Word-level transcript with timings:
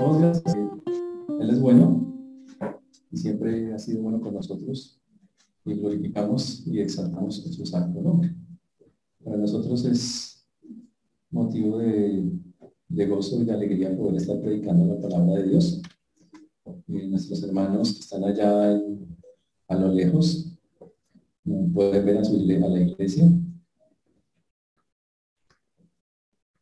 Él 0.00 1.50
es 1.50 1.60
bueno 1.60 2.06
y 3.10 3.16
siempre 3.18 3.74
ha 3.74 3.78
sido 3.78 4.02
bueno 4.02 4.18
con 4.20 4.32
nosotros 4.32 4.98
y 5.66 5.74
glorificamos 5.74 6.66
y 6.66 6.80
exaltamos 6.80 7.36
su 7.36 7.66
santo 7.66 8.00
nombre. 8.00 8.34
Para 9.22 9.36
nosotros 9.36 9.84
es 9.84 10.46
motivo 11.30 11.78
de, 11.78 13.06
gozo 13.08 13.42
y 13.42 13.44
de 13.44 13.52
alegría 13.52 13.94
poder 13.94 14.16
estar 14.16 14.40
predicando 14.40 14.86
la 14.86 15.00
palabra 15.00 15.34
de 15.34 15.48
Dios. 15.50 15.82
Y 16.86 17.06
nuestros 17.08 17.42
hermanos 17.42 17.92
que 17.92 18.00
están 18.00 18.24
allá 18.24 18.80
a 19.68 19.74
lo 19.74 19.92
lejos 19.92 20.56
pueden 21.74 22.06
ver 22.06 22.18
a, 22.18 22.24
su, 22.24 22.36
a 22.36 22.68
la 22.68 22.80
iglesia 22.80 23.30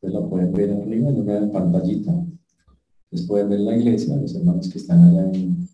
Ustedes 0.01 0.29
pueden 0.29 0.52
ver 0.52 0.70
arriba 0.73 1.09
en 1.09 1.20
una 1.20 1.52
pantallita. 1.52 2.27
Ustedes 3.11 3.27
pueden 3.27 3.48
ver 3.48 3.61
la 3.61 3.75
iglesia, 3.75 4.17
los 4.17 4.35
hermanos 4.35 4.69
que 4.69 4.79
están 4.79 5.03
allá 5.03 5.30
en... 5.33 5.66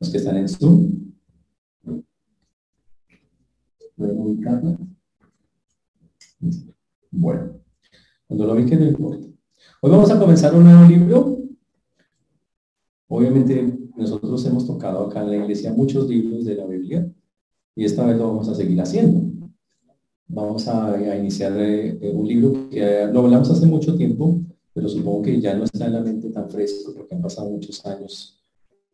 Los 0.00 0.10
que 0.10 0.16
están 0.16 0.36
en 0.38 0.48
Zoom. 0.48 1.12
¿Pueden 3.96 4.18
ubicarla? 4.18 4.78
Bueno, 7.10 7.60
cuando 8.26 8.46
lo 8.46 8.54
vi 8.54 8.64
que 8.64 8.76
no 8.76 8.86
importa. 8.86 9.26
Hoy 9.82 9.90
vamos 9.90 10.10
a 10.10 10.18
comenzar 10.18 10.54
un 10.54 10.64
nuevo 10.64 10.88
libro. 10.88 11.38
Obviamente 13.08 13.78
nosotros 13.94 14.44
hemos 14.46 14.66
tocado 14.66 15.06
acá 15.06 15.20
en 15.20 15.30
la 15.30 15.36
iglesia 15.36 15.74
muchos 15.74 16.08
libros 16.08 16.46
de 16.46 16.54
la 16.54 16.64
Biblia 16.64 17.12
y 17.76 17.84
esta 17.84 18.06
vez 18.06 18.16
lo 18.16 18.28
vamos 18.28 18.48
a 18.48 18.54
seguir 18.54 18.80
haciendo 18.80 19.32
vamos 20.32 20.66
a, 20.66 21.16
iniciar 21.16 21.52
eh, 21.58 21.98
eh, 22.00 22.12
un 22.14 22.26
libro 22.26 22.68
que 22.70 23.06
lo 23.12 23.20
hablamos 23.20 23.50
hace 23.50 23.66
mucho 23.66 23.94
tiempo, 23.96 24.40
pero 24.74 24.88
supongo 24.88 25.22
que 25.22 25.40
ya 25.40 25.54
no 25.54 25.64
está 25.64 25.86
en 25.86 25.92
la 25.92 26.00
mente 26.00 26.30
tan 26.30 26.48
fresco 26.48 26.92
porque 26.94 27.14
han 27.14 27.22
pasado 27.22 27.50
muchos 27.50 27.84
años 27.84 28.38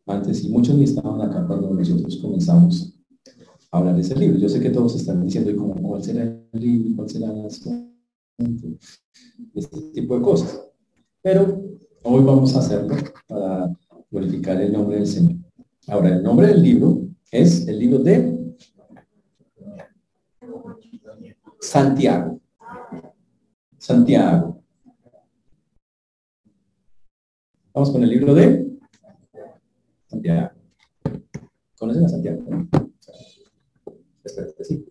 antes 0.05 0.43
y 0.43 0.49
muchos 0.49 0.75
ni 0.75 0.83
estaban 0.83 1.21
acá 1.21 1.45
cuando 1.45 1.69
nosotros 1.73 2.17
comenzamos 2.17 2.93
a 3.71 3.77
hablar 3.77 3.95
de 3.95 4.01
ese 4.01 4.15
libro. 4.15 4.39
Yo 4.39 4.49
sé 4.49 4.59
que 4.59 4.69
todos 4.69 4.95
están 4.95 5.23
diciendo, 5.23 5.51
¿y 5.51 5.55
cómo, 5.55 5.75
cuál 5.75 6.03
será 6.03 6.23
el 6.23 6.59
libro? 6.59 6.95
¿Cuál 6.95 7.09
será 7.09 7.31
el 7.31 8.77
Este 9.53 9.81
tipo 9.93 10.15
de 10.15 10.21
cosas. 10.21 10.61
Pero 11.21 11.61
hoy 12.03 12.23
vamos 12.23 12.55
a 12.55 12.59
hacerlo 12.59 12.95
para 13.27 13.71
glorificar 14.09 14.59
el 14.61 14.73
nombre 14.73 14.97
del 14.97 15.07
Señor. 15.07 15.35
Ahora, 15.87 16.15
el 16.15 16.23
nombre 16.23 16.47
del 16.47 16.63
libro 16.63 17.07
es 17.31 17.67
el 17.67 17.79
libro 17.79 17.99
de 17.99 18.39
Santiago. 21.59 22.39
Santiago. 23.77 24.58
Vamos 27.73 27.91
con 27.91 28.03
el 28.03 28.09
libro 28.09 28.33
de 28.33 28.79
Santiago. 30.07 30.49
¿Conocen 31.77 32.05
a 32.05 32.09
Santiago? 32.09 32.43
sí. 34.61 34.85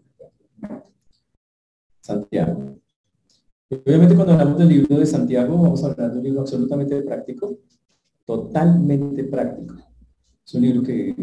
Santiago. 2.00 2.76
obviamente 3.70 4.14
cuando 4.14 4.32
hablamos 4.32 4.58
del 4.58 4.68
libro 4.68 4.98
de 4.98 5.06
Santiago 5.06 5.60
vamos 5.60 5.82
a 5.82 5.88
hablar 5.88 6.12
de 6.12 6.18
un 6.18 6.24
libro 6.24 6.40
absolutamente 6.40 7.02
práctico, 7.02 7.58
totalmente 8.24 9.24
práctico. 9.24 9.74
Es 10.46 10.54
un 10.54 10.62
libro 10.62 10.82
que 10.82 11.14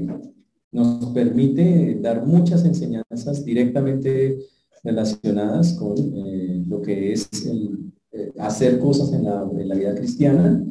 nos 0.72 1.06
permite 1.08 1.98
dar 2.02 2.26
muchas 2.26 2.66
enseñanzas 2.66 3.46
directamente 3.46 4.40
relacionadas 4.84 5.74
con 5.74 5.96
eh, 5.98 6.64
lo 6.68 6.82
que 6.82 7.14
es 7.14 7.30
eh, 7.46 8.34
hacer 8.40 8.78
cosas 8.78 9.14
en 9.14 9.24
la, 9.24 9.76
vida 9.76 9.96
cristiana 9.96 10.64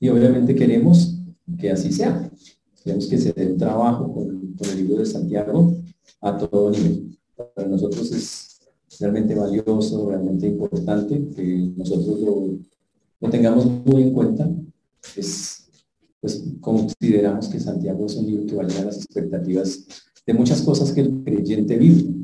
y 0.00 0.08
obviamente 0.08 0.54
queremos 0.54 1.18
que 1.58 1.70
así 1.70 1.92
sea. 1.92 2.30
Queremos 2.82 3.06
que 3.06 3.18
se 3.18 3.32
dé 3.32 3.46
trabajo 3.54 4.12
con, 4.12 4.54
el 4.60 4.76
libro 4.76 4.98
de 4.98 5.06
Santiago 5.06 5.76
a 6.20 6.36
todo 6.36 6.70
nivel. 6.70 7.18
Para 7.54 7.68
nosotros 7.68 8.10
es 8.12 8.60
realmente 8.98 9.34
valioso, 9.34 10.08
realmente 10.08 10.46
importante 10.46 11.28
que 11.34 11.72
nosotros 11.76 12.20
lo, 12.20 13.30
tengamos 13.30 13.66
muy 13.84 14.02
en 14.02 14.12
cuenta. 14.12 14.50
Es, 15.16 15.68
pues 16.20 16.44
consideramos 16.60 17.48
que 17.48 17.60
Santiago 17.60 18.06
es 18.06 18.16
un 18.16 18.26
libro 18.26 18.46
que 18.46 18.56
va 18.56 18.64
a 18.64 18.66
llenar 18.66 18.86
las 18.86 18.96
expectativas 18.96 19.86
de 20.26 20.34
muchas 20.34 20.62
cosas 20.62 20.92
que 20.92 21.02
el 21.02 21.22
creyente 21.22 21.76
vive 21.78 22.18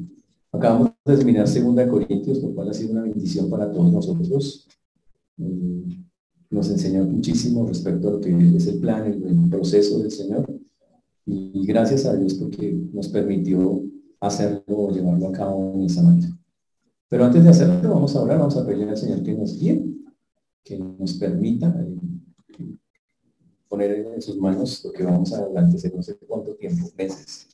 Acabamos 0.55 0.93
de 1.05 1.17
terminar 1.17 1.49
Segunda 1.49 1.89
Corintios, 1.89 2.41
lo 2.41 2.55
cual 2.55 2.71
ha 2.71 2.75
sido 2.75 2.93
una 2.93 3.03
bendición 3.03 3.51
para 3.51 3.73
todos 3.73 3.93
nosotros. 3.93 4.69
Mm, 5.37 5.91
nos 6.51 6.71
enseñó 6.71 7.05
muchísimo 7.05 7.67
respecto 7.67 8.09
a 8.09 8.13
lo 8.13 8.21
que 8.21 8.31
es 8.57 8.67
el 8.67 8.79
plan, 8.79 9.07
el, 9.07 9.51
proceso 9.51 9.99
del 9.99 10.11
Señor. 10.11 10.49
Y 11.27 11.67
gracias 11.67 12.05
a 12.07 12.15
Dios 12.15 12.35
porque 12.35 12.73
nos 12.93 13.09
permitió 13.09 13.83
hacerlo 14.21 14.63
o 14.69 14.91
llevarlo 14.93 15.29
a 15.29 15.33
cabo 15.33 15.75
en 15.75 15.83
esa 15.83 16.03
manera. 16.03 16.29
Pero 17.09 17.25
antes 17.25 17.43
de 17.43 17.51
hacerlo, 17.51 17.91
vamos 17.91 18.15
a 18.15 18.23
orar, 18.23 18.39
vamos 18.39 18.57
a 18.57 18.67
pedirle 18.67 18.91
al 18.91 18.97
Señor 18.99 19.23
que 19.23 19.35
nos 19.35 19.59
guíe, 19.59 19.85
que 20.63 20.79
nos 20.79 21.15
permita 21.15 21.69
eh, 21.81 22.77
poner 23.69 24.07
en 24.15 24.23
sus 24.23 24.37
manos 24.39 24.85
lo 24.85 24.93
que 24.93 25.05
vamos 25.05 25.33
a 25.33 25.39
adelante, 25.39 25.93
no 25.95 26.03
sé 26.03 26.19
cuánto 26.27 26.55
tiempo, 26.57 26.91
meses. 26.97 27.49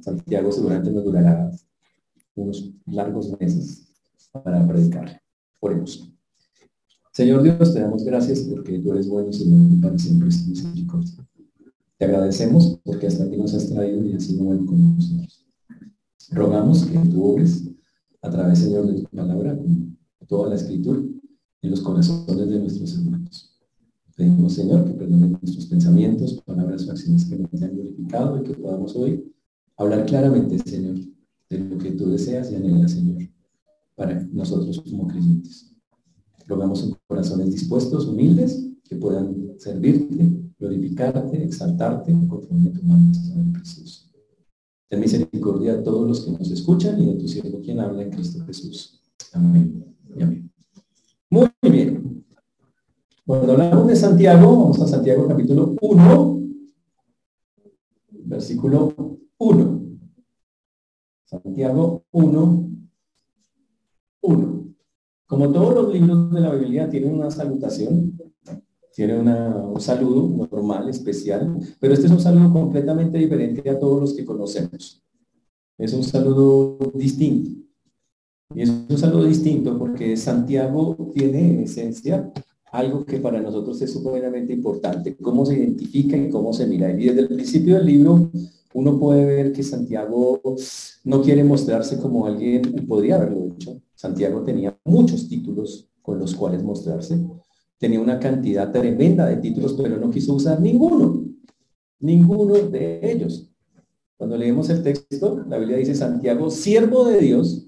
Santiago 0.00 0.52
seguramente 0.52 0.90
nos 0.90 1.04
durará 1.04 1.50
unos 2.34 2.72
largos 2.86 3.38
meses 3.40 3.88
para 4.32 4.66
predicar. 4.66 5.20
Oremos. 5.60 6.17
Señor 7.18 7.42
Dios, 7.42 7.74
te 7.74 7.80
damos 7.80 8.04
gracias 8.04 8.42
porque 8.42 8.78
tú 8.78 8.92
eres 8.92 9.08
bueno, 9.08 9.32
Señor, 9.32 9.80
para 9.82 9.98
siempre 9.98 10.28
es 10.28 10.46
misericordia. 10.46 11.28
Te 11.96 12.04
agradecemos 12.04 12.78
porque 12.84 13.08
hasta 13.08 13.24
aquí 13.24 13.36
nos 13.36 13.52
has 13.54 13.68
traído 13.68 14.06
y 14.06 14.12
has 14.12 14.22
sido 14.22 14.44
bueno 14.44 14.64
con 14.64 14.94
nosotros. 14.94 15.44
Rogamos 16.30 16.84
que 16.84 16.96
tú 16.96 17.24
obres 17.24 17.64
a 18.22 18.30
través, 18.30 18.60
Señor, 18.60 18.86
de 18.86 19.00
tu 19.02 19.08
palabra, 19.08 19.58
toda 20.28 20.50
la 20.50 20.54
escritura, 20.54 21.00
en 21.62 21.70
los 21.72 21.80
corazones 21.80 22.50
de 22.50 22.60
nuestros 22.60 22.94
hermanos. 22.94 23.58
Pedimos, 24.14 24.52
Señor, 24.52 24.84
que 24.84 24.92
perdonen 24.92 25.32
nuestros 25.42 25.66
pensamientos, 25.66 26.40
palabras 26.46 26.86
o 26.86 26.92
acciones 26.92 27.24
que 27.24 27.36
nos 27.36 27.52
hayan 27.52 27.74
glorificado 27.74 28.40
y 28.40 28.44
que 28.44 28.54
podamos 28.54 28.94
hoy 28.94 29.24
hablar 29.76 30.06
claramente, 30.06 30.56
Señor, 30.60 30.94
de 31.50 31.58
lo 31.58 31.78
que 31.78 31.90
tú 31.90 32.10
deseas 32.10 32.52
y 32.52 32.54
anhelas, 32.54 32.92
Señor, 32.92 33.28
para 33.96 34.22
nosotros 34.30 34.80
como 34.88 35.08
creyentes. 35.08 35.68
Rogamos 36.48 36.82
en 36.82 36.96
corazones 37.06 37.52
dispuestos, 37.52 38.06
humildes, 38.06 38.68
que 38.82 38.96
puedan 38.96 39.54
servirte, 39.58 40.32
glorificarte, 40.58 41.44
exaltarte, 41.44 42.12
conforme 42.26 42.70
tu 42.70 42.80
Señor 42.80 43.58
Jesús. 43.58 44.10
Ten 44.88 44.98
misericordia 44.98 45.74
a 45.74 45.82
todos 45.82 46.08
los 46.08 46.24
que 46.24 46.32
nos 46.32 46.50
escuchan 46.50 47.00
y 47.00 47.10
a 47.10 47.18
tu 47.18 47.28
siervo 47.28 47.60
quien 47.60 47.78
habla 47.78 48.02
en 48.02 48.10
Cristo 48.10 48.42
Jesús. 48.46 49.00
Amén 49.32 49.88
amén. 50.22 50.50
Muy 51.30 51.50
bien. 51.62 52.24
Cuando 53.26 53.52
hablamos 53.52 53.86
de 53.88 53.96
Santiago, 53.96 54.58
vamos 54.58 54.80
a 54.80 54.86
Santiago 54.86 55.28
capítulo 55.28 55.74
1, 55.80 56.40
versículo 58.24 58.94
1. 59.36 59.82
Santiago 61.26 62.04
1, 62.10 62.70
1. 64.22 64.74
Como 65.28 65.52
todos 65.52 65.74
los 65.74 65.92
libros 65.92 66.32
de 66.32 66.40
la 66.40 66.54
Biblia 66.54 66.88
tienen 66.88 67.12
una 67.12 67.30
salutación, 67.30 68.18
tiene 68.94 69.18
un 69.20 69.78
saludo 69.78 70.46
normal, 70.50 70.88
especial, 70.88 71.54
pero 71.78 71.92
este 71.92 72.06
es 72.06 72.12
un 72.12 72.20
saludo 72.20 72.50
completamente 72.50 73.18
diferente 73.18 73.68
a 73.68 73.78
todos 73.78 74.00
los 74.00 74.14
que 74.14 74.24
conocemos. 74.24 75.04
Es 75.76 75.92
un 75.92 76.02
saludo 76.02 76.78
distinto. 76.94 77.50
Y 78.54 78.62
es 78.62 78.70
un 78.70 78.96
saludo 78.96 79.24
distinto 79.24 79.78
porque 79.78 80.16
Santiago 80.16 80.96
tiene 81.12 81.50
en 81.50 81.60
esencia 81.60 82.32
algo 82.72 83.04
que 83.04 83.18
para 83.18 83.38
nosotros 83.38 83.82
es 83.82 83.92
sumamente 83.92 84.54
importante, 84.54 85.14
cómo 85.16 85.44
se 85.44 85.58
identifica 85.58 86.16
y 86.16 86.30
cómo 86.30 86.54
se 86.54 86.66
mira. 86.66 86.90
Y 86.90 87.04
desde 87.04 87.20
el 87.20 87.28
principio 87.28 87.76
del 87.76 87.84
libro 87.84 88.30
uno 88.72 88.98
puede 88.98 89.26
ver 89.26 89.52
que 89.52 89.62
Santiago 89.62 90.40
no 91.04 91.20
quiere 91.20 91.44
mostrarse 91.44 91.98
como 91.98 92.24
alguien, 92.24 92.62
podría 92.88 93.16
haberlo 93.16 93.44
hecho. 93.44 93.78
Santiago 93.98 94.44
tenía 94.44 94.78
muchos 94.84 95.28
títulos 95.28 95.90
con 96.00 96.20
los 96.20 96.32
cuales 96.32 96.62
mostrarse. 96.62 97.18
Tenía 97.78 98.00
una 98.00 98.20
cantidad 98.20 98.70
tremenda 98.70 99.26
de 99.26 99.38
títulos, 99.38 99.72
pero 99.72 99.96
no 99.96 100.08
quiso 100.08 100.34
usar 100.34 100.60
ninguno. 100.60 101.24
Ninguno 101.98 102.54
de 102.54 103.00
ellos. 103.02 103.50
Cuando 104.16 104.36
leemos 104.36 104.70
el 104.70 104.84
texto, 104.84 105.44
la 105.48 105.58
Biblia 105.58 105.78
dice 105.78 105.96
Santiago, 105.96 106.48
siervo 106.48 107.06
de 107.06 107.20
Dios 107.20 107.66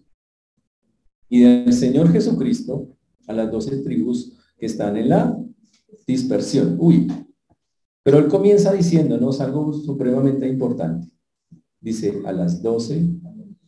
y 1.28 1.40
del 1.40 1.72
Señor 1.72 2.12
Jesucristo, 2.12 2.96
a 3.26 3.32
las 3.32 3.50
doce 3.50 3.78
tribus 3.78 4.32
que 4.56 4.66
están 4.66 4.96
en 4.96 5.08
la 5.08 5.36
dispersión. 6.06 6.76
Uy, 6.78 7.12
pero 8.04 8.18
él 8.18 8.28
comienza 8.28 8.72
diciéndonos 8.72 9.40
algo 9.40 9.72
supremamente 9.72 10.46
importante. 10.46 11.08
Dice 11.80 12.22
a 12.24 12.30
las 12.30 12.62
doce 12.62 13.04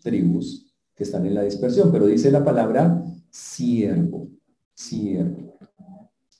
tribus 0.01 0.72
están 1.03 1.27
en 1.27 1.35
la 1.35 1.43
dispersión, 1.43 1.91
pero 1.93 2.07
dice 2.07 2.31
la 2.31 2.45
palabra 2.45 3.05
siervo, 3.31 4.29
siervo. 4.75 5.59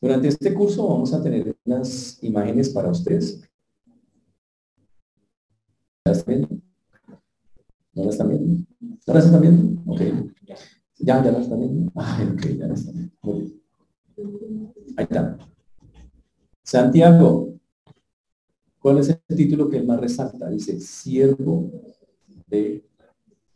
Durante 0.01 0.29
este 0.29 0.53
curso 0.53 0.89
vamos 0.89 1.13
a 1.15 1.23
tener 1.23 1.57
unas 1.65 2.23
imágenes 2.23 2.71
para 2.71 2.91
ustedes. 2.91 3.41
¿La 6.05 6.13
están 6.13 6.35
viendo? 6.35 6.49
¿No 7.95 8.05
la 8.05 8.11
están 8.11 8.29
viendo? 8.29 8.65
¿No 9.07 9.15
la 9.15 9.21
están 9.21 9.41
viendo? 9.41 9.83
Ok. 9.93 10.01
¿Ya, 10.99 11.25
ya 11.25 11.33
la 11.33 11.41
están 11.41 11.61
viendo? 11.61 11.93
Ay, 11.95 12.27
ok, 12.27 12.41
ya 12.59 12.67
están 12.67 12.95
viendo. 12.95 13.15
Muy. 13.23 13.63
Ahí 14.97 15.05
está. 15.05 15.39
Santiago, 16.63 17.55
¿cuál 18.79 18.99
es 18.99 19.09
el 19.09 19.37
título 19.37 19.69
que 19.69 19.83
más 19.83 20.01
resalta? 20.01 20.49
Dice, 20.49 20.81
siervo 20.81 21.71
de 22.47 22.85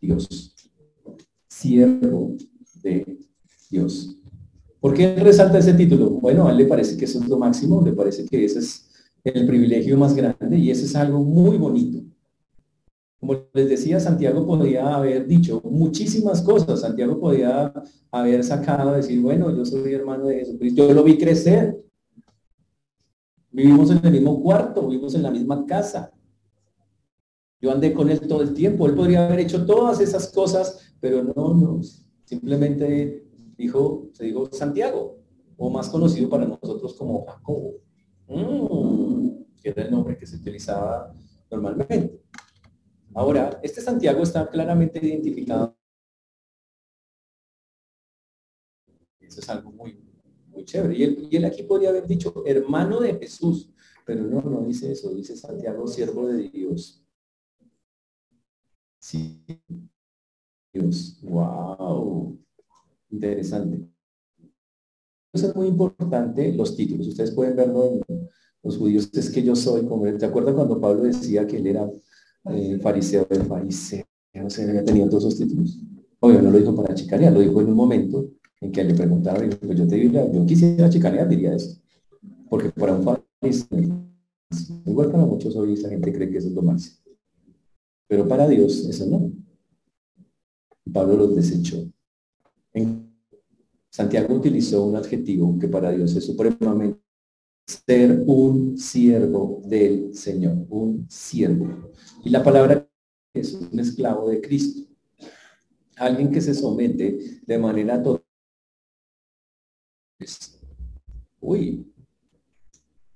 Dios. 0.00 0.55
Siervo 1.58 2.36
de 2.82 3.18
Dios. 3.70 4.14
¿Por 4.78 4.92
qué 4.92 5.16
resalta 5.16 5.58
ese 5.58 5.72
título? 5.72 6.10
Bueno, 6.10 6.46
a 6.46 6.50
él 6.50 6.58
le 6.58 6.66
parece 6.66 6.98
que 6.98 7.06
eso 7.06 7.18
es 7.18 7.28
lo 7.28 7.38
máximo, 7.38 7.80
le 7.80 7.94
parece 7.94 8.26
que 8.26 8.44
ese 8.44 8.58
es 8.58 8.90
el 9.24 9.46
privilegio 9.46 9.96
más 9.96 10.14
grande 10.14 10.58
y 10.58 10.70
ese 10.70 10.84
es 10.84 10.94
algo 10.94 11.24
muy 11.24 11.56
bonito. 11.56 12.04
Como 13.18 13.36
les 13.54 13.70
decía, 13.70 13.98
Santiago 13.98 14.46
podía 14.46 14.96
haber 14.96 15.26
dicho 15.26 15.62
muchísimas 15.64 16.42
cosas. 16.42 16.82
Santiago 16.82 17.18
podía 17.18 17.72
haber 18.10 18.44
sacado, 18.44 18.92
decir, 18.92 19.22
bueno, 19.22 19.50
yo 19.56 19.64
soy 19.64 19.94
hermano 19.94 20.26
de 20.26 20.40
Jesucristo, 20.40 20.86
yo 20.86 20.92
lo 20.92 21.04
vi 21.04 21.16
crecer. 21.16 21.82
Vivimos 23.50 23.90
en 23.90 24.04
el 24.04 24.12
mismo 24.12 24.42
cuarto, 24.42 24.86
vivimos 24.86 25.14
en 25.14 25.22
la 25.22 25.30
misma 25.30 25.64
casa. 25.64 26.12
Yo 27.62 27.72
andé 27.72 27.94
con 27.94 28.10
él 28.10 28.20
todo 28.20 28.42
el 28.42 28.52
tiempo. 28.52 28.86
Él 28.86 28.94
podría 28.94 29.26
haber 29.26 29.40
hecho 29.40 29.64
todas 29.64 30.00
esas 30.00 30.30
cosas, 30.30 30.85
pero 31.06 31.22
no, 31.22 31.54
no. 31.54 31.80
Simplemente 32.24 33.28
dijo, 33.56 34.10
se 34.12 34.24
dijo 34.24 34.48
Santiago, 34.50 35.20
o 35.56 35.70
más 35.70 35.88
conocido 35.88 36.28
para 36.28 36.44
nosotros 36.44 36.94
como 36.94 37.24
Jacobo, 37.24 37.74
mm, 38.26 39.28
que 39.62 39.68
era 39.68 39.84
el 39.84 39.92
nombre 39.92 40.18
que 40.18 40.26
se 40.26 40.34
utilizaba 40.34 41.14
normalmente. 41.48 42.22
Ahora, 43.14 43.60
este 43.62 43.80
Santiago 43.80 44.24
está 44.24 44.50
claramente 44.50 44.98
identificado. 44.98 45.76
Eso 49.20 49.40
es 49.40 49.48
algo 49.48 49.70
muy, 49.70 49.96
muy 50.48 50.64
chévere. 50.64 50.96
Y 50.96 51.02
él, 51.04 51.28
y 51.30 51.36
él 51.36 51.44
aquí 51.44 51.62
podría 51.62 51.90
haber 51.90 52.08
dicho 52.08 52.42
hermano 52.44 52.98
de 52.98 53.14
Jesús, 53.14 53.70
pero 54.04 54.24
no, 54.24 54.42
no 54.42 54.62
dice 54.62 54.90
eso, 54.90 55.14
dice 55.14 55.36
Santiago, 55.36 55.86
siervo 55.86 56.26
de 56.26 56.48
Dios. 56.48 57.00
Sí. 58.98 59.40
Dios. 60.78 61.18
Wow. 61.22 62.38
Interesante. 63.10 63.88
Es 65.32 65.54
muy 65.54 65.68
importante, 65.68 66.52
los 66.52 66.76
títulos. 66.76 67.08
Ustedes 67.08 67.30
pueden 67.30 67.56
verlo 67.56 67.84
en 68.08 68.28
los 68.62 68.76
judíos. 68.76 69.10
Es 69.12 69.30
que 69.30 69.42
yo 69.42 69.54
soy 69.54 69.86
como 69.86 70.04
¿Te 70.16 70.26
acuerdas 70.26 70.54
cuando 70.54 70.80
Pablo 70.80 71.04
decía 71.04 71.46
que 71.46 71.58
él 71.58 71.66
era 71.66 71.90
eh, 72.50 72.78
fariseo 72.82 73.26
del 73.28 73.42
fariseo? 73.42 74.04
No 74.34 74.50
sé, 74.50 74.68
había 74.68 74.84
tenido 74.84 75.08
todos 75.08 75.24
esos 75.24 75.38
títulos. 75.38 75.78
Obvio, 76.20 76.42
no 76.42 76.50
lo 76.50 76.58
dijo 76.58 76.74
para 76.74 76.94
chicanear, 76.94 77.32
lo 77.32 77.40
dijo 77.40 77.60
en 77.60 77.68
un 77.68 77.74
momento 77.74 78.30
en 78.60 78.72
que 78.72 78.84
le 78.84 78.94
preguntaba, 78.94 79.38
pues 79.38 79.78
yo 79.78 79.86
te 79.86 79.96
diría, 79.96 80.30
yo 80.30 80.44
quisiera 80.46 80.90
chicanear, 80.90 81.28
diría 81.28 81.54
eso. 81.54 81.78
Porque 82.48 82.70
para 82.70 82.94
un 82.94 83.02
fariseo, 83.02 84.06
igual 84.86 85.10
para 85.10 85.24
muchos 85.24 85.54
hoy 85.56 85.74
esa 85.74 85.88
gente 85.88 86.12
cree 86.12 86.30
que 86.30 86.38
eso 86.38 86.48
es 86.48 86.54
lo 86.54 86.62
máximo. 86.62 86.98
Pero 88.08 88.26
para 88.28 88.46
Dios 88.48 88.86
eso 88.86 89.06
no. 89.06 89.32
Pablo 90.92 91.16
los 91.16 91.36
desechó. 91.36 91.90
Santiago 93.90 94.34
utilizó 94.34 94.84
un 94.84 94.96
adjetivo 94.96 95.58
que 95.58 95.68
para 95.68 95.90
Dios 95.90 96.14
es 96.14 96.26
supremamente 96.26 97.00
ser 97.66 98.22
un 98.26 98.78
siervo 98.78 99.62
del 99.64 100.14
Señor, 100.14 100.66
un 100.68 101.06
siervo. 101.10 101.92
Y 102.24 102.30
la 102.30 102.42
palabra 102.42 102.88
es 103.34 103.54
un 103.54 103.78
esclavo 103.78 104.28
de 104.28 104.40
Cristo. 104.40 104.82
Alguien 105.96 106.30
que 106.30 106.40
se 106.40 106.54
somete 106.54 107.40
de 107.46 107.58
manera 107.58 108.02
total. 108.02 108.24
Uy. 111.40 111.92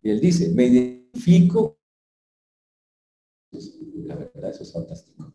Y 0.03 0.11
él 0.11 0.21
dice, 0.21 0.51
me 0.55 0.67
identifico. 0.67 1.79
La 3.53 4.15
verdad, 4.17 4.51
eso 4.51 4.63
es 4.63 4.73
fantástico. 4.73 5.33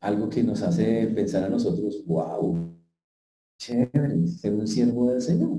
Algo 0.00 0.28
que 0.28 0.42
nos 0.42 0.62
hace 0.62 1.06
pensar 1.08 1.44
a 1.44 1.48
nosotros, 1.48 2.02
wow, 2.06 2.74
chévere, 3.58 4.26
ser 4.26 4.54
un 4.54 4.66
siervo 4.66 5.10
del 5.10 5.20
Señor. 5.20 5.58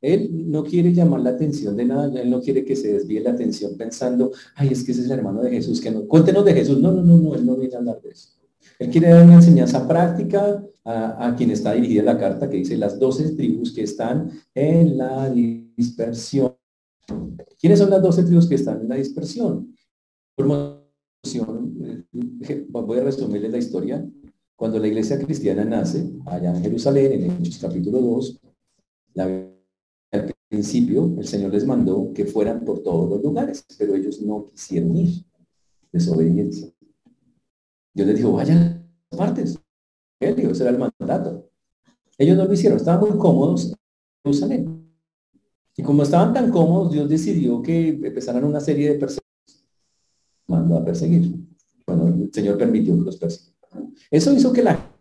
Él 0.00 0.50
no 0.50 0.64
quiere 0.64 0.92
llamar 0.92 1.20
la 1.20 1.30
atención 1.30 1.76
de 1.76 1.84
nada, 1.84 2.20
él 2.20 2.30
no 2.30 2.40
quiere 2.40 2.64
que 2.64 2.76
se 2.76 2.92
desvíe 2.92 3.20
la 3.20 3.30
atención 3.30 3.76
pensando, 3.76 4.32
ay, 4.54 4.68
es 4.68 4.84
que 4.84 4.92
ese 4.92 5.02
es 5.02 5.06
el 5.06 5.18
hermano 5.18 5.42
de 5.42 5.50
Jesús, 5.50 5.80
que 5.80 5.90
no, 5.90 6.06
cuéntenos 6.06 6.44
de 6.44 6.52
Jesús. 6.52 6.78
No, 6.78 6.92
no, 6.92 7.02
no, 7.02 7.16
no, 7.16 7.34
él 7.34 7.46
no 7.46 7.56
viene 7.56 7.74
a 7.74 7.78
hablar 7.78 8.00
de 8.02 8.10
eso. 8.10 8.30
Él 8.78 8.90
quiere 8.90 9.08
dar 9.08 9.24
una 9.24 9.36
enseñanza 9.36 9.86
práctica 9.86 10.62
a, 10.84 11.28
a 11.28 11.36
quien 11.36 11.50
está 11.50 11.72
dirigida 11.72 12.02
la 12.02 12.18
carta 12.18 12.50
que 12.50 12.58
dice 12.58 12.76
las 12.76 12.98
doce 12.98 13.30
tribus 13.30 13.72
que 13.72 13.82
están 13.82 14.30
en 14.54 14.98
la 14.98 15.30
dispersión. 15.30 16.54
¿Quiénes 17.58 17.78
son 17.78 17.90
las 17.90 18.02
doce 18.02 18.24
tribus 18.24 18.46
que 18.46 18.56
están 18.56 18.80
en 18.82 18.88
la 18.88 18.96
dispersión? 18.96 19.74
Eh, 22.46 22.66
voy 22.68 22.98
a 22.98 23.04
resumirles 23.04 23.50
la 23.50 23.58
historia. 23.58 24.06
Cuando 24.56 24.78
la 24.78 24.86
iglesia 24.86 25.18
cristiana 25.18 25.64
nace, 25.64 26.12
allá 26.26 26.54
en 26.54 26.62
Jerusalén, 26.62 27.24
en 27.24 27.30
Hechos 27.32 27.58
capítulo 27.58 28.00
2, 28.00 28.40
al 29.16 30.34
principio 30.48 31.14
el 31.18 31.26
Señor 31.26 31.52
les 31.52 31.66
mandó 31.66 32.12
que 32.12 32.24
fueran 32.26 32.64
por 32.64 32.82
todos 32.82 33.10
los 33.10 33.22
lugares, 33.22 33.64
pero 33.78 33.94
ellos 33.94 34.20
no 34.20 34.48
quisieron 34.50 34.96
ir. 34.96 35.24
Desobediencia. 35.90 36.72
Dios 37.94 38.08
les 38.08 38.16
dijo, 38.16 38.32
vayan 38.32 38.86
a 39.10 39.16
partes. 39.16 39.58
Ese 40.20 40.62
era 40.62 40.70
el 40.70 40.78
mandato. 40.78 41.48
Ellos 42.18 42.36
no 42.36 42.44
lo 42.44 42.52
hicieron, 42.52 42.78
estaban 42.78 43.08
muy 43.08 43.18
cómodos 43.18 43.66
en 43.66 43.76
Jerusalén. 44.24 44.90
Y 45.76 45.82
como 45.82 46.02
estaban 46.02 46.32
tan 46.32 46.50
cómodos, 46.50 46.92
Dios 46.92 47.08
decidió 47.08 47.62
que 47.62 47.88
empezaran 47.88 48.44
una 48.44 48.60
serie 48.60 48.92
de 48.92 48.98
personas 48.98 49.24
mandó 50.46 50.78
a 50.78 50.84
perseguir. 50.84 51.43
Bueno, 51.86 52.08
el 52.08 52.32
Señor 52.32 52.58
permitió 52.58 52.96
que 52.96 53.04
los 53.04 53.16
persiguieran. 53.16 53.94
Eso 54.10 54.32
hizo 54.32 54.52
que 54.52 54.62
la 54.62 54.94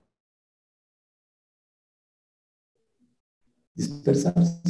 dispersarse 3.76 4.62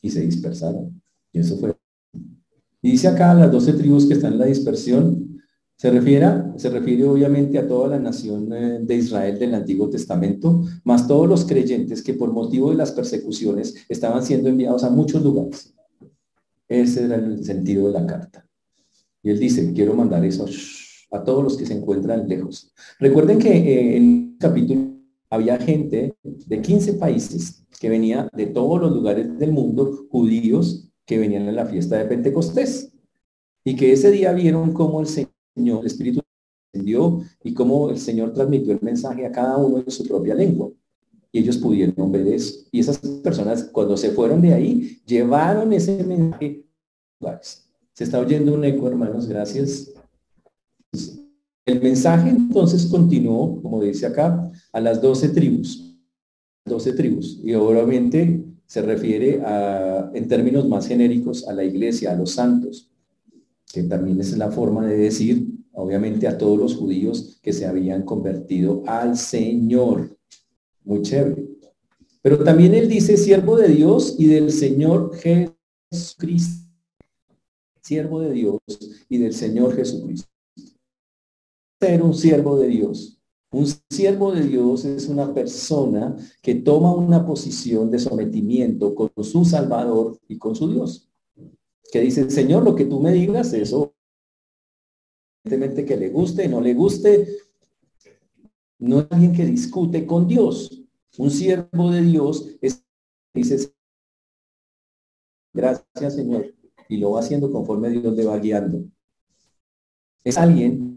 y 0.00 0.10
se 0.10 0.20
dispersaron. 0.20 1.02
Y 1.32 1.40
eso 1.40 1.56
fue. 1.58 1.74
Y 2.82 2.92
dice 2.92 3.08
acá 3.08 3.34
las 3.34 3.50
doce 3.50 3.72
tribus 3.72 4.06
que 4.06 4.14
están 4.14 4.34
en 4.34 4.38
la 4.38 4.46
dispersión, 4.46 5.40
se 5.76 5.90
refiere, 5.90 6.26
se 6.56 6.70
refiere 6.70 7.04
obviamente 7.04 7.58
a 7.58 7.66
toda 7.66 7.88
la 7.88 7.98
nación 7.98 8.52
eh, 8.52 8.78
de 8.80 8.94
Israel 8.94 9.38
del 9.38 9.54
Antiguo 9.54 9.90
Testamento, 9.90 10.64
más 10.84 11.08
todos 11.08 11.28
los 11.28 11.44
creyentes 11.44 12.02
que 12.02 12.14
por 12.14 12.32
motivo 12.32 12.70
de 12.70 12.76
las 12.76 12.92
persecuciones 12.92 13.74
estaban 13.88 14.24
siendo 14.24 14.48
enviados 14.48 14.84
a 14.84 14.90
muchos 14.90 15.22
lugares. 15.22 15.74
Ese 16.68 17.04
era 17.04 17.16
el 17.16 17.44
sentido 17.44 17.88
de 17.88 17.92
la 17.92 18.06
carta. 18.06 18.46
Y 19.22 19.30
él 19.30 19.38
dice, 19.38 19.72
quiero 19.74 19.94
mandar 19.94 20.24
eso 20.24 20.46
a 21.14 21.22
todos 21.22 21.44
los 21.44 21.56
que 21.56 21.66
se 21.66 21.74
encuentran 21.74 22.28
lejos. 22.28 22.72
Recuerden 22.98 23.38
que 23.38 23.50
eh, 23.50 23.96
en 23.96 24.32
el 24.32 24.38
capítulo 24.38 24.94
había 25.30 25.58
gente 25.58 26.14
de 26.22 26.60
15 26.60 26.94
países 26.94 27.64
que 27.80 27.88
venía 27.88 28.28
de 28.32 28.46
todos 28.46 28.80
los 28.80 28.92
lugares 28.92 29.38
del 29.38 29.52
mundo, 29.52 30.06
judíos, 30.10 30.88
que 31.06 31.18
venían 31.18 31.48
a 31.48 31.52
la 31.52 31.66
fiesta 31.66 31.98
de 31.98 32.06
Pentecostés. 32.06 32.92
Y 33.64 33.76
que 33.76 33.92
ese 33.92 34.10
día 34.10 34.32
vieron 34.32 34.72
cómo 34.72 35.00
el 35.00 35.06
Señor, 35.06 35.80
el 35.80 35.86
Espíritu 35.86 36.20
descendió 36.72 37.20
y 37.42 37.54
cómo 37.54 37.90
el 37.90 37.98
Señor 37.98 38.32
transmitió 38.32 38.72
el 38.72 38.80
mensaje 38.82 39.24
a 39.24 39.32
cada 39.32 39.56
uno 39.56 39.78
en 39.78 39.90
su 39.90 40.06
propia 40.06 40.34
lengua. 40.34 40.70
Y 41.32 41.40
ellos 41.40 41.58
pudieron 41.58 42.12
ver 42.12 42.26
eso. 42.28 42.66
Y 42.70 42.80
esas 42.80 42.98
personas, 42.98 43.64
cuando 43.64 43.96
se 43.96 44.10
fueron 44.10 44.40
de 44.40 44.52
ahí, 44.52 45.00
llevaron 45.06 45.72
ese 45.72 46.02
mensaje. 46.04 46.64
Se 47.92 48.04
está 48.04 48.18
oyendo 48.18 48.52
un 48.54 48.64
eco, 48.64 48.86
hermanos, 48.88 49.26
gracias. 49.26 49.92
El 51.66 51.82
mensaje 51.82 52.28
entonces 52.28 52.86
continuó, 52.86 53.60
como 53.62 53.82
dice 53.82 54.06
acá, 54.06 54.50
a 54.72 54.80
las 54.80 55.00
doce 55.00 55.28
tribus. 55.28 55.96
Doce 56.64 56.92
tribus. 56.92 57.40
Y 57.42 57.54
obviamente 57.54 58.44
se 58.66 58.82
refiere 58.82 59.40
a, 59.42 60.10
en 60.14 60.28
términos 60.28 60.68
más 60.68 60.86
genéricos 60.86 61.46
a 61.48 61.52
la 61.52 61.64
iglesia, 61.64 62.12
a 62.12 62.16
los 62.16 62.32
santos, 62.32 62.90
que 63.72 63.82
también 63.84 64.20
es 64.20 64.36
la 64.36 64.50
forma 64.50 64.86
de 64.86 64.96
decir, 64.96 65.46
obviamente, 65.72 66.28
a 66.28 66.36
todos 66.36 66.58
los 66.58 66.76
judíos 66.76 67.38
que 67.42 67.52
se 67.52 67.66
habían 67.66 68.02
convertido 68.02 68.82
al 68.86 69.16
Señor. 69.16 70.16
Muy 70.84 71.02
chévere. 71.02 71.48
Pero 72.20 72.42
también 72.44 72.74
él 72.74 72.88
dice, 72.88 73.16
siervo 73.16 73.56
de 73.56 73.68
Dios 73.68 74.16
y 74.18 74.26
del 74.26 74.50
Señor 74.50 75.12
Jesucristo 75.16 76.64
siervo 77.84 78.20
de 78.20 78.32
Dios 78.32 78.60
y 79.08 79.18
del 79.18 79.34
Señor 79.34 79.76
Jesucristo. 79.76 80.33
Ser 81.84 82.02
un 82.02 82.14
siervo 82.14 82.56
de 82.56 82.68
Dios. 82.68 83.20
Un 83.50 83.66
siervo 83.90 84.32
de 84.32 84.44
Dios 84.44 84.86
es 84.86 85.06
una 85.06 85.34
persona 85.34 86.16
que 86.40 86.54
toma 86.54 86.94
una 86.94 87.26
posición 87.26 87.90
de 87.90 87.98
sometimiento 87.98 88.94
con 88.94 89.12
su 89.22 89.44
Salvador 89.44 90.18
y 90.26 90.38
con 90.38 90.56
su 90.56 90.72
Dios. 90.72 91.10
Que 91.92 92.00
dice, 92.00 92.30
Señor, 92.30 92.64
lo 92.64 92.74
que 92.74 92.86
tú 92.86 93.00
me 93.00 93.12
digas, 93.12 93.52
eso, 93.52 93.94
evidentemente 95.44 95.84
que 95.84 95.98
le 95.98 96.08
guste, 96.08 96.48
no 96.48 96.62
le 96.62 96.72
guste, 96.72 97.28
no 98.78 99.00
es 99.00 99.06
alguien 99.10 99.34
que 99.34 99.44
discute 99.44 100.06
con 100.06 100.26
Dios. 100.26 100.86
Un 101.18 101.30
siervo 101.30 101.90
de 101.90 102.00
Dios 102.00 102.48
es, 102.62 102.82
dice, 103.34 103.74
gracias 105.52 106.14
Señor, 106.14 106.46
y 106.88 106.96
lo 106.96 107.10
va 107.10 107.20
haciendo 107.20 107.52
conforme 107.52 107.90
Dios 107.90 108.16
le 108.16 108.24
va 108.24 108.38
guiando. 108.38 108.86
Es 110.24 110.38
alguien 110.38 110.93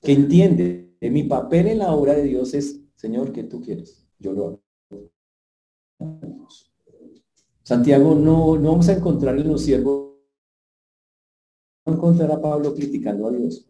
que 0.00 0.12
entiende 0.12 0.96
que 1.00 1.10
mi 1.10 1.24
papel 1.24 1.68
en 1.68 1.78
la 1.78 1.92
obra 1.92 2.14
de 2.14 2.24
Dios 2.24 2.54
es, 2.54 2.80
Señor, 2.96 3.32
¿qué 3.32 3.44
tú 3.44 3.60
quieres? 3.60 4.06
Yo 4.18 4.32
lo 4.32 4.46
hago. 4.46 4.60
Santiago, 7.62 8.14
no, 8.14 8.56
no 8.56 8.70
vamos 8.72 8.88
a 8.88 8.94
encontrar 8.94 9.38
en 9.38 9.48
los 9.48 9.62
siervos, 9.62 10.16
no 11.86 11.94
encontrar 11.94 12.32
a 12.32 12.40
Pablo 12.40 12.74
criticando 12.74 13.28
a 13.28 13.32
Dios. 13.32 13.66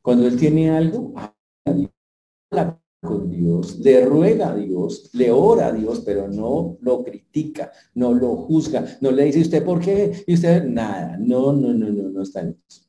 Cuando 0.00 0.26
él 0.26 0.36
tiene 0.36 0.70
algo, 0.70 1.14
habla 1.14 2.82
con 3.00 3.30
Dios, 3.30 3.78
le 3.78 4.04
ruega 4.04 4.50
a 4.50 4.56
Dios, 4.56 5.10
le 5.14 5.30
ora 5.30 5.68
a 5.68 5.72
Dios, 5.72 6.02
pero 6.04 6.28
no 6.28 6.76
lo 6.80 7.04
critica, 7.04 7.70
no 7.94 8.14
lo 8.14 8.36
juzga, 8.36 8.84
no 9.00 9.10
le 9.10 9.24
dice 9.24 9.40
usted 9.40 9.64
por 9.64 9.80
qué 9.80 10.24
y 10.26 10.34
usted 10.34 10.64
nada, 10.64 11.16
no, 11.18 11.52
no, 11.52 11.72
no, 11.72 11.88
no, 11.88 12.08
no 12.08 12.22
está 12.22 12.40
en 12.40 12.60
eso. 12.66 12.81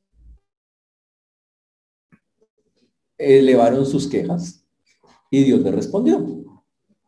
Elevaron 3.24 3.86
sus 3.86 4.08
quejas 4.08 4.66
y 5.30 5.44
Dios 5.44 5.62
le 5.62 5.72
respondió. 5.72 6.44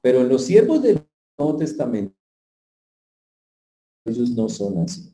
Pero 0.02 0.24
los 0.24 0.44
siervos 0.44 0.82
del 0.82 1.02
Nuevo 1.38 1.58
Testamento, 1.58 2.16
ellos 4.06 4.30
no 4.32 4.50
son 4.50 4.80
así. 4.80 5.12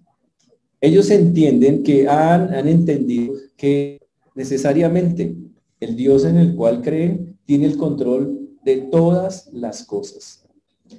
Ellos 0.80 1.10
entienden 1.10 1.84
que 1.84 2.08
han, 2.08 2.54
han 2.54 2.68
entendido 2.68 3.36
que 3.56 4.02
necesariamente 4.36 5.36
el 5.80 5.96
Dios 5.96 6.26
en 6.26 6.38
el 6.38 6.56
cual 6.56 6.82
creen 6.82 7.40
tiene 7.46 7.66
el 7.66 7.78
control 7.78 8.58
de 8.64 8.78
todas 8.78 9.48
las 9.54 9.84
cosas. 9.84 10.46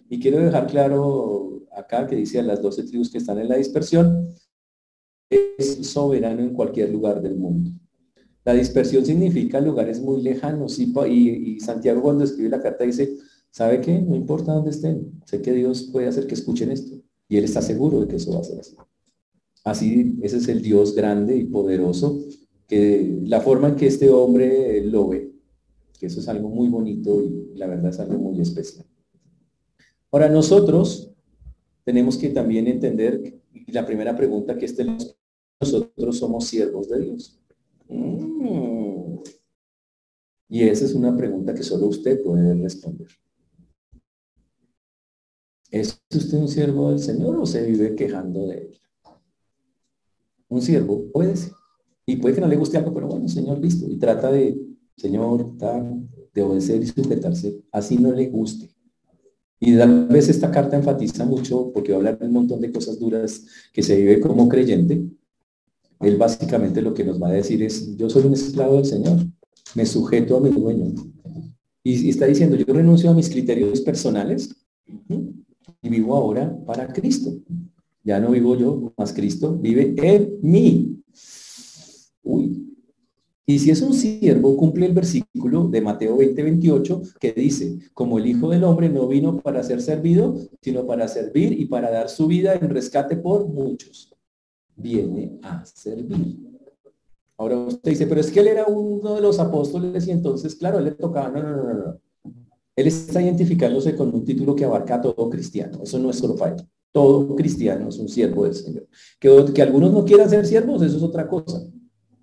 Y 0.09 0.21
quiero 0.21 0.39
dejar 0.39 0.67
claro 0.67 1.63
acá 1.77 2.07
que 2.07 2.17
dice 2.17 2.39
a 2.39 2.43
las 2.43 2.63
doce 2.63 2.83
tribus 2.83 3.11
que 3.11 3.19
están 3.19 3.39
en 3.39 3.49
la 3.49 3.57
dispersión, 3.57 4.35
es 5.29 5.87
soberano 5.87 6.43
en 6.43 6.53
cualquier 6.53 6.91
lugar 6.91 7.23
del 7.23 7.37
mundo. 7.37 7.71
La 8.45 8.55
dispersión 8.55 9.05
significa 9.07 9.61
lugares 9.61 10.01
muy 10.01 10.23
lejanos 10.23 10.79
y, 10.79 10.93
y, 11.07 11.61
Santiago 11.61 12.03
cuando 12.03 12.25
escribe 12.25 12.51
la 12.51 12.63
carta 12.63 12.85
dice, 12.85 13.17
¿sabe 13.51 13.81
qué? 13.81 14.01
No 14.01 14.17
importa 14.17 14.53
dónde 14.53 14.71
estén, 14.71 15.21
sé 15.27 15.41
que 15.41 15.53
Dios 15.53 15.85
puede 15.93 16.09
hacer 16.09 16.27
que 16.27 16.35
escuchen 16.35 16.71
esto 16.73 16.97
y 17.29 17.37
Él 17.37 17.45
está 17.45 17.63
seguro 17.63 18.01
de 18.01 18.09
que 18.09 18.17
eso 18.17 18.33
va 18.33 18.41
a 18.41 18.45
ser 18.45 18.61
así. 18.61 18.77
Así, 19.65 20.19
ese 20.23 20.39
es 20.39 20.49
el 20.49 20.61
Dios 20.61 20.95
grande 20.95 21.37
y 21.37 21.45
poderoso 21.45 22.19
la 22.73 23.41
forma 23.41 23.69
en 23.69 23.77
que 23.77 23.87
este 23.87 24.09
hombre 24.11 24.83
lo 24.87 25.09
ve, 25.09 25.33
que 25.99 26.07
eso 26.07 26.21
es 26.21 26.29
algo 26.29 26.49
muy 26.49 26.69
bonito 26.69 27.23
y 27.23 27.53
la 27.55 27.67
verdad 27.67 27.91
es 27.91 28.01
algo 28.01 28.19
muy 28.19 28.41
especial. 28.41 28.87
Ahora 30.11 30.29
nosotros 30.29 31.13
tenemos 31.85 32.17
que 32.17 32.31
también 32.31 32.67
entender, 32.67 33.41
la 33.67 33.85
primera 33.87 34.17
pregunta 34.17 34.57
que 34.57 34.65
este 34.65 34.87
nosotros 35.61 36.19
somos 36.19 36.47
siervos 36.47 36.89
de 36.89 37.01
Dios. 37.01 37.39
Mm. 37.89 39.19
Y 40.49 40.65
esa 40.65 40.85
es 40.85 40.95
una 40.95 41.17
pregunta 41.17 41.55
que 41.55 41.63
solo 41.63 41.87
usted 41.87 42.23
puede 42.23 42.55
responder. 42.55 43.09
¿Es 45.71 45.99
usted 46.15 46.39
un 46.39 46.49
siervo 46.49 46.91
del 46.91 46.99
Señor 46.99 47.37
o 47.37 47.47
se 47.47 47.65
vive 47.65 47.97
quejando 47.97 48.47
de 48.47 48.59
él? 48.59 48.81
Un 50.49 50.61
siervo 50.61 51.11
puede 51.11 51.35
ser. 51.37 51.53
Y 52.05 52.17
puede 52.17 52.35
que 52.35 52.41
no 52.43 52.49
le 52.49 52.57
guste 52.57 52.77
algo, 52.77 52.93
pero 52.93 53.09
bueno, 53.09 53.27
Señor, 53.29 53.59
listo. 53.59 53.87
Y 53.89 53.97
trata 53.97 54.31
de, 54.31 54.61
Señor, 54.97 55.57
de 56.35 56.43
obedecer 56.43 56.83
y 56.83 56.87
sujetarse. 56.87 57.63
Así 57.73 57.97
no 57.97 58.13
le 58.13 58.29
guste. 58.29 58.69
Y 59.59 59.79
tal 59.79 60.09
vez 60.09 60.29
esta 60.29 60.51
carta 60.51 60.77
enfatiza 60.77 61.25
mucho, 61.25 61.71
porque 61.73 61.93
va 61.93 61.97
a 61.97 61.99
hablar 62.01 62.19
de 62.19 62.27
un 62.27 62.33
montón 62.33 62.61
de 62.61 62.73
cosas 62.73 62.99
duras 62.99 63.47
que 63.73 63.83
se 63.83 63.97
vive 63.97 64.21
como 64.21 64.49
creyente. 64.49 65.09
Él 66.03 66.17
básicamente 66.17 66.83
lo 66.83 66.95
que 66.95 67.05
nos 67.05 67.23
va 67.23 67.29
a 67.29 67.33
decir 67.33 67.63
es, 67.63 67.97
yo 67.97 68.11
soy 68.11 68.25
un 68.27 68.35
esclavo 68.35 68.77
del 68.77 68.87
Señor, 68.87 69.19
me 69.75 69.87
sujeto 69.87 70.37
a 70.37 70.41
mi 70.41 70.51
dueño. 70.51 70.93
Y, 71.85 72.09
está 72.09 72.27
diciendo, 72.27 72.57
yo 72.57 72.73
renuncio 72.73 73.11
a 73.11 73.15
mis 73.15 73.29
criterios 73.29 73.81
personales 73.81 74.55
y 75.83 75.89
vivo 75.89 76.17
ahora 76.17 76.57
para 76.67 76.93
Cristo. 76.93 77.33
Ya 78.05 78.19
no 78.19 78.31
vivo 78.31 78.57
yo, 78.57 78.93
más 78.97 79.13
Cristo 79.13 79.57
vive 79.57 79.95
en 79.97 80.39
mí. 80.43 81.03
Uy. 82.23 82.69
Y 83.45 83.59
si 83.59 83.71
es 83.71 83.83
un 83.83 83.93
siervo, 83.93 84.57
cumple 84.57 84.87
el 84.87 84.93
versículo 84.93 85.69
de 85.69 85.81
Mateo 85.81 86.17
20, 86.17 86.43
28, 86.43 87.03
que 87.21 87.33
dice, 87.33 87.79
como 87.93 88.19
el 88.19 88.27
Hijo 88.27 88.49
del 88.49 88.63
Hombre 88.65 88.89
no 88.89 89.09
vino 89.09 89.41
para 89.41 89.63
ser 89.65 89.83
servido, 89.83 90.37
sino 90.61 90.87
para 90.87 91.09
servir 91.09 91.53
y 91.61 91.67
para 91.67 91.91
dar 91.91 92.09
su 92.09 92.29
vida 92.29 92.55
en 92.55 92.71
rescate 92.71 93.17
por 93.17 93.49
muchos. 93.49 94.12
Viene 94.77 95.39
a 95.43 95.65
servir. 95.65 96.39
Ahora 97.37 97.57
usted 97.59 97.91
dice, 97.91 98.07
pero 98.07 98.21
es 98.21 98.31
que 98.31 98.41
él 98.41 98.49
era 98.49 98.67
uno 98.67 99.15
de 99.17 99.21
los 99.21 99.39
apóstoles 99.39 100.07
y 100.07 100.11
entonces, 100.11 100.55
claro, 100.55 100.79
él 100.79 100.85
le 100.85 100.91
tocaba. 100.93 101.29
No, 101.31 101.43
no, 101.43 101.57
no, 101.57 101.75
no. 101.75 102.01
Él 102.75 102.87
está 102.87 103.21
identificándose 103.21 103.95
con 103.97 104.15
un 104.15 104.25
título 104.25 104.55
que 104.55 104.65
abarca 104.65 104.97
a 104.97 105.01
todo 105.01 105.29
cristiano. 105.29 105.81
Eso 105.83 105.99
no 105.99 106.11
es 106.11 106.17
solo 106.17 106.37
él. 106.47 106.57
Todo 106.91 107.35
cristiano 107.35 107.89
es 107.89 107.99
un 107.99 108.09
siervo 108.09 108.45
del 108.45 108.55
Señor. 108.55 108.87
Que, 109.19 109.45
que 109.55 109.63
algunos 109.63 109.93
no 109.93 110.05
quieran 110.05 110.29
ser 110.29 110.47
siervos, 110.47 110.83
eso 110.83 110.97
es 110.97 111.03
otra 111.03 111.27
cosa. 111.27 111.67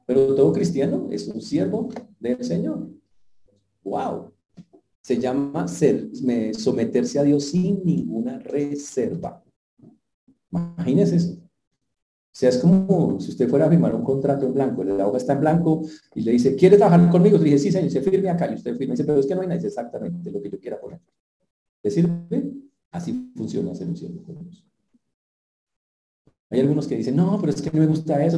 Pero 0.05 0.35
todo 0.35 0.53
cristiano 0.53 1.07
es 1.11 1.27
un 1.27 1.41
siervo 1.41 1.89
del 2.19 2.43
Señor. 2.43 2.89
¡Wow! 3.83 4.31
Se 5.01 5.19
llama 5.19 5.67
ser, 5.67 6.09
someterse 6.57 7.19
a 7.19 7.23
Dios 7.23 7.45
sin 7.45 7.83
ninguna 7.83 8.39
reserva. 8.39 9.43
Imagínese 10.51 11.15
eso. 11.15 11.48
Sea, 12.39 12.47
es 12.47 12.59
como 12.59 13.19
si 13.19 13.31
usted 13.31 13.49
fuera 13.49 13.65
a 13.65 13.69
firmar 13.69 13.93
un 13.93 14.01
contrato 14.01 14.45
en 14.45 14.53
blanco, 14.53 14.81
la 14.81 15.05
hoja 15.05 15.17
está 15.17 15.33
en 15.33 15.41
blanco 15.41 15.81
y 16.15 16.21
le 16.21 16.31
dice, 16.31 16.55
¿quiere 16.55 16.77
trabajar 16.77 17.09
conmigo? 17.11 17.37
Le 17.37 17.43
dice, 17.43 17.59
sí, 17.59 17.69
señor, 17.69 17.91
se 17.91 17.99
firme 17.99 18.29
acá. 18.29 18.49
Y 18.49 18.55
usted 18.55 18.77
firma 18.77 18.93
y 18.93 18.95
dice, 18.95 19.03
pero 19.03 19.19
es 19.19 19.25
que 19.25 19.35
no 19.35 19.41
hay 19.41 19.47
nada, 19.47 19.59
exactamente 19.59 20.31
lo 20.31 20.41
que 20.41 20.49
yo 20.49 20.57
quiera 20.57 20.79
poner. 20.79 21.01
¿Le 21.83 21.91
sirve? 21.91 22.53
Así 22.91 23.29
funciona 23.35 23.75
ser 23.75 23.89
un 23.89 23.97
siervo 23.97 24.23
Hay 26.49 26.61
algunos 26.61 26.87
que 26.87 26.95
dicen, 26.95 27.17
no, 27.17 27.37
pero 27.41 27.51
es 27.51 27.61
que 27.61 27.71
no 27.71 27.79
me 27.81 27.87
gusta 27.87 28.25
eso. 28.25 28.37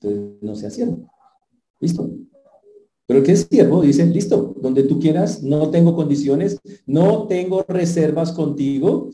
Entonces, 0.00 0.40
no 0.40 0.54
sea 0.54 0.70
siervo. 0.70 1.10
Listo. 1.80 2.08
Pero 3.08 3.18
el 3.18 3.26
que 3.26 3.32
es 3.32 3.48
siervo 3.50 3.82
dice, 3.82 4.06
listo, 4.06 4.54
donde 4.62 4.84
tú 4.84 5.00
quieras, 5.00 5.42
no 5.42 5.68
tengo 5.70 5.96
condiciones, 5.96 6.60
no 6.86 7.26
tengo 7.26 7.64
reservas 7.66 8.30
contigo. 8.30 9.10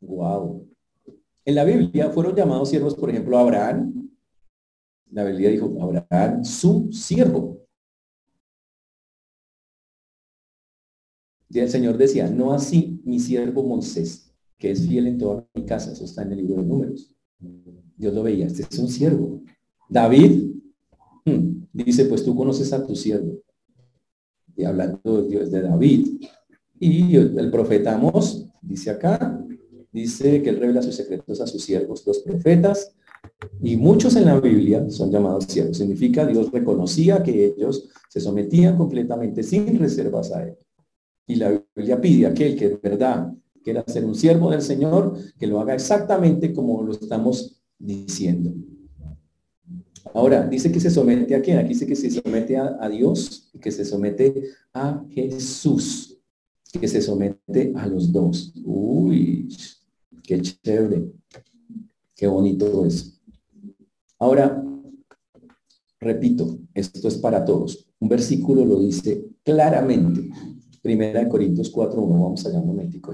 Wow. 0.00 0.68
En 1.48 1.54
la 1.54 1.64
Biblia 1.64 2.10
fueron 2.10 2.36
llamados 2.36 2.68
siervos, 2.68 2.94
por 2.94 3.08
ejemplo, 3.08 3.38
Abraham. 3.38 4.10
La 5.12 5.24
Biblia 5.24 5.48
dijo, 5.48 5.74
Abraham, 5.80 6.44
su 6.44 6.92
siervo. 6.92 7.66
Y 11.48 11.60
el 11.60 11.70
Señor 11.70 11.96
decía, 11.96 12.28
no 12.28 12.52
así 12.52 13.00
mi 13.02 13.18
siervo 13.18 13.62
Moisés, 13.62 14.30
que 14.58 14.72
es 14.72 14.86
fiel 14.86 15.06
en 15.06 15.16
toda 15.16 15.48
mi 15.54 15.64
casa. 15.64 15.92
Eso 15.92 16.04
está 16.04 16.20
en 16.20 16.32
el 16.32 16.38
libro 16.40 16.60
de 16.60 16.68
números. 16.68 17.16
Dios 17.96 18.12
lo 18.12 18.22
veía, 18.22 18.44
este 18.44 18.64
es 18.70 18.78
un 18.78 18.90
siervo. 18.90 19.40
David 19.88 20.52
hmm, 21.24 21.62
dice, 21.72 22.04
pues 22.04 22.26
tú 22.26 22.36
conoces 22.36 22.74
a 22.74 22.86
tu 22.86 22.94
siervo. 22.94 23.40
Y 24.54 24.64
hablando 24.64 25.22
de 25.22 25.28
Dios 25.30 25.50
de 25.50 25.62
David. 25.62 26.08
Y 26.78 27.16
el 27.16 27.50
profeta 27.50 27.94
Amos 27.94 28.46
dice 28.60 28.90
acá, 28.90 29.42
dice 30.00 30.42
que 30.42 30.50
él 30.50 30.58
revela 30.58 30.82
sus 30.82 30.94
secretos 30.94 31.40
a 31.40 31.46
sus 31.46 31.62
siervos, 31.62 32.06
los 32.06 32.18
profetas, 32.18 32.94
y 33.60 33.76
muchos 33.76 34.16
en 34.16 34.26
la 34.26 34.40
Biblia 34.40 34.88
son 34.90 35.10
llamados 35.10 35.44
siervos. 35.44 35.76
Significa 35.76 36.26
Dios 36.26 36.50
reconocía 36.50 37.22
que 37.22 37.46
ellos 37.46 37.88
se 38.08 38.20
sometían 38.20 38.76
completamente 38.76 39.42
sin 39.42 39.78
reservas 39.78 40.32
a 40.32 40.44
él. 40.44 40.56
Y 41.26 41.36
la 41.36 41.62
Biblia 41.74 42.00
pide 42.00 42.26
a 42.26 42.30
aquel 42.30 42.56
que 42.56 42.68
de 42.70 42.76
verdad 42.76 43.32
quiera 43.62 43.84
ser 43.86 44.04
un 44.04 44.14
siervo 44.14 44.50
del 44.50 44.62
Señor, 44.62 45.16
que 45.38 45.46
lo 45.46 45.60
haga 45.60 45.74
exactamente 45.74 46.52
como 46.52 46.82
lo 46.82 46.92
estamos 46.92 47.60
diciendo. 47.78 48.54
Ahora, 50.14 50.46
dice 50.46 50.72
que 50.72 50.80
se 50.80 50.90
somete 50.90 51.34
a 51.34 51.42
quién? 51.42 51.58
Aquí 51.58 51.70
dice 51.70 51.86
que 51.86 51.96
se 51.96 52.10
somete 52.10 52.56
a, 52.56 52.88
Dios 52.88 53.50
y 53.52 53.58
que 53.58 53.70
se 53.70 53.84
somete 53.84 54.42
a 54.72 55.04
Jesús, 55.10 56.18
que 56.80 56.88
se 56.88 57.02
somete 57.02 57.72
a 57.76 57.86
los 57.86 58.10
dos. 58.10 58.54
Uy, 58.64 59.48
qué 60.28 60.42
chévere, 60.42 61.10
qué 62.14 62.26
bonito 62.26 62.84
es. 62.84 63.18
Ahora, 64.18 64.62
Repito, 66.00 66.60
esto 66.74 67.08
es 67.08 67.16
para 67.16 67.44
todos. 67.44 67.88
Un 67.98 68.08
versículo 68.08 68.64
lo 68.64 68.78
dice 68.78 69.24
claramente. 69.42 70.30
Primera 70.80 71.20
de 71.20 71.28
Corintios 71.28 71.70
4, 71.70 72.00
1. 72.00 72.22
Vamos 72.22 72.46
allá 72.46 72.60
un 72.60 72.68
momentico. 72.68 73.12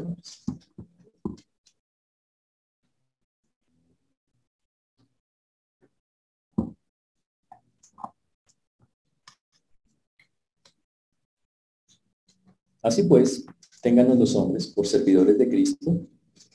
Así 12.82 13.04
pues, 13.04 13.46
tengan 13.80 14.18
los 14.18 14.34
hombres 14.34 14.66
por 14.66 14.86
servidores 14.86 15.38
de 15.38 15.48
Cristo 15.48 16.06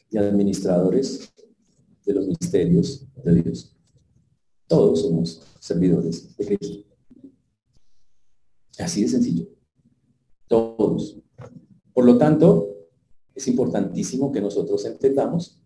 y 0.10 0.18
administradores 0.18 1.34
de 2.06 2.14
los 2.14 2.28
misterios 2.28 3.06
de 3.24 3.42
Dios. 3.42 3.76
Todos 4.68 5.02
somos 5.02 5.42
servidores 5.60 6.36
de 6.38 6.46
Cristo. 6.46 6.86
Así 8.78 9.04
de 9.04 9.10
sencillo. 9.10 9.48
Todos. 10.48 11.18
Por 11.94 12.06
lo 12.06 12.18
tanto, 12.18 12.70
es 13.36 13.48
importantísimo 13.48 14.32
que 14.32 14.42
nosotros 14.42 14.86
entendamos 14.86 15.62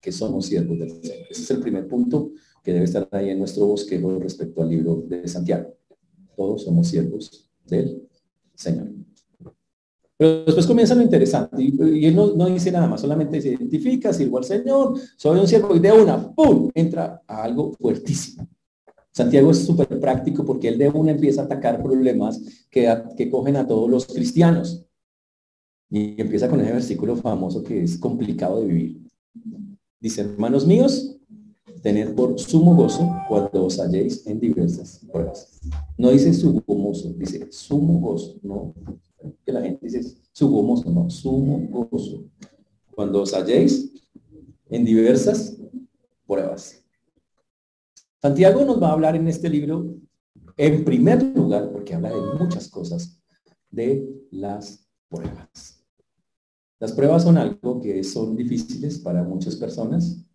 que 0.00 0.12
somos 0.12 0.46
siervos 0.46 0.78
del 0.78 0.90
Señor. 0.90 1.26
Ese 1.30 1.42
es 1.42 1.50
el 1.50 1.60
primer 1.60 1.88
punto 1.88 2.32
que 2.62 2.72
debe 2.72 2.84
estar 2.84 3.08
ahí 3.12 3.30
en 3.30 3.38
nuestro 3.38 3.66
bosquejo 3.66 4.18
respecto 4.18 4.62
al 4.62 4.70
libro 4.70 5.02
de 5.06 5.26
Santiago. 5.26 5.74
Todos 6.36 6.62
somos 6.64 6.88
siervos 6.88 7.50
del 7.64 8.08
Señor. 8.54 8.97
Pero 10.18 10.44
después 10.44 10.66
comienza 10.66 10.96
lo 10.96 11.02
interesante 11.02 11.62
y, 11.62 12.04
él 12.04 12.16
no, 12.16 12.46
dice 12.46 12.72
nada 12.72 12.88
más, 12.88 13.00
solamente 13.00 13.40
se 13.40 13.50
identifica, 13.50 14.12
sirvo 14.12 14.38
al 14.38 14.44
Señor, 14.44 14.98
soy 15.16 15.38
un 15.38 15.46
siervo 15.46 15.76
y 15.76 15.78
de 15.78 15.92
una, 15.92 16.34
¡pum!, 16.34 16.70
entra 16.74 17.22
a 17.24 17.44
algo 17.44 17.72
fuertísimo. 17.74 18.48
Santiago 19.12 19.52
es 19.52 19.64
súper 19.64 19.88
práctico 20.00 20.44
porque 20.44 20.68
él 20.68 20.78
de 20.78 20.88
una 20.88 21.12
empieza 21.12 21.42
a 21.42 21.44
atacar 21.44 21.80
problemas 21.80 22.40
que, 22.68 22.92
que 23.16 23.30
cogen 23.30 23.56
a 23.56 23.66
todos 23.66 23.88
los 23.88 24.06
cristianos. 24.06 24.84
Y 25.88 26.20
empieza 26.20 26.48
con 26.50 26.60
ese 26.60 26.72
versículo 26.72 27.16
famoso 27.16 27.62
que 27.62 27.84
es 27.84 27.96
complicado 27.96 28.60
de 28.60 28.66
vivir. 28.66 29.00
Dice, 30.00 30.22
hermanos 30.22 30.66
míos, 30.66 31.16
tened 31.80 32.14
por 32.14 32.38
sumo 32.38 32.74
gozo 32.74 33.08
cuando 33.28 33.66
os 33.66 33.78
halléis 33.78 34.26
en 34.26 34.40
diversas 34.40 35.00
pruebas. 35.12 35.60
No 35.96 36.10
dice 36.10 36.34
sumo 36.34 36.62
gozo, 36.66 37.12
dice 37.14 37.46
sumo 37.50 38.00
gozo, 38.00 38.36
no 38.42 38.74
que 39.48 39.52
la 39.54 39.62
gente 39.62 39.86
dice 39.86 40.14
sumo 40.32 40.62
gozo, 40.62 40.90
no, 40.90 41.08
sumo. 41.08 42.30
Cuando 42.94 43.22
os 43.22 43.32
halléis 43.32 43.90
en 44.68 44.84
diversas 44.84 45.56
pruebas. 46.26 46.84
Santiago 48.20 48.62
nos 48.66 48.82
va 48.82 48.90
a 48.90 48.92
hablar 48.92 49.16
en 49.16 49.26
este 49.26 49.48
libro, 49.48 49.96
en 50.58 50.84
primer 50.84 51.22
lugar, 51.34 51.72
porque 51.72 51.94
habla 51.94 52.10
de 52.10 52.20
muchas 52.38 52.68
cosas, 52.68 53.22
de 53.70 54.06
las 54.32 54.86
pruebas. 55.08 55.82
Las 56.78 56.92
pruebas 56.92 57.22
son 57.22 57.38
algo 57.38 57.80
que 57.80 58.04
son 58.04 58.36
difíciles 58.36 58.98
para 58.98 59.24
muchas 59.24 59.56
personas. 59.56 60.26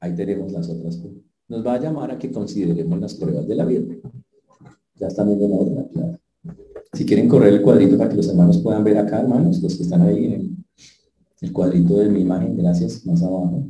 Ahí 0.00 0.14
tenemos 0.14 0.52
las 0.52 0.68
otras. 0.68 1.00
Nos 1.48 1.66
va 1.66 1.74
a 1.74 1.80
llamar 1.80 2.10
a 2.10 2.18
que 2.18 2.30
consideremos 2.30 3.00
las 3.00 3.14
pruebas 3.14 3.48
de 3.48 3.54
la 3.54 3.64
vida. 3.64 3.96
Ya 4.96 5.06
están 5.06 5.28
viendo 5.28 5.48
la 5.48 5.56
otra. 5.56 5.99
Si 7.00 7.06
quieren 7.06 7.30
correr 7.30 7.54
el 7.54 7.62
cuadrito 7.62 7.96
para 7.96 8.10
que 8.10 8.16
los 8.16 8.28
hermanos 8.28 8.58
puedan 8.58 8.84
ver 8.84 8.98
acá, 8.98 9.22
hermanos, 9.22 9.62
los 9.62 9.74
que 9.74 9.84
están 9.84 10.02
ahí 10.02 10.34
en 10.34 10.66
el 11.40 11.50
cuadrito 11.50 11.96
de 11.96 12.10
mi 12.10 12.20
imagen, 12.20 12.54
gracias, 12.54 13.06
más 13.06 13.22
abajo. 13.22 13.66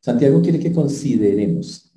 Santiago 0.00 0.40
quiere 0.40 0.58
que 0.58 0.72
consideremos, 0.72 1.92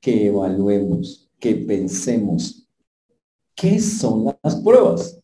que 0.00 0.28
evaluemos, 0.28 1.30
que 1.38 1.54
pensemos 1.54 2.66
qué 3.54 3.78
son 3.78 4.34
las 4.42 4.56
pruebas. 4.56 5.20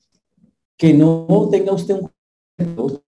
Que 0.76 0.92
no 0.92 1.48
tenga 1.50 1.72
usted 1.72 1.98
un 1.98 3.00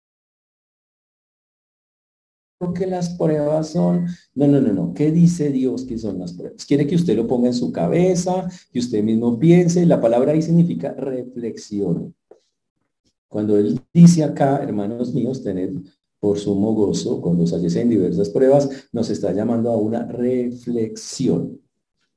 que 2.75 2.87
las 2.87 3.11
pruebas 3.11 3.71
son, 3.71 4.07
no, 4.35 4.47
no, 4.47 4.61
no, 4.61 4.73
no, 4.73 4.93
¿qué 4.93 5.11
dice 5.11 5.51
Dios 5.51 5.85
que 5.85 5.97
son 5.97 6.19
las 6.19 6.35
pruebas? 6.35 6.67
Quiere 6.67 6.87
que 6.87 6.95
usted 6.95 7.17
lo 7.17 7.27
ponga 7.27 7.49
en 7.49 7.55
su 7.55 7.73
cabeza, 7.73 8.49
que 8.71 8.79
usted 8.79 9.03
mismo 9.03 9.39
piense, 9.39 9.87
la 9.87 10.01
palabra 10.01 10.33
ahí 10.33 10.43
significa 10.43 10.93
reflexión. 10.93 12.15
Cuando 13.29 13.57
él 13.57 13.81
dice 13.95 14.25
acá, 14.25 14.63
hermanos 14.63 15.15
míos, 15.15 15.43
tener 15.43 15.73
por 16.19 16.39
sumo 16.39 16.75
gozo, 16.75 17.23
cuando 17.23 17.45
en 17.47 17.89
diversas 17.89 18.29
pruebas, 18.29 18.69
nos 18.93 19.09
está 19.09 19.33
llamando 19.33 19.71
a 19.71 19.79
una 19.79 20.05
reflexión, 20.05 21.63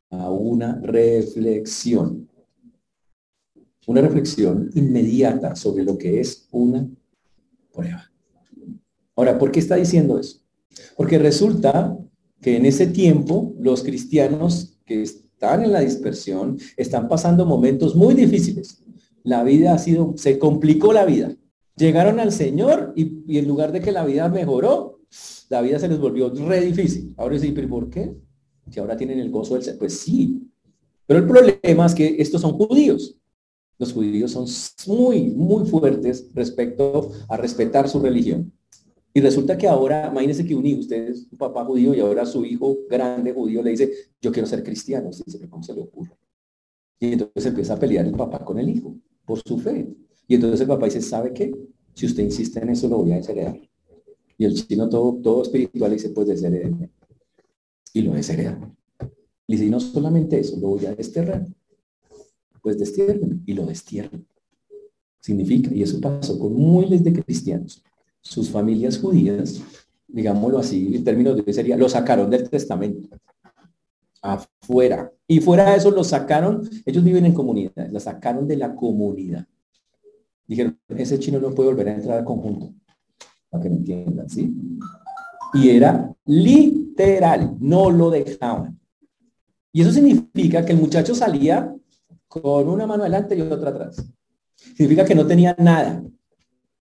a 0.10 0.30
una 0.30 0.78
reflexión. 0.82 2.30
Una 3.88 4.02
reflexión 4.02 4.70
inmediata 4.76 5.56
sobre 5.56 5.84
lo 5.84 5.98
que 5.98 6.20
es 6.20 6.48
una 6.52 6.90
prueba. 7.72 8.13
Ahora, 9.16 9.38
¿por 9.38 9.52
qué 9.52 9.60
está 9.60 9.76
diciendo 9.76 10.20
eso? 10.20 10.40
Porque 10.96 11.20
resulta 11.20 11.98
que 12.42 12.58
en 12.58 12.66
ese 12.66 12.88
tiempo 12.88 13.54
los 13.60 13.84
cristianos 13.84 14.78
que 14.86 15.04
están 15.04 15.64
en 15.64 15.72
la 15.72 15.80
dispersión 15.80 16.58
están 16.78 17.08
pasando 17.08 17.46
momentos 17.46 17.96
muy 17.96 18.14
difíciles. 18.14 18.84
La 19.24 19.44
vida 19.44 19.74
ha 19.74 19.78
sido, 19.78 20.14
se 20.18 20.38
complicó 20.38 20.94
la 20.94 21.06
vida. 21.06 21.36
Llegaron 21.76 22.20
al 22.20 22.32
Señor 22.32 22.94
y, 22.96 23.38
en 23.38 23.48
lugar 23.48 23.72
de 23.72 23.80
que 23.80 23.92
la 23.92 24.06
vida 24.06 24.30
mejoró, 24.30 25.00
la 25.50 25.62
vida 25.62 25.80
se 25.80 25.88
les 25.88 26.00
volvió 26.00 26.30
re 26.30 26.62
difícil. 26.62 27.14
Ahora 27.18 27.40
sí, 27.40 27.52
pero 27.52 27.70
¿por 27.70 27.90
qué? 27.90 28.16
Si 28.70 28.80
ahora 28.80 28.98
tienen 28.98 29.20
el 29.20 29.32
gozo 29.32 29.58
del 29.58 29.78
Pues 29.78 30.00
sí. 30.00 30.50
Pero 31.06 31.20
el 31.20 31.28
problema 31.28 31.86
es 31.86 31.96
que 31.96 32.16
estos 32.20 32.42
son 32.42 32.54
judíos. 32.54 33.16
Los 33.78 33.94
judíos 33.94 34.32
son 34.32 34.46
muy, 34.88 35.32
muy 35.32 35.66
fuertes 35.66 36.30
respecto 36.34 37.12
a 37.28 37.38
respetar 37.38 37.90
su 37.90 38.00
religión. 38.00 38.52
Y 39.16 39.22
resulta 39.22 39.58
que 39.58 39.68
ahora, 39.68 40.10
imagínense 40.12 40.46
que 40.46 40.56
un 40.56 40.66
hijo, 40.66 40.80
usted 40.80 41.10
es 41.10 41.28
un 41.32 41.38
papá 41.38 41.64
judío 41.64 41.94
y 41.94 42.00
ahora 42.00 42.26
su 42.26 42.44
hijo 42.46 42.76
grande 42.90 43.32
judío 43.32 43.62
le 43.62 43.70
dice, 43.70 43.92
yo 44.20 44.32
quiero 44.32 44.48
ser 44.48 44.64
cristiano. 44.64 45.10
Usted 45.10 45.48
¿cómo 45.50 45.62
se 45.62 45.74
le 45.74 45.82
ocurre? 45.82 46.18
Y 47.00 47.14
entonces 47.14 47.46
empieza 47.46 47.74
a 47.74 47.80
pelear 47.80 48.08
el 48.08 48.14
papá 48.14 48.44
con 48.44 48.58
el 48.58 48.70
hijo 48.70 48.96
por 49.24 49.40
su 49.46 49.60
fe. 49.60 49.88
Y 50.28 50.36
entonces 50.36 50.62
el 50.62 50.68
papá 50.68 50.86
dice, 50.86 51.02
¿sabe 51.02 51.32
qué? 51.32 51.54
Si 51.94 52.08
usted 52.08 52.24
insiste 52.24 52.60
en 52.60 52.70
eso, 52.70 52.88
lo 52.88 52.98
voy 52.98 53.12
a 53.12 53.18
desheredar. 53.18 53.60
Y 54.36 54.46
el 54.46 54.56
chino 54.56 54.90
todo, 54.90 55.20
todo 55.22 55.44
espiritual 55.44 55.92
dice, 55.92 56.10
pues 56.10 56.28
desheredenme. 56.28 56.90
Y 57.94 58.02
lo 58.02 58.14
deshereda. 58.14 58.76
Y 59.46 59.58
dice, 59.58 59.70
no 59.70 59.80
solamente 59.80 60.40
eso, 60.40 60.58
lo 60.60 60.70
voy 60.70 60.88
a 60.88 60.96
desterrar. 60.96 61.46
Pues 62.64 62.80
destierren. 62.80 63.44
Y 63.46 63.54
lo 63.54 63.68
destierran. 63.68 64.26
Significa, 65.20 65.72
y 65.72 65.84
eso 65.84 66.02
pasó 66.02 66.40
con 66.40 66.56
miles 66.56 67.04
de 67.04 67.14
cristianos 67.14 67.84
sus 68.24 68.50
familias 68.50 68.98
judías, 68.98 69.62
digámoslo 70.08 70.60
así, 70.60 70.96
en 70.96 71.04
términos 71.04 71.36
de 71.36 71.54
sería, 71.54 71.78
lo 71.78 71.90
sacaron 71.90 72.30
del 72.30 72.50
testamento. 72.50 73.16
Afuera. 74.22 75.12
Y 75.28 75.42
fuera 75.42 75.72
de 75.72 75.78
eso 75.78 75.92
lo 75.92 76.04
sacaron, 76.04 76.68
ellos 76.86 77.04
viven 77.04 77.26
en 77.26 77.34
comunidad, 77.34 77.90
la 77.92 78.00
sacaron 78.00 78.48
de 78.48 78.56
la 78.56 78.74
comunidad. 78.74 79.46
Dijeron, 80.48 80.80
ese 80.88 81.20
chino 81.20 81.40
no 81.40 81.54
puede 81.54 81.70
volver 81.70 81.90
a 81.90 81.96
entrar 81.96 82.20
al 82.20 82.26
conjunto. 82.26 82.74
Para 83.50 83.64
que 83.64 83.70
me 83.70 83.78
entiendan, 83.78 84.30
¿sí? 84.30 84.56
Y 85.54 85.70
era 85.70 86.14
literal, 86.26 87.56
no 87.60 87.92
lo 87.92 88.10
dejaban. 88.10 88.80
Y 89.74 89.82
eso 89.82 89.92
significa 89.92 90.64
que 90.66 90.72
el 90.72 90.80
muchacho 90.80 91.14
salía 91.14 91.76
con 92.28 92.68
una 92.70 92.88
mano 92.88 93.04
adelante 93.04 93.36
y 93.36 93.42
otra 93.42 93.72
atrás. 93.72 94.06
Significa 94.56 95.04
que 95.04 95.16
no 95.16 95.28
tenía 95.28 95.56
nada. 95.60 96.04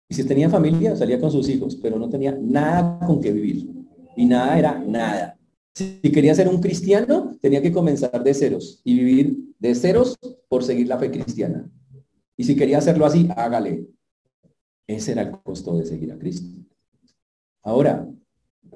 Y 0.09 0.15
si 0.15 0.25
tenía 0.25 0.51
familia, 0.51 0.97
salía 0.97 1.21
con 1.21 1.31
sus 1.31 1.49
hijos, 1.49 1.77
pero 1.77 1.99
no 1.99 2.09
tenía 2.09 2.33
nada 2.33 2.99
con 3.07 3.21
que 3.21 3.33
vivir. 3.33 3.71
Y 4.17 4.27
nada 4.27 4.59
era 4.59 4.79
nada. 4.79 5.39
Si 5.75 6.01
quería 6.13 6.35
ser 6.35 6.49
un 6.49 6.61
cristiano, 6.61 7.37
tenía 7.41 7.61
que 7.61 7.73
comenzar 7.73 8.23
de 8.23 8.35
ceros 8.35 8.81
y 8.85 8.95
vivir 8.95 9.55
de 9.59 9.75
ceros 9.75 10.17
por 10.49 10.63
seguir 10.63 10.87
la 10.87 10.99
fe 10.99 11.11
cristiana. 11.11 11.69
Y 12.37 12.45
si 12.45 12.55
quería 12.55 12.79
hacerlo 12.79 13.07
así, 13.07 13.29
hágale. 13.37 13.89
Ese 14.87 15.13
era 15.13 15.23
el 15.23 15.31
costo 15.31 15.77
de 15.77 15.87
seguir 15.87 16.13
a 16.13 16.19
Cristo. 16.19 16.49
Ahora, 17.63 18.09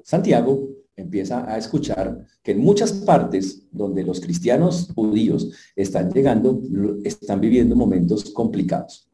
Santiago 0.03 0.67
empieza 0.95 1.49
a 1.49 1.57
escuchar 1.57 2.25
que 2.43 2.51
en 2.51 2.59
muchas 2.59 2.91
partes 2.91 3.67
donde 3.71 4.03
los 4.03 4.19
cristianos 4.19 4.89
judíos 4.93 5.51
están 5.75 6.11
llegando, 6.11 6.61
están 7.03 7.39
viviendo 7.39 7.75
momentos 7.75 8.31
complicados. 8.31 9.08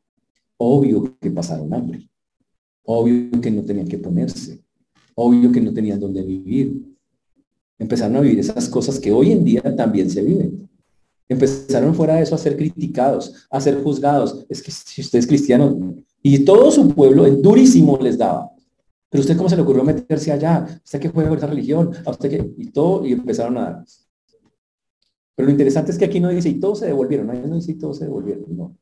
Obvio 0.58 1.18
que 1.20 1.32
pasaron 1.32 1.74
hambre. 1.74 2.10
Obvio 2.84 3.42
que 3.42 3.52
no 3.52 3.64
tenían 3.64 3.88
que 3.88 3.98
ponerse. 3.98 4.64
Obvio 5.16 5.52
que 5.52 5.62
no 5.62 5.74
tenían 5.74 6.00
dónde 6.00 6.22
vivir. 6.22 6.96
Empezaron 7.78 8.18
a 8.18 8.22
vivir 8.22 8.40
esas 8.40 8.70
cosas 8.70 9.00
que 9.00 9.12
hoy 9.12 9.32
en 9.32 9.44
día 9.44 9.76
también 9.76 10.10
se 10.10 10.22
viven. 10.22 10.70
Empezaron 11.28 11.96
fuera 11.96 12.16
de 12.16 12.24
eso 12.24 12.36
a 12.36 12.38
ser 12.38 12.56
criticados, 12.56 13.48
a 13.50 13.60
ser 13.60 13.82
juzgados. 13.82 14.46
Es 14.48 14.62
que 14.62 14.72
si 14.72 15.02
usted 15.02 15.20
es 15.20 15.28
cristiano, 15.28 15.96
y 16.22 16.40
todo 16.46 16.72
su 16.72 16.90
pueblo 16.90 17.26
en 17.26 17.42
durísimo 17.42 17.98
les 18.02 18.18
daba. 18.18 18.52
Pero 19.10 19.22
usted 19.22 19.38
cómo 19.38 19.50
se 19.50 19.56
le 19.56 19.62
ocurrió 19.62 19.84
meterse 19.84 20.32
allá? 20.32 20.82
¿Usted 20.84 21.00
qué 21.00 21.10
juega 21.10 21.34
esa 21.36 21.48
religión? 21.48 21.92
¿A 22.06 22.12
usted 22.12 22.30
qué? 22.30 22.54
Y 22.58 22.72
todo, 22.72 23.06
y 23.06 23.14
empezaron 23.14 23.58
a 23.58 23.62
dar. 23.62 23.86
Pero 25.36 25.48
lo 25.48 25.52
interesante 25.52 25.92
es 25.92 25.98
que 25.98 26.06
aquí 26.06 26.20
no 26.20 26.30
dice, 26.30 26.50
y 26.50 26.60
todos 26.60 26.80
se 26.80 26.88
devolvieron, 26.88 27.28
no 27.28 27.56
dice, 27.56 27.72
y 27.72 27.76
todos 27.76 27.98
se 27.98 28.06
devolvieron, 28.06 28.46
no. 28.56 28.78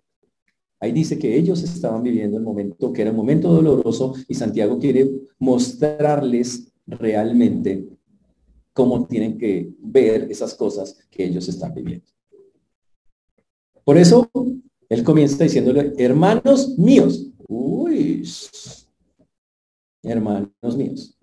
Ahí 0.83 0.91
dice 0.91 1.17
que 1.17 1.37
ellos 1.37 1.63
estaban 1.63 2.03
viviendo 2.03 2.35
el 2.35 2.43
momento, 2.43 2.91
que 2.91 3.03
era 3.03 3.11
un 3.11 3.15
momento 3.15 3.47
doloroso, 3.49 4.15
y 4.27 4.35
Santiago 4.35 4.77
quiere 4.79 5.09
mostrarles 5.39 6.73
realmente 6.85 7.87
cómo 8.73 9.07
tienen 9.07 9.37
que 9.37 9.73
ver 9.79 10.29
esas 10.29 10.53
cosas 10.53 10.97
que 11.09 11.23
ellos 11.23 11.47
están 11.47 11.73
viviendo. 11.73 12.05
Por 13.85 13.97
eso, 13.97 14.29
él 14.89 15.05
comienza 15.05 15.41
diciéndole, 15.45 15.93
hermanos 15.97 16.77
míos, 16.77 17.31
uy, 17.47 18.27
hermanos 20.03 20.75
míos. 20.75 21.17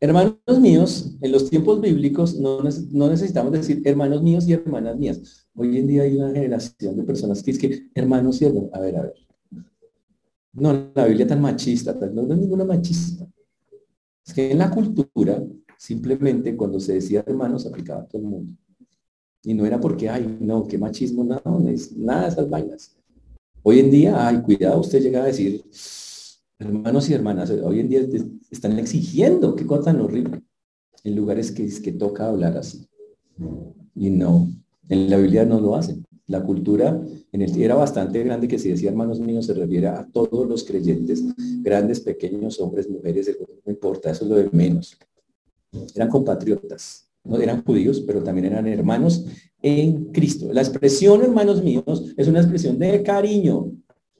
Hermanos 0.00 0.60
míos, 0.60 1.16
en 1.20 1.32
los 1.32 1.50
tiempos 1.50 1.80
bíblicos 1.80 2.36
no, 2.36 2.62
necesitamos 2.62 3.52
decir 3.52 3.82
hermanos 3.84 4.22
míos 4.22 4.46
y 4.46 4.52
hermanas 4.52 4.96
mías. 4.96 5.48
Hoy 5.54 5.76
en 5.76 5.88
día 5.88 6.02
hay 6.02 6.16
una 6.16 6.30
generación 6.30 6.96
de 6.96 7.02
personas 7.02 7.42
que 7.42 7.50
es 7.50 7.58
que 7.58 7.90
hermanos 7.94 8.40
y 8.40 8.44
hermanos, 8.44 8.70
a 8.72 8.80
ver, 8.80 8.96
a 8.96 9.02
ver. 9.02 9.14
No, 10.52 10.90
la 10.94 11.06
Biblia 11.06 11.26
tan 11.26 11.40
machista, 11.40 11.94
no 11.94 12.32
es 12.32 12.38
ninguna 12.38 12.64
machista. 12.64 13.26
Es 14.24 14.32
que 14.32 14.52
en 14.52 14.58
la 14.58 14.70
cultura, 14.70 15.42
simplemente 15.76 16.56
cuando 16.56 16.78
se 16.78 16.94
decía 16.94 17.24
hermanos, 17.26 17.66
aplicaba 17.66 18.02
a 18.02 18.06
todo 18.06 18.22
el 18.22 18.28
mundo. 18.28 18.52
Y 19.42 19.52
no 19.52 19.66
era 19.66 19.80
porque, 19.80 20.08
ay, 20.08 20.38
no, 20.40 20.64
qué 20.68 20.78
machismo, 20.78 21.24
no, 21.24 21.42
no 21.44 21.68
es 21.68 21.96
nada 21.96 22.22
de 22.22 22.28
esas 22.28 22.48
vainas. 22.48 22.96
Hoy 23.64 23.80
en 23.80 23.90
día, 23.90 24.28
ay, 24.28 24.42
cuidado, 24.42 24.80
usted 24.80 25.02
llega 25.02 25.24
a 25.24 25.26
decir, 25.26 25.64
hermanos 26.58 27.08
y 27.08 27.14
hermanas, 27.14 27.50
hoy 27.50 27.80
en 27.80 27.88
día 27.88 28.06
están 28.50 28.78
exigiendo, 28.78 29.54
qué 29.54 29.64
cosa 29.64 29.84
tan 29.84 30.00
horrible, 30.00 30.42
en 31.04 31.16
lugares 31.16 31.52
que, 31.52 31.68
que 31.80 31.92
toca 31.92 32.28
hablar 32.28 32.56
así. 32.56 32.88
Y 33.94 34.10
no, 34.10 34.50
en 34.88 35.10
la 35.10 35.16
Biblia 35.16 35.44
no 35.44 35.60
lo 35.60 35.76
hacen. 35.76 36.04
La 36.26 36.42
cultura 36.42 37.00
en 37.32 37.42
el, 37.42 37.60
era 37.60 37.74
bastante 37.74 38.22
grande 38.22 38.48
que 38.48 38.58
si 38.58 38.68
decía 38.68 38.90
hermanos 38.90 39.18
míos 39.18 39.46
se 39.46 39.54
refiere 39.54 39.86
a 39.86 40.06
todos 40.12 40.46
los 40.46 40.64
creyentes, 40.64 41.24
grandes, 41.62 42.00
pequeños, 42.00 42.60
hombres, 42.60 42.88
mujeres, 42.88 43.30
no 43.64 43.72
importa, 43.72 44.10
eso 44.10 44.24
es 44.24 44.30
lo 44.30 44.36
de 44.36 44.50
menos. 44.52 44.98
Eran 45.94 46.08
compatriotas, 46.08 47.08
no 47.24 47.38
eran 47.38 47.64
judíos, 47.64 48.02
pero 48.06 48.22
también 48.22 48.46
eran 48.46 48.66
hermanos 48.66 49.24
en 49.62 50.06
Cristo. 50.12 50.52
La 50.52 50.60
expresión 50.60 51.22
hermanos 51.22 51.62
míos 51.62 52.12
es 52.16 52.28
una 52.28 52.40
expresión 52.40 52.78
de 52.78 53.02
cariño. 53.02 53.72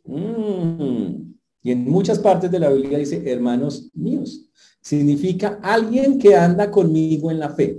Mm. 0.04 1.27
Y 1.68 1.72
en 1.72 1.84
muchas 1.84 2.18
partes 2.18 2.50
de 2.50 2.58
la 2.58 2.70
Biblia 2.70 2.96
dice 2.96 3.30
hermanos 3.30 3.90
míos. 3.92 4.48
Significa 4.80 5.60
alguien 5.62 6.18
que 6.18 6.34
anda 6.34 6.70
conmigo 6.70 7.30
en 7.30 7.38
la 7.38 7.50
fe. 7.50 7.78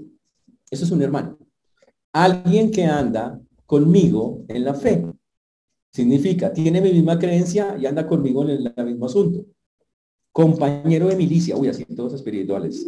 Eso 0.70 0.86
es 0.86 0.92
un 0.92 1.02
hermano. 1.02 1.40
Alguien 2.14 2.70
que 2.70 2.86
anda 2.86 3.42
conmigo 3.66 4.46
en 4.48 4.64
la 4.64 4.76
fe. 4.76 5.08
Significa, 5.92 6.54
tiene 6.54 6.82
mi 6.82 6.94
misma 6.94 7.18
creencia 7.18 7.80
y 7.80 7.88
anda 7.88 8.06
conmigo 8.06 8.48
en 8.48 8.72
el, 8.76 8.86
mismo 8.86 9.08
asunto. 9.08 9.44
Compañero 10.32 11.08
de 11.08 11.16
milicia. 11.16 11.58
Uy, 11.58 11.70
así 11.70 11.84
todos 11.86 12.14
espirituales. 12.14 12.86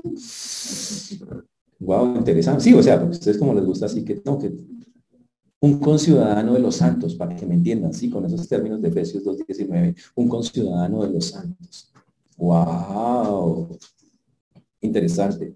Wow, 1.79 2.15
interesante. 2.15 2.63
Sí, 2.63 2.75
o 2.75 2.83
sea, 2.83 3.03
ustedes 3.03 3.39
como 3.39 3.55
les 3.55 3.65
gusta 3.65 3.87
así 3.87 4.05
que, 4.05 4.21
no, 4.23 4.37
que 4.37 4.53
un 5.61 5.79
conciudadano 5.79 6.55
de 6.55 6.59
los 6.59 6.75
santos, 6.75 7.13
para 7.15 7.35
que 7.35 7.45
me 7.45 7.53
entiendan, 7.53 7.93
sí, 7.93 8.09
con 8.09 8.25
esos 8.25 8.47
términos 8.47 8.81
de 8.81 8.89
Efesios 8.89 9.23
2.19, 9.23 9.95
un 10.15 10.27
conciudadano 10.27 11.03
de 11.03 11.13
los 11.13 11.25
santos. 11.25 11.93
¡Wow! 12.35 13.77
Interesante. 14.81 15.55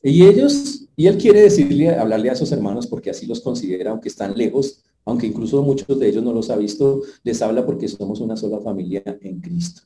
Y 0.00 0.24
ellos, 0.24 0.86
y 0.94 1.08
él 1.08 1.18
quiere 1.18 1.42
decirle, 1.42 1.90
hablarle 1.90 2.30
a 2.30 2.36
sus 2.36 2.52
hermanos 2.52 2.86
porque 2.86 3.10
así 3.10 3.26
los 3.26 3.40
considera, 3.40 3.90
aunque 3.90 4.08
están 4.08 4.38
lejos, 4.38 4.84
aunque 5.04 5.26
incluso 5.26 5.60
muchos 5.62 5.98
de 5.98 6.08
ellos 6.08 6.22
no 6.22 6.32
los 6.32 6.48
ha 6.50 6.56
visto, 6.56 7.02
les 7.24 7.42
habla 7.42 7.66
porque 7.66 7.88
somos 7.88 8.20
una 8.20 8.36
sola 8.36 8.60
familia 8.60 9.02
en 9.20 9.40
Cristo. 9.40 9.82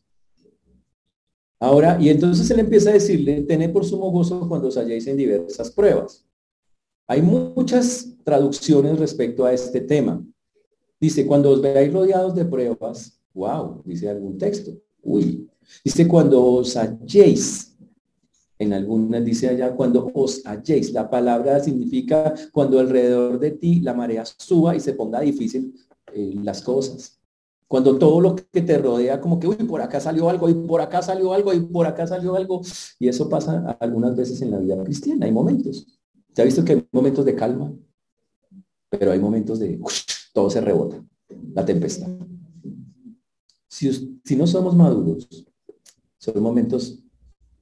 Ahora, 1.59 1.97
y 1.99 2.11
entonces 2.11 2.51
él 2.51 2.59
empieza 2.61 2.91
a 2.91 2.95
decirle, 2.95 3.43
tened 3.43 3.73
por 3.73 3.87
sumo 3.87 4.11
gozo 4.11 4.47
cuando 4.47 4.69
os 4.69 4.77
halléis 4.77 5.07
en 5.07 5.17
diversas 5.17 5.71
pruebas. 5.71 6.27
Hay 7.07 7.23
muchas 7.23 8.12
traducciones 8.24 8.98
respecto 8.98 9.44
a 9.44 9.52
este 9.52 9.80
tema. 9.80 10.24
Dice, 11.00 11.26
cuando 11.26 11.50
os 11.50 11.61
veáis 11.61 11.92
rodeados 11.92 12.35
de 12.35 12.44
pruebas, 12.44 13.20
wow, 13.35 13.82
dice 13.85 14.08
algún 14.08 14.38
texto. 14.38 14.72
Uy, 15.02 15.48
dice 15.85 16.06
cuando 16.06 16.44
os 16.44 16.76
halléis. 16.76 17.76
En 18.58 18.72
algunas 18.72 19.24
dice 19.24 19.48
allá 19.48 19.74
cuando 19.74 20.11
os 20.14 20.46
halléis. 20.46 20.92
La 20.92 21.11
palabra 21.11 21.58
significa 21.58 22.35
cuando 22.52 22.78
alrededor 22.78 23.40
de 23.40 23.50
ti 23.50 23.80
la 23.80 23.94
marea 23.94 24.24
suba 24.24 24.76
y 24.76 24.80
se 24.80 24.92
ponga 24.92 25.20
difícil 25.20 25.74
eh, 26.14 26.35
las 26.42 26.62
cosas. 26.62 27.18
Cuando 27.66 27.96
todo 27.96 28.20
lo 28.20 28.37
que 28.37 28.61
te 28.61 28.76
rodea, 28.76 29.18
como 29.18 29.40
que, 29.40 29.48
uy, 29.48 29.56
por 29.56 29.80
acá 29.80 29.98
salió 29.98 30.28
algo, 30.28 30.46
y 30.46 30.54
por 30.54 30.82
acá 30.82 31.00
salió 31.00 31.32
algo, 31.32 31.54
y 31.54 31.61
por 31.61 31.87
acá 31.87 32.06
salió 32.06 32.37
algo. 32.37 32.61
Y 32.98 33.08
eso 33.08 33.30
pasa 33.30 33.78
algunas 33.80 34.14
veces 34.14 34.42
en 34.42 34.50
la 34.50 34.58
vida 34.58 34.85
cristiana, 34.85 35.24
hay 35.24 35.32
momentos. 35.32 35.87
¿Se 36.35 36.42
ha 36.42 36.44
visto 36.44 36.64
que 36.64 36.72
hay 36.72 36.88
momentos 36.92 37.24
de 37.24 37.35
calma? 37.35 37.72
Pero 38.98 39.11
hay 39.11 39.18
momentos 39.18 39.59
de, 39.59 39.81
todo 40.35 40.50
se 40.50 40.61
rebota, 40.61 41.02
la 41.55 41.64
tempestad. 41.64 42.09
Si, 43.68 44.37
no 44.37 44.46
somos 44.46 44.76
maduros, 44.76 45.46
son 46.18 46.42
momentos 46.42 47.02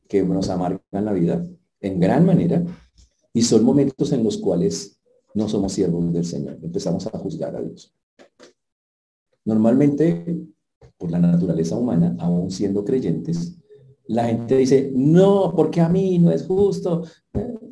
que 0.08 0.24
nos 0.24 0.48
amargan 0.48 1.04
la 1.04 1.12
vida 1.12 1.46
en 1.80 2.00
gran 2.00 2.26
manera 2.26 2.64
y 3.32 3.42
son 3.42 3.64
momentos 3.64 4.10
en 4.10 4.24
los 4.24 4.38
cuales 4.38 5.00
no 5.34 5.48
somos 5.48 5.72
siervos 5.72 6.12
del 6.12 6.24
Señor. 6.24 6.58
Empezamos 6.62 7.06
a 7.06 7.16
juzgar 7.16 7.54
a 7.54 7.62
Dios. 7.62 7.94
Normalmente, 9.44 10.36
por 10.98 11.12
la 11.12 11.20
naturaleza 11.20 11.76
humana, 11.76 12.16
aún 12.18 12.50
siendo 12.50 12.84
creyentes, 12.84 13.56
la 14.08 14.24
gente 14.24 14.56
dice, 14.56 14.90
no, 14.92 15.52
porque 15.54 15.80
a 15.80 15.88
mí 15.88 16.18
no 16.18 16.32
es 16.32 16.44
justo. 16.44 17.04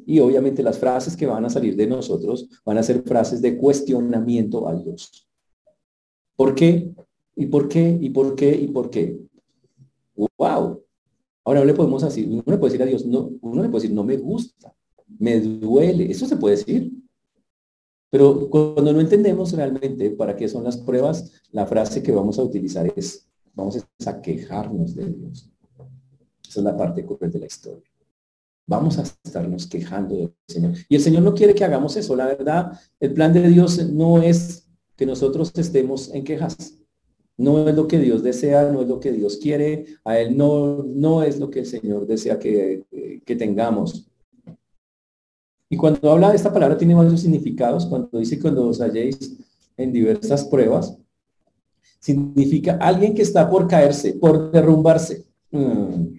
Y 0.08 0.20
obviamente 0.20 0.62
las 0.62 0.78
frases 0.78 1.14
que 1.14 1.26
van 1.26 1.44
a 1.44 1.50
salir 1.50 1.76
de 1.76 1.86
nosotros 1.86 2.48
van 2.64 2.78
a 2.78 2.82
ser 2.82 3.02
frases 3.02 3.42
de 3.42 3.58
cuestionamiento 3.58 4.66
a 4.66 4.74
Dios. 4.74 5.28
¿Por 6.34 6.54
qué? 6.54 6.94
¿Y 7.36 7.44
por 7.44 7.68
qué? 7.68 7.98
¿Y 8.00 8.08
por 8.08 8.34
qué? 8.34 8.56
¿Y 8.56 8.68
por 8.68 8.88
qué? 8.88 9.20
¡Wow! 10.16 10.82
Ahora 11.44 11.60
no 11.60 11.66
le 11.66 11.74
podemos 11.74 12.00
decir, 12.00 12.26
uno 12.26 12.42
le 12.46 12.56
puede 12.56 12.72
decir 12.72 12.82
a 12.82 12.86
Dios, 12.86 13.04
no, 13.04 13.32
uno 13.42 13.62
le 13.62 13.68
puede 13.68 13.82
decir, 13.82 13.94
no 13.94 14.02
me 14.02 14.16
gusta, 14.16 14.74
me 15.18 15.38
duele. 15.40 16.10
Eso 16.10 16.24
se 16.24 16.38
puede 16.38 16.56
decir. 16.56 16.90
Pero 18.08 18.48
cuando 18.48 18.94
no 18.94 19.00
entendemos 19.00 19.52
realmente 19.52 20.08
para 20.12 20.34
qué 20.34 20.48
son 20.48 20.64
las 20.64 20.78
pruebas, 20.78 21.42
la 21.50 21.66
frase 21.66 22.02
que 22.02 22.12
vamos 22.12 22.38
a 22.38 22.44
utilizar 22.44 22.90
es, 22.96 23.28
vamos 23.52 23.86
a 24.06 24.22
quejarnos 24.22 24.94
de 24.94 25.04
Dios. 25.04 25.50
Esa 26.48 26.60
es 26.60 26.64
la 26.64 26.74
parte 26.74 27.04
cruel 27.04 27.30
de 27.30 27.40
la 27.40 27.46
historia. 27.46 27.87
Vamos 28.68 28.98
a 28.98 29.02
estarnos 29.02 29.66
quejando 29.66 30.14
del 30.14 30.34
Señor. 30.46 30.74
Y 30.90 30.96
el 30.96 31.00
Señor 31.00 31.22
no 31.22 31.32
quiere 31.32 31.54
que 31.54 31.64
hagamos 31.64 31.96
eso. 31.96 32.14
La 32.14 32.26
verdad, 32.26 32.78
el 33.00 33.14
plan 33.14 33.32
de 33.32 33.48
Dios 33.48 33.82
no 33.88 34.22
es 34.22 34.68
que 34.94 35.06
nosotros 35.06 35.50
estemos 35.56 36.12
en 36.12 36.22
quejas. 36.22 36.78
No 37.38 37.66
es 37.66 37.74
lo 37.74 37.88
que 37.88 37.98
Dios 37.98 38.22
desea, 38.22 38.70
no 38.70 38.82
es 38.82 38.88
lo 38.88 39.00
que 39.00 39.10
Dios 39.10 39.38
quiere. 39.38 39.86
A 40.04 40.18
Él 40.18 40.36
no, 40.36 40.82
no 40.84 41.22
es 41.22 41.40
lo 41.40 41.48
que 41.50 41.60
el 41.60 41.66
Señor 41.66 42.06
desea 42.06 42.38
que, 42.38 42.84
que 43.24 43.36
tengamos. 43.36 44.06
Y 45.70 45.76
cuando 45.78 46.12
habla 46.12 46.28
de 46.28 46.36
esta 46.36 46.52
palabra 46.52 46.76
tiene 46.76 46.94
varios 46.94 47.22
significados. 47.22 47.86
Cuando 47.86 48.18
dice 48.18 48.38
cuando 48.38 48.68
os 48.68 48.82
halléis 48.82 49.38
en 49.78 49.92
diversas 49.92 50.44
pruebas, 50.44 50.94
significa 52.00 52.76
alguien 52.78 53.14
que 53.14 53.22
está 53.22 53.48
por 53.48 53.66
caerse, 53.66 54.12
por 54.12 54.50
derrumbarse. 54.50 55.24
Mm. 55.52 56.17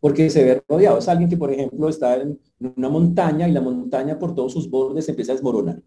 Porque 0.00 0.30
se 0.30 0.42
ve 0.44 0.62
rodeado. 0.66 0.98
Es 0.98 1.08
alguien 1.08 1.28
que, 1.28 1.36
por 1.36 1.52
ejemplo, 1.52 1.88
está 1.88 2.16
en 2.16 2.40
una 2.58 2.88
montaña 2.88 3.48
y 3.48 3.52
la 3.52 3.60
montaña 3.60 4.18
por 4.18 4.34
todos 4.34 4.52
sus 4.52 4.68
bordes 4.68 5.08
empieza 5.08 5.32
a 5.32 5.34
desmoronar. 5.36 5.82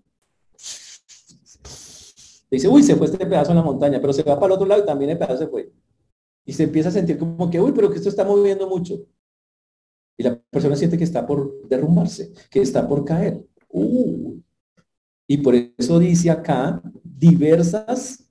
Dice, 2.49 2.67
uy, 2.67 2.83
se 2.83 2.95
fue 2.95 3.07
este 3.07 3.25
pedazo 3.25 3.49
en 3.51 3.57
la 3.57 3.63
montaña, 3.63 3.99
pero 3.99 4.13
se 4.13 4.21
va 4.21 4.35
para 4.39 4.53
el 4.53 4.57
otro 4.57 4.67
lado 4.67 4.83
y 4.83 4.85
también 4.85 5.09
el 5.09 5.17
pedazo 5.17 5.39
se 5.39 5.47
fue. 5.47 5.71
Y 6.45 6.53
se 6.53 6.63
empieza 6.63 6.89
a 6.89 6.91
sentir 6.91 7.17
como 7.17 7.49
que, 7.49 7.59
uy, 7.59 7.71
pero 7.71 7.89
que 7.89 7.97
esto 7.97 8.09
está 8.09 8.23
moviendo 8.23 8.69
mucho. 8.69 8.99
Y 10.15 10.23
la 10.23 10.39
persona 10.51 10.75
siente 10.75 10.95
que 10.95 11.03
está 11.03 11.25
por 11.25 11.67
derrumbarse, 11.67 12.31
que 12.51 12.61
está 12.61 12.87
por 12.87 13.03
caer. 13.03 13.43
Uh. 13.69 14.39
Y 15.27 15.37
por 15.37 15.55
eso 15.55 15.97
dice 15.97 16.29
acá 16.29 16.79
diversas 17.03 18.23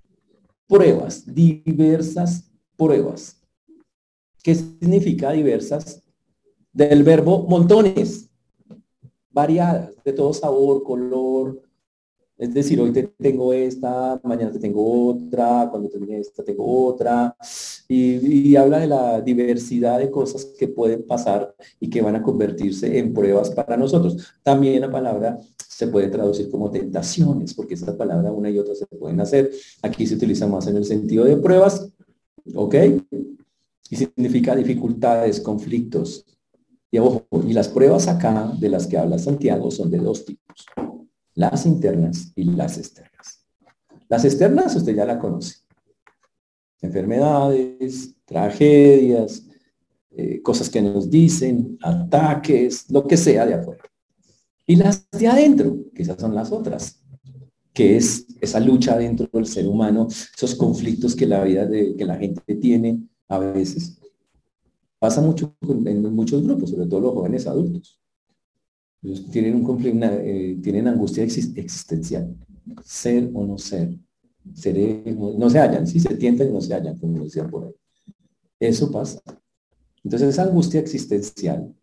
pruebas, 0.68 1.24
diversas 1.26 2.48
pruebas. 2.76 3.41
¿Qué 4.42 4.55
significa 4.55 5.31
diversas? 5.33 6.02
Del 6.72 7.02
verbo 7.05 7.46
montones, 7.48 8.28
variadas, 9.31 9.90
de 10.05 10.12
todo 10.12 10.33
sabor, 10.33 10.83
color, 10.83 11.62
Es 12.38 12.52
decir, 12.52 12.81
hoy 12.81 12.92
te 12.92 13.05
tengo 13.05 13.52
esta, 13.52 14.20
mañana 14.24 14.50
te 14.50 14.59
tengo 14.59 15.11
otra, 15.11 15.68
cuando 15.70 15.88
termine 15.88 16.18
esta 16.18 16.42
tengo 16.42 16.87
otra, 16.87 17.37
y, 17.88 18.57
habla 18.57 18.81
de 18.81 18.87
la 18.88 19.20
diversidad 19.20 19.98
de 19.98 20.11
cosas 20.11 20.46
que 20.46 20.66
pueden 20.66 21.07
pasar 21.07 21.55
y 21.78 21.88
que 21.88 22.02
van 22.02 22.16
a 22.16 22.22
convertirse 22.22 22.98
en 22.98 23.14
pruebas 23.14 23.50
para 23.50 23.76
nosotros. 23.76 24.16
También 24.42 24.81
la 24.81 24.90
palabra 24.90 25.38
se 25.68 25.87
puede 25.87 26.09
traducir 26.09 26.50
como 26.50 26.70
tentaciones, 26.70 27.55
porque 27.55 27.74
esta 27.74 27.96
palabra 27.96 28.33
una 28.33 28.50
y 28.50 28.59
otra 28.59 28.74
se 28.74 28.87
pueden 28.87 29.20
hacer. 29.20 29.52
Aquí 29.83 30.07
se 30.07 30.16
utiliza 30.16 30.46
más 30.48 30.66
en 30.66 30.76
el 30.76 30.85
sentido 30.85 31.24
de 31.24 31.37
pruebas, 31.37 31.88
¿ok? 32.55 32.74
Y 33.92 33.96
significa 33.96 34.57
dificultades, 34.57 35.38
conflictos. 35.38 36.24
Y 36.90 37.52
las 37.52 37.68
pruebas 37.68 38.09
acá 38.09 38.50
de 38.59 38.70
las 38.70 38.87
que 38.87 38.96
habla 38.96 39.18
Santiago 39.18 39.70
son 39.70 39.90
de 39.90 39.98
dos 39.98 40.24
tipos 40.24 40.66
las 41.35 41.66
internas 41.66 42.33
y 42.35 42.44
las 42.44 42.78
externas. 42.78 43.44
Las 44.09 44.24
externas 44.24 44.74
usted 44.76 44.94
ya 44.94 45.05
la 45.05 45.18
conoce. 45.18 45.57
Enfermedades, 46.81 48.14
tragedias, 48.24 49.46
eh, 50.11 50.42
cosas 50.42 50.68
que 50.68 50.83
nos 50.83 51.11
dicen, 51.11 51.78
ataques, 51.83 52.90
lo 52.90 53.07
que 53.07 53.16
sea 53.16 53.46
de 53.46 53.55
afuera. 53.55 53.85
Y 54.66 54.76
las 54.76 55.09
de 55.11 55.28
adentro, 55.28 55.76
que 55.94 56.02
esas 56.02 56.20
son 56.20 56.35
las 56.35 56.50
otras, 56.50 57.02
que 57.72 57.96
es 57.96 58.26
esa 58.40 58.61
lucha 58.61 58.96
dentro 58.98 59.28
del 59.33 59.46
ser 59.46 59.66
humano, 59.66 60.09
esos 60.09 60.55
conflictos 60.55 61.16
que 61.16 61.26
la 61.26 61.42
vida 61.44 61.66
de 61.66 61.94
que 61.96 62.05
la 62.05 62.16
gente 62.16 62.55
tiene 62.57 63.00
a 63.32 63.38
veces. 63.38 63.98
Pasa 64.98 65.20
mucho 65.20 65.54
en 65.62 66.14
muchos 66.14 66.42
grupos, 66.42 66.70
sobre 66.70 66.86
todo 66.86 67.00
los 67.00 67.14
jóvenes 67.14 67.46
adultos 67.46 68.02
tienen 69.30 69.56
un 69.56 69.64
conflicto, 69.64 70.06
eh, 70.06 70.58
tienen 70.62 70.88
angustia 70.88 71.24
existencial. 71.24 72.34
Ser 72.84 73.30
o 73.34 73.44
no 73.44 73.58
ser. 73.58 73.98
Seré, 74.54 75.02
no, 75.16 75.50
se 75.50 75.58
hallan, 75.58 75.86
si 75.86 76.00
se 76.00 76.16
tientan 76.16 76.52
no 76.52 76.60
se 76.60 76.74
hallan, 76.74 76.98
como 76.98 77.24
decía 77.24 77.48
por 77.48 77.64
ahí. 77.64 77.74
Eso 78.58 78.90
pasa. 78.90 79.20
Entonces 80.04 80.30
esa 80.30 80.44
angustia 80.44 80.80
existencial 80.80 81.74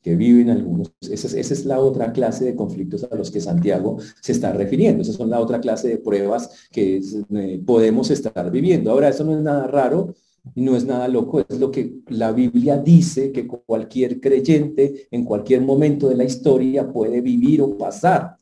que 0.00 0.14
viven 0.14 0.48
algunos, 0.48 0.92
esa 1.00 1.38
es, 1.38 1.64
la 1.64 1.80
otra 1.80 2.12
clase 2.12 2.44
de 2.44 2.54
conflictos 2.54 3.04
a 3.10 3.16
los 3.16 3.32
que 3.32 3.40
Santiago 3.40 3.98
se 4.20 4.30
está 4.30 4.52
refiriendo. 4.52 5.02
Esa 5.02 5.12
son 5.12 5.30
la 5.30 5.40
otra 5.40 5.60
clase 5.60 5.88
de 5.88 5.98
pruebas 5.98 6.68
que 6.70 7.00
eh, 7.34 7.62
podemos 7.66 8.10
estar 8.10 8.50
viviendo. 8.50 8.92
Ahora, 8.92 9.08
eso 9.08 9.24
no 9.24 9.36
es 9.36 9.42
nada 9.42 9.66
raro, 9.66 10.14
no 10.54 10.76
es 10.76 10.84
nada 10.84 11.08
loco, 11.08 11.40
es 11.40 11.58
lo 11.58 11.70
que 11.70 12.00
la 12.08 12.32
Biblia 12.32 12.76
dice 12.76 13.32
que 13.32 13.46
cualquier 13.46 14.20
creyente 14.20 15.08
en 15.10 15.24
cualquier 15.24 15.62
momento 15.62 16.08
de 16.08 16.16
la 16.16 16.24
historia 16.24 16.92
puede 16.92 17.20
vivir 17.20 17.62
o 17.62 17.76
pasar. 17.76 18.38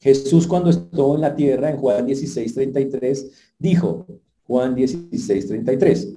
Jesús 0.00 0.46
cuando 0.46 0.70
estuvo 0.70 1.14
en 1.14 1.20
la 1.20 1.34
tierra, 1.34 1.70
en 1.70 1.76
Juan 1.76 2.06
16, 2.06 2.54
33, 2.54 3.30
dijo, 3.58 4.06
Juan 4.46 4.74
16, 4.74 5.46
33, 5.46 6.08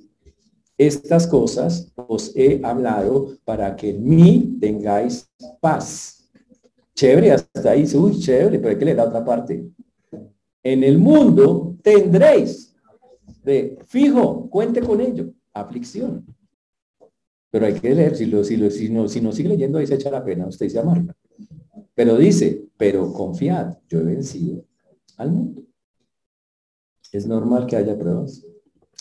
estas 0.77 1.27
cosas 1.27 1.91
os 1.95 2.35
he 2.35 2.59
hablado 2.63 3.37
para 3.45 3.75
que 3.75 3.91
en 3.91 4.09
mí 4.09 4.57
tengáis 4.59 5.29
paz. 5.61 6.27
Chévere, 6.95 7.31
hasta 7.31 7.71
ahí, 7.71 7.85
uy, 7.95 8.19
chévere, 8.19 8.57
pero 8.57 8.69
hay 8.69 8.77
que 8.77 8.85
leer 8.85 8.97
la 8.97 9.05
otra 9.05 9.23
parte. 9.23 9.69
En 10.63 10.83
el 10.83 10.97
mundo 10.97 11.75
tendréis 11.83 12.74
de 13.45 13.77
fijo, 13.85 14.49
cuente 14.49 14.81
con 14.81 14.99
ello, 14.99 15.31
aflicción. 15.53 16.25
Pero 17.51 17.67
hay 17.67 17.75
que 17.75 17.95
leer, 17.95 18.15
si, 18.15 18.25
lo, 18.25 18.43
si, 18.43 18.57
lo, 18.57 18.69
si, 18.69 18.89
no, 18.89 19.07
si 19.07 19.21
no 19.21 19.31
sigue 19.31 19.49
leyendo 19.49 19.77
ahí 19.77 19.87
se 19.87 19.95
echa 19.95 20.11
la 20.11 20.25
pena, 20.25 20.47
usted 20.47 20.67
se 20.67 20.79
amarga. 20.79 21.15
Pero 21.93 22.17
dice, 22.17 22.67
pero 22.75 23.13
confiad, 23.13 23.77
yo 23.87 24.01
he 24.01 24.03
vencido 24.03 24.65
al 25.17 25.31
mundo. 25.31 25.63
Es 27.11 27.25
normal 27.25 27.65
que 27.65 27.77
haya 27.77 27.97
pruebas. 27.97 28.45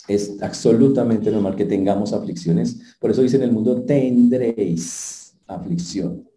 Es 0.07 0.41
absolutamente 0.41 1.31
normal 1.31 1.55
que 1.55 1.65
tengamos 1.65 2.13
aflicciones. 2.13 2.95
Por 2.99 3.11
eso 3.11 3.23
dice 3.23 3.37
en 3.37 3.43
el 3.43 3.51
mundo 3.51 3.83
tendréis 3.83 5.35
aflicción. 5.47 6.29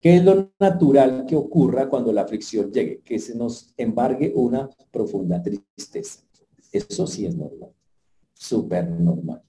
¿Qué 0.00 0.16
es 0.16 0.24
lo 0.24 0.52
natural 0.58 1.26
que 1.28 1.36
ocurra 1.36 1.88
cuando 1.88 2.12
la 2.12 2.22
aflicción 2.22 2.72
llegue? 2.72 3.02
Que 3.04 3.18
se 3.18 3.36
nos 3.36 3.72
embargue 3.76 4.32
una 4.34 4.68
profunda 4.90 5.42
tristeza. 5.42 6.26
Eso 6.72 7.06
sí 7.06 7.26
es 7.26 7.36
normal, 7.36 7.72
súper 8.32 8.90
normal. 8.90 9.42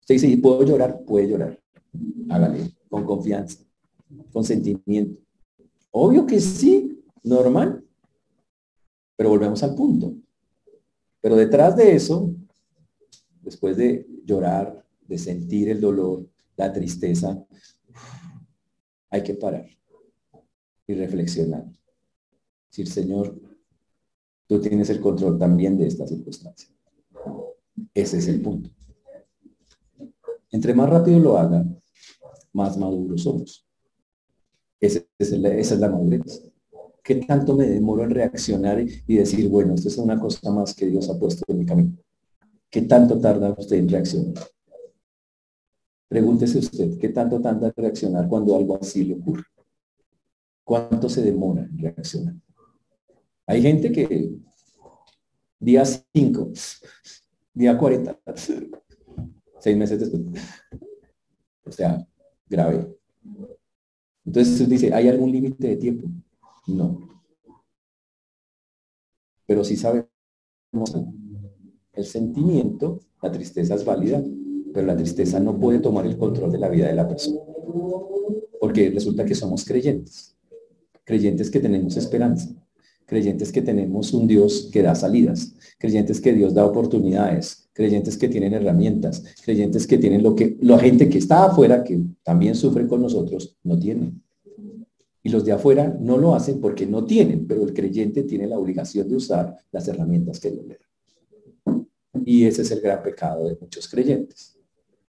Usted 0.00 0.14
dice, 0.14 0.38
¿puedo 0.38 0.64
llorar? 0.64 1.04
Puede 1.04 1.28
llorar. 1.28 1.60
Hágale, 2.28 2.70
con 2.88 3.04
confianza, 3.04 3.64
con 4.32 4.44
sentimiento. 4.44 5.20
Obvio 5.90 6.26
que 6.26 6.40
sí, 6.40 7.02
normal. 7.22 7.84
Pero 9.16 9.30
volvemos 9.30 9.62
al 9.62 9.74
punto. 9.74 10.14
Pero 11.20 11.36
detrás 11.36 11.76
de 11.76 11.94
eso, 11.94 12.34
después 13.42 13.76
de 13.76 14.06
llorar, 14.24 14.84
de 15.08 15.18
sentir 15.18 15.70
el 15.70 15.80
dolor, 15.80 16.28
la 16.56 16.72
tristeza, 16.72 17.44
hay 19.10 19.22
que 19.22 19.34
parar 19.34 19.66
y 20.86 20.94
reflexionar. 20.94 21.64
Decir, 22.70 22.88
Señor, 22.88 23.40
tú 24.46 24.60
tienes 24.60 24.90
el 24.90 25.00
control 25.00 25.38
también 25.38 25.76
de 25.78 25.86
esta 25.86 26.06
circunstancia. 26.06 26.68
Ese 27.94 28.18
es 28.18 28.28
el 28.28 28.40
punto. 28.40 28.70
Entre 30.50 30.74
más 30.74 30.88
rápido 30.88 31.18
lo 31.18 31.36
haga, 31.36 31.64
más 32.52 32.76
maduros 32.78 33.22
somos. 33.22 33.66
esa 34.80 35.00
es 35.18 35.78
la 35.78 35.88
madurez. 35.88 36.52
¿Qué 37.02 37.16
tanto 37.16 37.54
me 37.54 37.66
demoro 37.66 38.02
en 38.02 38.10
reaccionar 38.10 38.80
y 38.80 39.16
decir, 39.16 39.48
bueno, 39.48 39.74
esto 39.74 39.88
es 39.88 39.96
una 39.98 40.18
cosa 40.18 40.50
más 40.50 40.74
que 40.74 40.86
Dios 40.86 41.08
ha 41.08 41.18
puesto 41.18 41.44
en 41.46 41.58
mi 41.58 41.64
camino? 41.64 41.96
¿Qué 42.68 42.82
tanto 42.82 43.20
tarda 43.20 43.54
usted 43.56 43.76
en 43.76 43.88
reaccionar? 43.88 44.44
Pregúntese 46.08 46.58
usted, 46.58 46.98
¿qué 46.98 47.10
tanto 47.10 47.40
tarda 47.40 47.68
en 47.68 47.74
reaccionar 47.76 48.28
cuando 48.28 48.56
algo 48.56 48.78
así 48.80 49.04
le 49.04 49.14
ocurre? 49.14 49.44
¿Cuánto 50.64 51.08
se 51.08 51.22
demora 51.22 51.62
en 51.62 51.78
reaccionar? 51.78 52.34
Hay 53.46 53.62
gente 53.62 53.92
que 53.92 54.36
día 55.60 55.84
5, 55.84 56.52
día 57.54 57.78
40, 57.78 58.20
seis 59.60 59.76
meses 59.76 60.00
después. 60.00 60.24
O 61.64 61.72
sea, 61.72 62.06
grave. 62.48 62.96
Entonces 64.24 64.68
dice, 64.68 64.92
¿hay 64.92 65.08
algún 65.08 65.30
límite 65.30 65.68
de 65.68 65.76
tiempo? 65.76 66.08
No. 66.66 67.22
Pero 69.46 69.62
sí 69.62 69.76
sabemos 69.76 70.10
el 71.92 72.04
sentimiento, 72.04 73.00
la 73.22 73.30
tristeza 73.30 73.76
es 73.76 73.84
válida, 73.84 74.22
pero 74.74 74.86
la 74.86 74.96
tristeza 74.96 75.38
no 75.38 75.58
puede 75.58 75.78
tomar 75.78 76.04
el 76.04 76.18
control 76.18 76.50
de 76.50 76.58
la 76.58 76.68
vida 76.68 76.88
de 76.88 76.94
la 76.94 77.08
persona. 77.08 77.40
Porque 78.60 78.90
resulta 78.90 79.24
que 79.24 79.34
somos 79.34 79.64
creyentes, 79.64 80.36
creyentes 81.04 81.50
que 81.50 81.60
tenemos 81.60 81.96
esperanza, 81.96 82.50
creyentes 83.06 83.52
que 83.52 83.62
tenemos 83.62 84.12
un 84.12 84.26
Dios 84.26 84.68
que 84.72 84.82
da 84.82 84.94
salidas, 84.94 85.54
creyentes 85.78 86.20
que 86.20 86.32
Dios 86.32 86.52
da 86.52 86.66
oportunidades, 86.66 87.68
creyentes 87.72 88.18
que 88.18 88.28
tienen 88.28 88.52
herramientas, 88.52 89.22
creyentes 89.44 89.86
que 89.86 89.98
tienen 89.98 90.22
lo 90.22 90.34
que 90.34 90.56
la 90.60 90.78
gente 90.78 91.08
que 91.08 91.18
está 91.18 91.46
afuera, 91.46 91.84
que 91.84 92.00
también 92.22 92.54
sufre 92.54 92.86
con 92.86 93.02
nosotros, 93.02 93.56
no 93.62 93.78
tienen. 93.78 94.22
Y 95.22 95.28
los 95.28 95.44
de 95.44 95.52
afuera 95.52 95.96
no 96.00 96.18
lo 96.18 96.34
hacen 96.34 96.60
porque 96.60 96.86
no 96.86 97.04
tienen, 97.04 97.46
pero 97.46 97.64
el 97.64 97.72
creyente 97.72 98.22
tiene 98.24 98.46
la 98.46 98.58
obligación 98.58 99.08
de 99.08 99.16
usar 99.16 99.56
las 99.72 99.88
herramientas 99.88 100.38
que 100.38 100.50
Dios 100.50 100.66
le 100.66 100.74
da. 100.74 101.84
Y 102.24 102.44
ese 102.44 102.62
es 102.62 102.70
el 102.70 102.80
gran 102.80 103.02
pecado 103.02 103.46
de 103.46 103.56
muchos 103.60 103.88
creyentes 103.88 104.55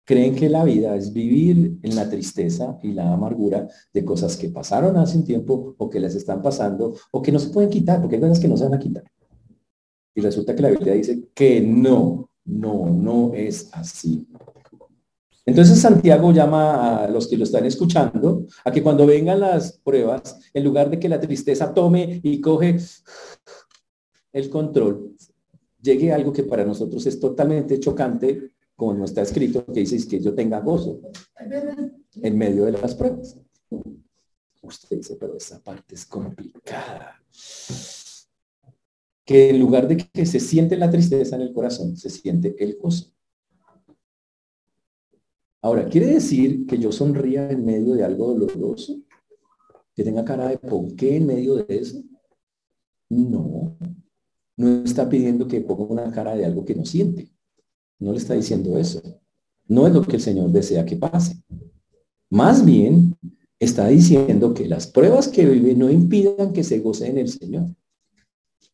creen 0.06 0.36
que 0.36 0.50
la 0.50 0.64
vida 0.64 0.96
es 0.96 1.14
vivir 1.14 1.78
en 1.82 1.96
la 1.96 2.10
tristeza 2.10 2.78
y 2.84 2.92
la 2.92 3.14
amargura 3.14 3.68
de 3.94 4.06
cosas 4.06 4.36
que 4.38 4.50
pasaron 4.50 4.98
hace 4.98 5.18
un 5.18 5.24
tiempo 5.24 5.76
o 5.78 5.90
que 5.90 6.00
les 6.00 6.16
están 6.16 6.42
pasando 6.42 6.96
o 7.12 7.22
que 7.22 7.32
no 7.32 7.40
se 7.40 7.50
pueden 7.50 7.70
quitar, 7.70 8.02
porque 8.02 8.16
hay 8.16 8.22
cosas 8.22 8.40
que 8.40 8.48
no 8.48 8.58
se 8.58 8.66
van 8.66 8.74
a 8.74 8.80
quitar. 8.80 9.04
Y 10.16 10.22
resulta 10.22 10.56
que 10.56 10.62
la 10.62 10.70
Biblia 10.70 10.94
dice 10.94 11.30
que 11.34 11.62
no, 11.62 12.30
no, 12.46 12.90
no 12.90 13.34
es 13.34 13.70
así. 13.72 14.28
Entonces 15.46 15.80
Santiago 15.80 16.32
llama 16.32 17.04
a 17.04 17.10
los 17.10 17.28
que 17.28 17.38
lo 17.38 17.44
están 17.44 17.66
escuchando 17.66 18.46
a 18.64 18.72
que 18.72 18.82
cuando 18.82 19.06
vengan 19.06 19.42
las 19.42 19.80
pruebas, 19.80 20.40
en 20.54 20.64
lugar 20.64 20.90
de 20.90 21.00
que 21.00 21.10
la 21.10 21.20
tristeza 21.20 21.74
tome 21.74 22.22
y 22.24 22.40
coge 22.40 22.78
el 24.32 24.50
control, 24.50 25.16
llegue 25.82 26.14
algo 26.14 26.32
que 26.32 26.44
para 26.44 26.64
nosotros 26.64 27.06
es 27.06 27.20
totalmente 27.20 27.80
chocante 27.80 28.53
como 28.76 28.94
no 28.94 29.06
está 29.06 29.22
escrito, 29.22 29.66
que 29.66 29.82
dice 29.82 30.08
que 30.08 30.20
yo 30.20 30.34
tenga 30.34 30.60
gozo 30.60 31.02
en 32.22 32.38
medio 32.38 32.66
de 32.66 32.72
las 32.74 32.96
pruebas. 32.96 33.38
Usted 34.62 34.98
dice, 34.98 35.18
pero 35.20 35.36
esa 35.36 35.62
parte 35.62 35.96
es 35.96 36.06
complicada. 36.06 37.22
Que 39.26 39.50
en 39.50 39.60
lugar 39.60 39.88
de 39.88 39.98
que 39.98 40.26
se 40.26 40.40
siente 40.40 40.78
la 40.78 40.90
tristeza 40.90 41.36
en 41.36 41.44
el 41.44 41.54
corazón, 41.54 41.96
se 41.98 42.10
siente 42.10 42.56
el 42.64 42.78
gozo. 42.78 43.14
Ahora, 45.62 45.88
¿quiere 45.88 46.08
decir 46.08 46.66
que 46.66 46.78
yo 46.78 46.92
sonría 46.92 47.50
en 47.50 47.64
medio 47.64 47.94
de 47.94 48.04
algo 48.04 48.34
doloroso? 48.34 49.00
¿Que 49.96 50.04
tenga 50.04 50.26
cara 50.26 50.50
de 50.50 50.60
qué 50.98 51.18
en 51.18 51.26
medio 51.26 51.56
de 51.56 51.66
eso? 51.70 52.04
No, 53.10 53.78
no 54.58 54.84
está 54.84 55.08
pidiendo 55.08 55.48
que 55.48 55.62
ponga 55.62 55.84
una 55.84 56.12
cara 56.12 56.36
de 56.36 56.46
algo 56.46 56.66
que 56.66 56.76
no 56.76 56.84
siente. 56.84 57.33
No 58.00 58.12
le 58.12 58.18
está 58.18 58.34
diciendo 58.34 58.78
eso. 58.78 59.02
No 59.68 59.88
es 59.88 59.94
lo 59.94 60.02
que 60.02 60.18
el 60.18 60.22
Señor 60.22 60.52
desea 60.52 60.86
que 60.86 60.98
pase. 60.98 61.42
Más 62.30 62.66
bien, 62.66 63.18
está 63.60 63.88
diciendo 63.88 64.54
que 64.54 64.68
las 64.68 64.88
pruebas 64.88 65.28
que 65.28 65.46
vive 65.46 65.76
no 65.76 65.90
impidan 65.90 66.54
que 66.54 66.64
se 66.64 66.80
goce 66.80 67.08
en 67.08 67.18
el 67.18 67.30
Señor. 67.30 67.68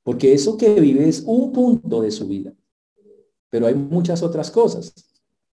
Porque 0.04 0.34
eso 0.34 0.58
que 0.58 0.80
vive 0.80 1.08
es 1.08 1.24
un 1.26 1.52
punto 1.52 2.02
de 2.02 2.12
su 2.12 2.28
vida. 2.28 2.54
Pero 3.50 3.68
hay 3.68 3.76
muchas 3.76 4.24
otras 4.24 4.50
cosas. 4.50 4.94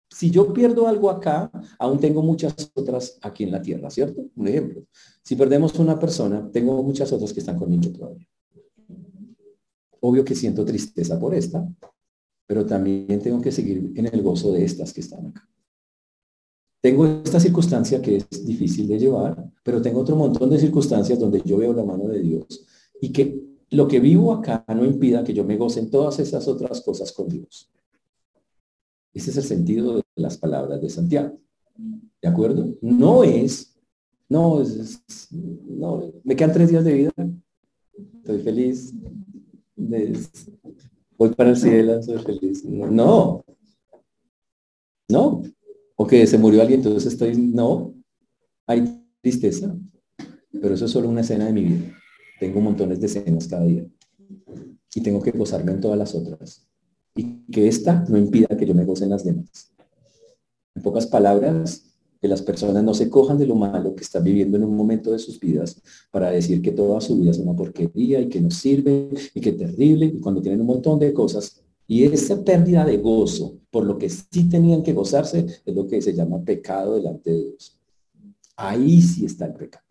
Si 0.09 0.31
yo 0.31 0.53
pierdo 0.53 0.87
algo 0.87 1.11
acá, 1.11 1.51
aún 1.79 1.99
tengo 1.99 2.23
muchas 2.23 2.55
otras 2.75 3.19
aquí 3.21 3.45
en 3.45 3.51
la 3.51 3.61
tierra, 3.61 3.91
¿cierto? 3.91 4.25
Un 4.37 4.49
ejemplo. 4.49 4.85
Si 5.23 5.37
perdemos 5.37 5.79
una 5.79 5.99
persona, 5.99 6.49
tengo 6.53 6.83
muchas 6.83 7.13
otras 7.13 7.33
que 7.33 7.41
están 7.41 7.59
conmigo 7.59 7.91
todavía. 7.91 8.27
Obvio 10.01 10.25
que 10.25 10.35
siento 10.35 10.65
tristeza 10.65 11.19
por 11.19 11.35
esta, 11.35 11.69
pero 12.47 12.65
también 12.65 13.21
tengo 13.21 13.41
que 13.41 13.53
seguir 13.53 13.93
en 13.95 14.07
el 14.07 14.23
gozo 14.23 14.53
de 14.53 14.65
estas 14.65 14.93
que 14.93 15.01
están 15.01 15.27
acá. 15.27 15.49
Tengo 16.81 17.07
esta 17.07 17.41
circunstancia 17.41 18.01
que 18.01 18.17
es 18.17 18.47
difícil 18.47 18.87
de 18.87 18.99
llevar, 18.99 19.53
pero 19.65 19.83
tengo 19.83 20.01
otro 20.01 20.15
montón 20.15 20.51
de 20.51 20.59
circunstancias 20.59 21.19
donde 21.19 21.43
yo 21.45 21.59
veo 21.59 21.73
la 21.73 21.85
mano 21.85 22.07
de 22.07 22.21
Dios 22.21 22.65
y 23.01 23.13
que 23.13 23.43
lo 23.71 23.89
que 23.89 23.99
vivo 23.99 24.33
acá 24.33 24.65
no 24.69 24.85
impida 24.85 25.25
que 25.25 25.35
yo 25.35 25.45
me 25.45 25.57
goce 25.57 25.81
en 25.81 25.91
todas 25.91 26.21
esas 26.21 26.47
otras 26.47 26.81
cosas 26.83 27.11
con 27.13 27.29
Dios. 27.29 27.71
Ese 29.13 29.31
es 29.31 29.37
el 29.39 29.43
sentido 29.43 29.97
de 29.97 30.05
las 30.15 30.37
palabras 30.39 30.81
de 30.81 30.91
Santiago. 30.91 31.39
¿De 32.23 32.29
acuerdo? 32.29 32.75
No 32.81 33.25
es, 33.25 33.75
no, 34.29 34.61
es, 34.61 35.03
no, 35.31 36.13
me 36.23 36.37
quedan 36.37 36.53
tres 36.53 36.71
días 36.71 36.85
de 36.85 36.93
vida, 36.93 37.13
estoy 38.19 38.43
feliz, 38.43 38.93
voy 41.19 41.31
para 41.35 41.51
el 41.51 41.57
cielo, 41.57 42.03
soy 42.03 42.19
feliz. 42.19 42.65
No, 42.65 43.45
no, 45.09 45.43
o 45.97 46.07
que 46.07 46.27
se 46.27 46.39
murió 46.39 46.61
alguien, 46.61 46.81
entonces 46.81 47.13
estoy, 47.13 47.37
no, 47.37 47.95
hay 48.67 49.03
tristeza, 49.21 49.77
pero 50.53 50.75
eso 50.75 50.87
es 50.87 50.91
solo 50.91 51.09
una 51.09 51.21
escena 51.21 51.47
de 51.47 51.53
mi 51.53 51.65
vida. 51.65 51.93
Tengo 52.39 52.61
montones 52.61 53.01
de 53.01 53.07
escenas 53.07 53.49
cada 53.49 53.65
día 53.65 53.87
y 54.95 55.01
tengo 55.01 55.23
que 55.23 55.31
gozarme 55.31 55.73
en 55.73 55.81
todas 55.81 55.99
las 55.99 56.15
otras 56.15 56.67
y 57.15 57.45
que 57.51 57.67
esta 57.67 58.05
no 58.09 58.19
impida 58.19 58.57
que 58.57 58.67
yo 58.67 58.75
me 58.75 58.85
goce 58.85 59.05
en 59.05 59.11
las 59.11 59.25
demás. 59.25 59.73
En 60.75 60.83
pocas 60.83 61.07
palabras, 61.07 61.96
que 62.21 62.29
las 62.29 62.43
personas 62.43 62.83
no 62.83 62.95
se 62.95 63.11
cojan 63.11 63.39
de 63.39 63.47
lo 63.47 63.55
malo 63.55 63.95
que 63.95 64.05
están 64.05 64.25
viviendo 64.25 64.57
en 64.57 64.65
un 64.65 64.77
momento 64.77 65.13
de 65.13 65.19
sus 65.19 65.39
vidas 65.39 65.81
para 66.11 66.31
decir 66.31 66.63
que 66.63 66.73
toda 66.73 67.01
su 67.01 67.17
vida 67.17 67.31
es 67.31 67.39
una 67.39 67.55
porquería 67.55 68.21
y 68.21 68.29
que 68.29 68.41
no 68.41 68.51
sirve 68.51 69.11
y 69.35 69.41
que 69.41 69.51
es 69.51 69.57
terrible 69.57 70.07
y 70.07 70.21
cuando 70.21 70.41
tienen 70.41 70.61
un 70.61 70.67
montón 70.67 70.99
de 70.99 71.13
cosas 71.13 71.63
y 71.89 72.05
esa 72.05 72.43
pérdida 72.43 72.85
de 72.85 72.97
gozo 72.99 73.59
por 73.71 73.85
lo 73.85 73.99
que 73.99 74.09
sí 74.09 74.49
tenían 74.49 74.83
que 74.83 74.93
gozarse 74.93 75.47
es 75.65 75.75
lo 75.75 75.87
que 75.87 76.03
se 76.03 76.15
llama 76.15 76.43
pecado 76.43 76.97
delante 76.97 77.31
de 77.31 77.45
Dios. 77.45 77.79
Ahí 78.57 79.01
sí 79.03 79.25
está 79.25 79.47
el 79.47 79.55
pecado. 79.55 79.85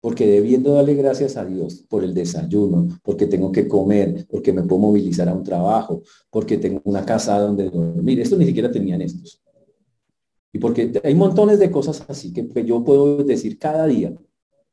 Porque 0.00 0.26
debiendo 0.26 0.74
darle 0.74 0.94
gracias 0.94 1.36
a 1.36 1.44
Dios 1.44 1.84
por 1.88 2.04
el 2.04 2.14
desayuno, 2.14 3.00
porque 3.02 3.26
tengo 3.26 3.50
que 3.50 3.66
comer, 3.66 4.26
porque 4.30 4.52
me 4.52 4.62
puedo 4.62 4.82
movilizar 4.82 5.28
a 5.28 5.34
un 5.34 5.42
trabajo, 5.42 6.02
porque 6.30 6.58
tengo 6.58 6.80
una 6.84 7.04
casa 7.04 7.40
donde 7.40 7.70
dormir. 7.70 8.20
Esto 8.20 8.36
ni 8.36 8.46
siquiera 8.46 8.70
tenían 8.70 9.00
estos. 9.02 9.42
Y 10.56 10.58
porque 10.58 10.90
hay 11.04 11.14
montones 11.14 11.58
de 11.58 11.70
cosas 11.70 12.02
así 12.08 12.32
que 12.32 12.64
yo 12.64 12.82
puedo 12.82 13.22
decir 13.22 13.58
cada 13.58 13.86
día, 13.86 14.14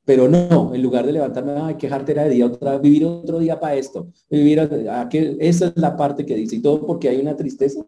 pero 0.06 0.30
no, 0.30 0.74
en 0.74 0.82
lugar 0.82 1.06
de 1.06 1.12
levantarme, 1.12 1.52
a 1.52 1.78
quejarte 1.78 2.14
de 2.14 2.30
día, 2.30 2.46
otra, 2.46 2.78
vivir 2.78 3.04
otro 3.04 3.38
día 3.38 3.60
para 3.60 3.76
esto, 3.76 4.08
vivir, 4.30 4.62
a, 4.62 5.10
que, 5.10 5.36
esa 5.42 5.68
es 5.68 5.74
la 5.76 5.98
parte 5.98 6.26
que 6.26 6.36
dice, 6.36 6.56
y 6.56 6.62
todo 6.62 6.88
porque 6.88 7.10
hay 7.10 7.20
una 7.20 7.36
tristeza. 7.36 7.86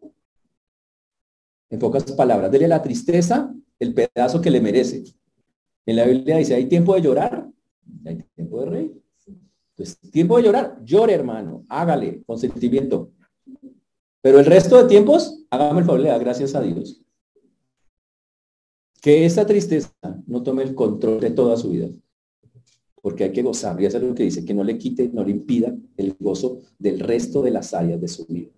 En 1.70 1.80
pocas 1.80 2.04
palabras, 2.12 2.52
dele 2.52 2.68
la 2.68 2.82
tristeza 2.82 3.56
el 3.80 3.94
pedazo 3.94 4.42
que 4.42 4.52
le 4.52 4.60
merece. 4.60 5.06
En 5.86 5.96
la 5.96 6.04
Biblia 6.04 6.36
dice, 6.36 6.56
hay 6.56 6.66
tiempo 6.66 6.96
de 6.96 7.02
llorar, 7.02 7.50
hay 8.04 8.26
tiempo 8.36 8.60
de 8.60 8.66
reír. 8.66 9.02
Entonces, 9.70 10.12
tiempo 10.12 10.36
de 10.36 10.44
llorar, 10.44 10.82
llore 10.84 11.14
hermano, 11.14 11.66
hágale 11.70 12.24
con 12.26 12.38
sentimiento. 12.38 13.12
Pero 14.20 14.40
el 14.40 14.46
resto 14.46 14.84
de 14.84 14.90
tiempos, 14.90 15.46
hágame 15.50 15.80
el 15.80 15.86
favor, 15.86 16.02
le 16.02 16.10
da 16.10 16.18
gracias 16.18 16.56
a 16.56 16.62
Dios. 16.62 17.05
Que 19.06 19.24
esa 19.24 19.46
tristeza 19.46 19.94
no 20.26 20.42
tome 20.42 20.64
el 20.64 20.74
control 20.74 21.20
de 21.20 21.30
toda 21.30 21.56
su 21.58 21.70
vida 21.70 21.90
porque 23.04 23.26
hay 23.26 23.32
que 23.32 23.44
gozar. 23.44 23.80
Y 23.80 23.86
eso 23.86 23.98
es 23.98 24.04
lo 24.04 24.16
que 24.16 24.24
dice, 24.24 24.44
que 24.44 24.56
no 24.56 24.64
le 24.64 24.80
quite, 24.80 25.10
no 25.10 25.24
le 25.24 25.30
impida 25.30 25.78
el 25.96 26.16
gozo 26.20 26.62
del 26.80 27.00
resto 27.00 27.44
de 27.44 27.52
las 27.52 27.76
áreas 27.76 28.02
de 28.02 28.08
su 28.08 28.26
vida. 28.26 28.50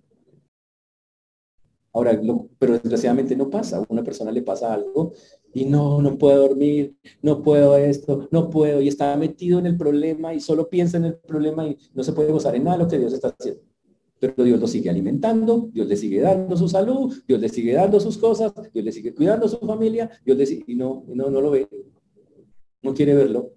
Ahora, 1.92 2.18
pero 2.58 2.80
desgraciadamente 2.80 3.36
no 3.36 3.50
pasa. 3.50 3.80
A 3.80 3.86
una 3.90 4.06
persona 4.06 4.32
le 4.32 4.42
pasa 4.42 4.74
algo 4.74 5.12
y 5.54 5.66
no, 5.66 6.02
no 6.02 6.18
puedo 6.18 6.48
dormir, 6.48 6.96
no 7.22 7.44
puedo 7.44 7.76
esto, 7.76 8.30
no 8.32 8.50
puedo, 8.50 8.80
y 8.80 8.88
está 8.88 9.18
metido 9.18 9.60
en 9.60 9.66
el 9.66 9.76
problema 9.76 10.34
y 10.34 10.40
solo 10.40 10.70
piensa 10.70 10.96
en 10.96 11.04
el 11.04 11.16
problema 11.18 11.68
y 11.68 11.78
no 11.94 12.06
se 12.06 12.14
puede 12.14 12.32
gozar 12.32 12.56
en 12.56 12.64
nada 12.64 12.78
lo 12.78 12.88
que 12.88 13.00
Dios 13.00 13.12
está 13.12 13.36
haciendo. 13.38 13.64
Pero 14.20 14.44
Dios 14.44 14.60
lo 14.60 14.68
sigue 14.68 14.90
alimentando, 14.90 15.70
Dios 15.72 15.88
le 15.88 15.96
sigue 15.96 16.22
dando 16.22 16.58
su 16.58 16.68
salud, 16.68 17.14
Dios 17.28 17.40
le 17.40 17.50
sigue 17.50 17.74
dando 17.74 18.00
sus 18.00 18.18
cosas, 18.18 18.52
Dios 18.74 18.86
le 18.86 18.92
sigue 18.92 19.14
cuidando 19.14 19.46
a 19.46 19.50
su 19.50 19.58
familia, 19.60 20.10
Dios 20.26 20.38
le 20.38 20.46
sigue, 20.46 20.64
y 20.68 20.76
no, 20.76 21.04
no, 21.08 21.30
no 21.30 21.42
lo 21.42 21.52
ve, 21.52 21.68
no 22.82 22.94
quiere 22.94 23.14
verlo. 23.14 23.54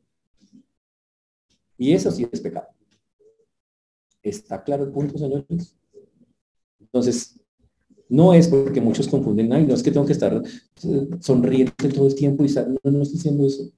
Y 1.79 1.92
eso 1.92 2.11
sí 2.11 2.27
es 2.31 2.40
pecado. 2.40 2.68
¿Está 4.23 4.62
claro 4.62 4.85
el 4.85 4.92
punto, 4.92 5.16
señores? 5.16 5.77
Entonces, 6.79 7.40
no 8.11 8.35
es 8.35 8.49
porque 8.49 8.81
muchos 8.81 9.09
confunden, 9.09 9.53
ay, 9.53 9.64
no 9.64 9.75
es 9.75 9.83
que 9.83 9.92
tengo 9.92 10.05
que 10.05 10.12
estar 10.12 10.35
eh, 10.35 11.09
sonriendo 11.20 11.73
todo 11.94 12.09
el 12.09 12.14
tiempo 12.14 12.44
y 12.44 12.49
no, 12.49 12.90
no 12.90 13.03
estoy 13.03 13.16
diciendo 13.16 13.46
eso. 13.46 13.70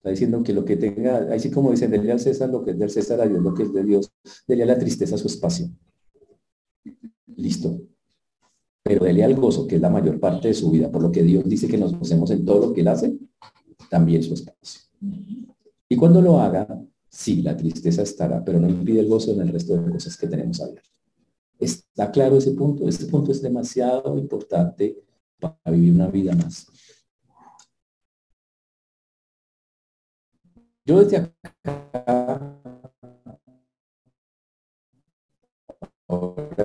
Está 0.00 0.08
diciendo 0.08 0.42
que 0.42 0.54
lo 0.54 0.64
que 0.64 0.78
tenga, 0.78 1.28
así 1.34 1.50
como 1.50 1.72
dicen, 1.72 1.90
dele 1.90 2.10
al 2.10 2.20
César 2.20 2.48
lo 2.48 2.64
que 2.64 2.70
es 2.70 2.78
del 2.78 2.88
César 2.88 3.20
a 3.20 3.28
Dios, 3.28 3.42
lo 3.42 3.52
que 3.52 3.64
es 3.64 3.72
de 3.74 3.84
Dios, 3.84 4.10
dele 4.48 4.62
a 4.62 4.66
la 4.66 4.78
tristeza 4.78 5.18
su 5.18 5.26
espacio. 5.26 5.68
Listo. 7.36 7.82
Pero 8.82 9.04
dele 9.04 9.24
al 9.24 9.34
gozo, 9.34 9.66
que 9.66 9.76
es 9.76 9.82
la 9.82 9.90
mayor 9.90 10.18
parte 10.18 10.48
de 10.48 10.54
su 10.54 10.70
vida, 10.70 10.90
por 10.90 11.02
lo 11.02 11.12
que 11.12 11.22
Dios 11.22 11.44
dice 11.46 11.68
que 11.68 11.76
nos 11.76 11.94
gocemos 11.98 12.30
en 12.30 12.46
todo 12.46 12.68
lo 12.68 12.72
que 12.72 12.80
Él 12.80 12.88
hace, 12.88 13.18
también 13.90 14.22
su 14.22 14.32
espacio. 14.32 14.80
Y 15.86 15.96
cuando 15.96 16.22
lo 16.22 16.40
haga, 16.40 16.82
sí, 17.10 17.42
la 17.42 17.54
tristeza 17.54 18.00
estará, 18.00 18.42
pero 18.42 18.58
no 18.58 18.70
impide 18.70 19.00
el 19.00 19.08
gozo 19.08 19.32
en 19.32 19.42
el 19.42 19.48
resto 19.48 19.76
de 19.76 19.90
cosas 19.90 20.16
que 20.16 20.28
tenemos 20.28 20.62
abierto. 20.62 20.88
¿Está 21.58 22.10
claro 22.10 22.38
ese 22.38 22.52
punto? 22.52 22.88
Este 22.88 23.04
punto 23.04 23.32
es 23.32 23.42
demasiado 23.42 24.16
importante 24.16 24.96
para 25.38 25.58
vivir 25.70 25.92
una 25.92 26.06
vida 26.06 26.34
más. 26.34 26.66
Yo 30.90 30.98
desde 30.98 31.18
acá 31.18 32.56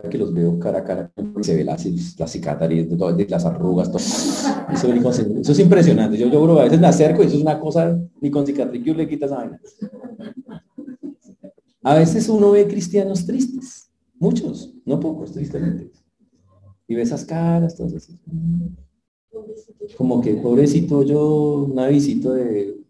que 0.10 0.18
los 0.18 0.34
veo 0.34 0.58
cara 0.60 0.80
a 0.80 0.84
cara, 0.84 1.14
se 1.42 1.56
ve 1.56 1.64
las, 1.64 1.86
las 2.18 2.32
cicatrices, 2.32 2.90
de 2.90 3.28
las 3.30 3.46
arrugas, 3.46 3.92
todo. 3.92 4.02
Eso, 4.02 5.52
es 5.52 5.60
impresionante. 5.60 6.18
Yo, 6.18 6.28
yo 6.28 6.60
a 6.60 6.64
veces 6.64 6.80
me 6.80 6.88
acerco 6.88 7.22
y 7.22 7.28
eso 7.28 7.36
es 7.36 7.44
una 7.44 7.60
cosa, 7.60 8.00
ni 8.20 8.32
con 8.32 8.48
cicatriz 8.48 8.84
le 8.84 9.08
quitas 9.08 9.30
vaina. 9.30 9.62
A 11.84 11.94
veces 11.94 12.28
uno 12.28 12.50
ve 12.50 12.68
cristianos 12.68 13.28
tristes, 13.28 13.92
muchos, 14.18 14.74
no 14.86 15.00
pocos, 15.00 15.34
tristemente. 15.34 15.92
Y 16.88 16.96
ve 16.96 17.04
esas 17.04 17.24
caras, 17.26 17.76
todas 17.76 17.94
así. 17.94 18.20
Como 19.96 20.20
que, 20.20 20.34
pobrecito, 20.34 21.04
yo, 21.04 21.68
una 21.72 21.86
visita 21.90 22.34
de... 22.34 22.85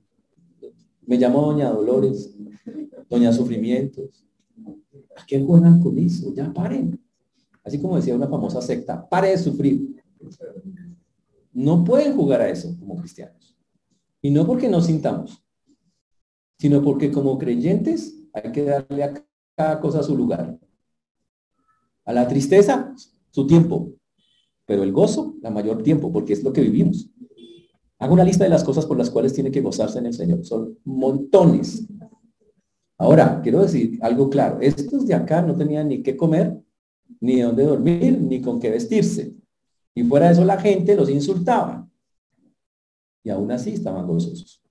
Me 1.08 1.18
llamo 1.18 1.42
Doña 1.42 1.70
Dolores, 1.70 2.36
Doña 3.10 3.32
Sufrimientos 3.32 4.26
¿A 5.16 5.26
qué 5.26 5.42
juegan 5.42 5.82
con 5.82 5.98
eso? 5.98 6.34
Ya 6.34 6.52
paren. 6.54 7.00
Así 7.64 7.80
como 7.80 7.96
decía 7.96 8.16
una 8.16 8.28
famosa 8.28 8.62
secta, 8.62 9.08
pare 9.08 9.30
de 9.30 9.38
sufrir. 9.38 10.04
No 11.54 11.84
pueden 11.84 12.16
jugar 12.16 12.42
a 12.42 12.50
eso 12.50 12.76
como 12.78 12.98
cristianos. 12.98 13.58
Y 14.22 14.30
no 14.30 14.46
porque 14.46 14.70
no 14.70 14.82
sintamos, 14.82 15.42
sino 16.60 16.84
porque 16.84 17.12
como 17.12 17.38
creyentes 17.38 18.16
hay 18.34 18.52
que 18.52 18.64
darle 18.64 19.04
a 19.04 19.26
cada 19.56 19.80
cosa 19.80 20.04
su 20.04 20.16
lugar. 20.16 20.60
A 22.04 22.14
la 22.14 22.28
tristeza, 22.28 22.94
su 23.32 23.48
tiempo. 23.48 23.94
Pero 24.66 24.84
el 24.84 24.92
gozo, 24.92 25.36
la 25.42 25.50
mayor 25.50 25.82
tiempo, 25.82 26.12
porque 26.12 26.34
es 26.34 26.44
lo 26.44 26.52
que 26.52 26.62
vivimos. 26.62 27.10
Hago 28.00 28.14
una 28.14 28.24
lista 28.24 28.44
de 28.44 28.50
las 28.50 28.64
cosas 28.64 28.86
por 28.86 28.98
las 28.98 29.10
cuales 29.10 29.34
tiene 29.34 29.52
que 29.52 29.62
gozarse 29.62 30.00
en 30.00 30.08
el 30.08 30.14
Señor. 30.14 30.46
Son 30.46 30.78
montones. 30.84 31.86
Ahora, 32.98 33.42
quiero 33.42 33.62
decir 33.62 34.00
algo 34.02 34.30
claro. 34.30 34.60
Estos 34.62 35.06
de 35.06 35.14
acá 35.14 35.42
no 35.42 35.56
tenían 35.56 35.88
ni 35.88 36.04
qué 36.04 36.16
comer, 36.16 36.62
ni 37.20 37.42
dónde 37.42 37.64
dormir, 37.64 38.20
ni 38.22 38.42
con 38.42 38.60
qué 38.60 38.70
vestirse. 38.70 39.34
Y 39.94 40.04
fuera 40.04 40.28
de 40.28 40.34
eso 40.34 40.46
la 40.46 40.60
gente 40.60 40.96
los 40.96 41.10
insultaba. 41.10 41.88
Y 43.24 43.30
aún 43.30 43.52
así 43.52 43.72
estaban 43.72 44.06
gozosos. 44.06 44.62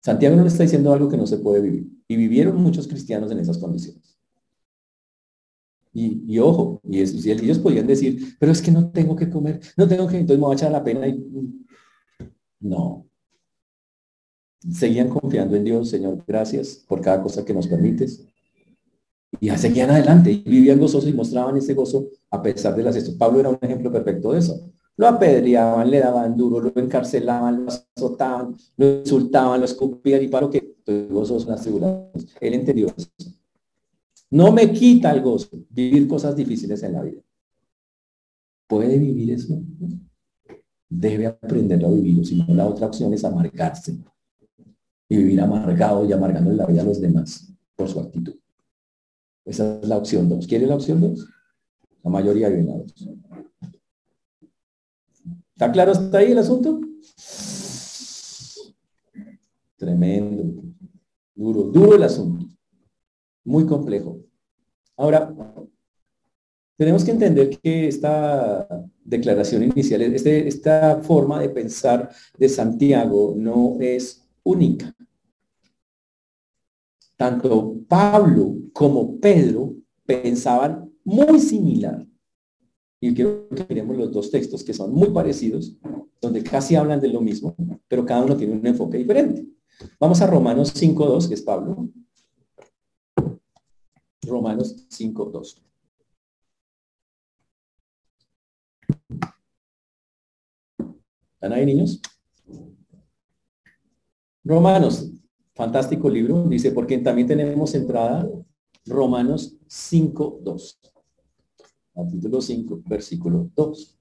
Santiago 0.00 0.36
no 0.36 0.42
le 0.42 0.48
está 0.48 0.62
diciendo 0.62 0.92
algo 0.92 1.08
que 1.08 1.16
no 1.16 1.26
se 1.26 1.38
puede 1.38 1.60
vivir. 1.60 1.86
Y 2.08 2.16
vivieron 2.16 2.56
muchos 2.56 2.86
cristianos 2.86 3.30
en 3.30 3.40
esas 3.40 3.58
condiciones. 3.58 4.18
Y, 5.94 6.38
ojo, 6.38 6.80
y, 6.88 7.00
ellos 7.00 7.58
podían 7.58 7.86
decir, 7.86 8.36
pero 8.38 8.50
es 8.50 8.62
que 8.62 8.70
no 8.70 8.90
tengo 8.90 9.14
que 9.14 9.28
comer, 9.28 9.60
no 9.76 9.86
tengo 9.86 10.06
que, 10.06 10.16
entonces 10.16 10.38
me 10.38 10.46
voy 10.46 10.54
a 10.54 10.56
echar 10.56 10.72
la 10.72 10.82
pena 10.82 11.06
y 11.06 11.22
no. 12.62 13.06
Seguían 14.70 15.08
confiando 15.08 15.56
en 15.56 15.64
Dios, 15.64 15.90
Señor, 15.90 16.24
gracias 16.26 16.84
por 16.88 17.00
cada 17.00 17.22
cosa 17.22 17.44
que 17.44 17.52
nos 17.52 17.66
permites. 17.66 18.24
Y 19.40 19.50
seguían 19.50 19.90
adelante 19.90 20.30
y 20.30 20.42
vivían 20.42 20.78
gozosos 20.78 21.10
y 21.10 21.12
mostraban 21.12 21.56
ese 21.56 21.74
gozo 21.74 22.08
a 22.30 22.40
pesar 22.40 22.76
de 22.76 22.82
las 22.82 22.94
esto. 22.94 23.16
Pablo 23.18 23.40
era 23.40 23.48
un 23.48 23.58
ejemplo 23.60 23.90
perfecto 23.90 24.32
de 24.32 24.38
eso. 24.38 24.72
Lo 24.96 25.08
apedreaban, 25.08 25.90
le 25.90 25.98
daban 25.98 26.36
duro, 26.36 26.60
lo 26.60 26.72
encarcelaban, 26.80 27.64
lo 27.64 27.72
azotaban, 27.72 28.54
lo 28.76 29.00
insultaban, 29.00 29.58
lo 29.58 29.64
escupían 29.64 30.22
y 30.22 30.28
para 30.28 30.48
que 30.48 30.58
estoy 30.58 31.08
gozoso 31.08 31.46
en 31.46 31.52
las 31.52 31.62
tribulaciones. 31.62 32.36
Él 32.40 32.54
entendió 32.54 32.86
eso. 32.96 33.08
No 34.30 34.52
me 34.52 34.72
quita 34.72 35.10
el 35.10 35.22
gozo 35.22 35.48
vivir 35.70 36.06
cosas 36.06 36.36
difíciles 36.36 36.82
en 36.82 36.92
la 36.92 37.02
vida. 37.02 37.22
¿Puede 38.68 38.98
vivir 38.98 39.30
eso? 39.32 39.60
Debe 40.94 41.26
aprenderlo 41.26 41.88
a 41.88 41.92
vivirlo, 41.92 42.22
si 42.22 42.36
no 42.36 42.54
la 42.54 42.66
otra 42.66 42.86
opción 42.86 43.14
es 43.14 43.24
amargarse 43.24 43.96
y 45.08 45.16
vivir 45.16 45.40
amargado 45.40 46.04
y 46.04 46.12
amargando 46.12 46.52
la 46.52 46.66
vida 46.66 46.82
a 46.82 46.84
los 46.84 47.00
demás 47.00 47.50
por 47.74 47.88
su 47.88 47.98
actitud. 47.98 48.34
Esa 49.44 49.80
es 49.80 49.88
la 49.88 49.96
opción 49.96 50.28
2. 50.28 50.46
¿Quiere 50.46 50.66
la 50.66 50.74
opción 50.74 51.00
2? 51.00 51.26
La 52.04 52.10
mayoría 52.10 52.50
vive 52.50 52.64
la 52.64 52.74
opción. 52.74 53.22
¿Está 55.54 55.72
claro 55.72 55.92
hasta 55.92 56.18
ahí 56.18 56.32
el 56.32 56.38
asunto? 56.38 56.78
Tremendo. 59.76 60.62
Duro, 61.34 61.62
duro 61.64 61.94
el 61.94 62.02
asunto. 62.02 62.46
Muy 63.44 63.64
complejo. 63.64 64.20
Ahora, 64.96 65.34
tenemos 66.82 67.04
que 67.04 67.12
entender 67.12 67.60
que 67.60 67.86
esta 67.86 68.66
declaración 69.04 69.62
inicial, 69.62 70.02
este, 70.02 70.48
esta 70.48 71.00
forma 71.00 71.40
de 71.40 71.48
pensar 71.48 72.10
de 72.36 72.48
Santiago 72.48 73.34
no 73.36 73.76
es 73.78 74.26
única. 74.42 74.92
Tanto 77.16 77.76
Pablo 77.86 78.56
como 78.72 79.20
Pedro 79.20 79.76
pensaban 80.04 80.92
muy 81.04 81.38
similar. 81.38 82.04
Y 83.00 83.14
quiero 83.14 83.48
que 83.48 83.64
miremos 83.68 83.96
los 83.96 84.12
dos 84.12 84.30
textos 84.32 84.64
que 84.64 84.74
son 84.74 84.92
muy 84.92 85.10
parecidos, 85.10 85.76
donde 86.20 86.42
casi 86.42 86.74
hablan 86.74 87.00
de 87.00 87.08
lo 87.08 87.20
mismo, 87.20 87.54
pero 87.86 88.04
cada 88.04 88.24
uno 88.24 88.36
tiene 88.36 88.54
un 88.54 88.66
enfoque 88.66 88.98
diferente. 88.98 89.46
Vamos 90.00 90.20
a 90.20 90.26
Romanos 90.26 90.74
5.2, 90.74 91.28
que 91.28 91.34
es 91.34 91.42
Pablo. 91.42 91.88
Romanos 94.22 94.88
5.2. 94.88 95.71
¿Están 101.42 101.58
ahí, 101.58 101.66
niños? 101.66 102.00
Romanos, 104.44 105.10
fantástico 105.56 106.08
libro, 106.08 106.44
dice, 106.44 106.70
porque 106.70 106.98
también 106.98 107.26
tenemos 107.26 107.74
entrada 107.74 108.30
Romanos 108.86 109.56
5.2. 109.68 110.78
Capítulo 111.96 112.40
5, 112.40 112.82
versículo 112.86 113.50
2. 113.56 113.98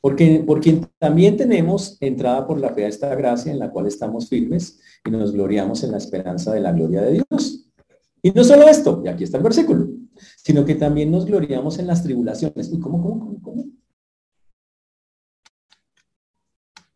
Porque, 0.00 0.44
porque 0.46 0.86
también 1.00 1.36
tenemos 1.36 1.96
entrada 2.00 2.46
por 2.46 2.60
la 2.60 2.72
fe 2.72 2.84
a 2.84 2.88
esta 2.88 3.12
gracia 3.16 3.50
en 3.50 3.58
la 3.58 3.72
cual 3.72 3.88
estamos 3.88 4.28
firmes 4.28 4.78
y 5.04 5.10
nos 5.10 5.32
gloriamos 5.32 5.82
en 5.82 5.90
la 5.90 5.98
esperanza 5.98 6.52
de 6.52 6.60
la 6.60 6.70
gloria 6.70 7.02
de 7.02 7.24
Dios. 7.28 7.66
Y 8.22 8.30
no 8.30 8.44
solo 8.44 8.68
esto, 8.68 9.02
y 9.04 9.08
aquí 9.08 9.24
está 9.24 9.38
el 9.38 9.42
versículo, 9.42 9.88
sino 10.36 10.64
que 10.64 10.76
también 10.76 11.10
nos 11.10 11.26
gloriamos 11.26 11.80
en 11.80 11.88
las 11.88 12.04
tribulaciones. 12.04 12.72
¿Y 12.72 12.78
cómo, 12.78 13.02
cómo, 13.02 13.18
cómo, 13.18 13.42
cómo? 13.42 13.79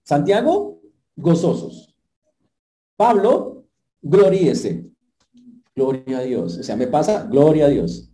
Santiago, 0.04 0.80
gozosos. 1.16 1.96
Pablo, 2.96 3.64
gloríese. 4.00 4.90
Gloria 5.74 6.18
a 6.18 6.22
Dios. 6.22 6.58
O 6.58 6.62
sea, 6.62 6.76
me 6.76 6.86
pasa, 6.86 7.24
gloria 7.24 7.66
a 7.66 7.68
Dios. 7.68 8.10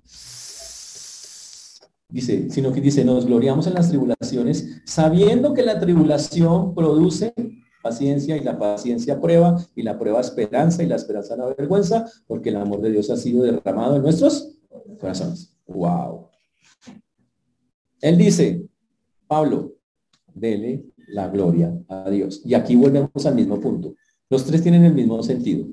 Dice, 2.08 2.50
sino 2.50 2.72
que 2.72 2.80
dice, 2.80 3.04
nos 3.04 3.26
gloriamos 3.26 3.66
en 3.66 3.74
las 3.74 3.88
tribulaciones, 3.88 4.82
sabiendo 4.84 5.52
que 5.52 5.62
la 5.62 5.78
tribulación 5.78 6.74
produce 6.74 7.32
paciencia 7.82 8.36
y 8.36 8.40
la 8.40 8.58
paciencia 8.58 9.20
prueba 9.20 9.64
y 9.74 9.82
la 9.82 9.98
prueba 9.98 10.20
esperanza 10.20 10.82
y 10.82 10.86
la 10.86 10.96
esperanza 10.96 11.36
la 11.36 11.46
vergüenza, 11.46 12.06
porque 12.26 12.50
el 12.50 12.56
amor 12.56 12.80
de 12.80 12.90
Dios 12.90 13.10
ha 13.10 13.16
sido 13.16 13.42
derramado 13.42 13.96
en 13.96 14.02
nuestros 14.02 14.56
corazones. 14.98 15.56
Wow. 15.66 16.28
Él 18.00 18.16
dice, 18.16 18.68
Pablo, 19.26 19.74
dele 20.34 20.89
la 21.10 21.28
gloria 21.28 21.76
a 21.88 22.10
Dios. 22.10 22.42
Y 22.44 22.54
aquí 22.54 22.76
volvemos 22.76 23.26
al 23.26 23.34
mismo 23.34 23.60
punto. 23.60 23.94
Los 24.28 24.44
tres 24.44 24.62
tienen 24.62 24.84
el 24.84 24.94
mismo 24.94 25.22
sentido. 25.22 25.66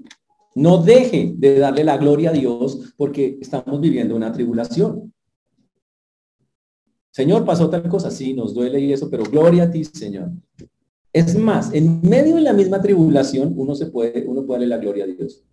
No 0.55 0.81
deje 0.81 1.33
de 1.38 1.59
darle 1.59 1.83
la 1.83 1.97
gloria 1.97 2.31
a 2.31 2.33
Dios 2.33 2.93
porque 2.97 3.38
estamos 3.39 3.79
viviendo 3.79 4.15
una 4.15 4.31
tribulación. 4.31 5.13
Señor, 7.11 7.45
pasó 7.45 7.69
tal 7.69 7.88
cosa, 7.88 8.11
sí, 8.11 8.33
nos 8.33 8.53
duele 8.53 8.79
y 8.79 8.93
eso, 8.93 9.09
pero 9.09 9.23
gloria 9.23 9.63
a 9.63 9.71
ti, 9.71 9.83
Señor. 9.83 10.31
Es 11.13 11.38
más, 11.38 11.73
en 11.73 12.01
medio 12.01 12.35
de 12.35 12.41
la 12.41 12.53
misma 12.53 12.81
tribulación, 12.81 13.53
uno 13.55 13.75
se 13.75 13.88
puede, 13.88 14.25
uno 14.27 14.45
puede 14.45 14.59
darle 14.59 14.75
la 14.75 14.81
gloria 14.81 15.03
a 15.03 15.07
Dios. 15.07 15.43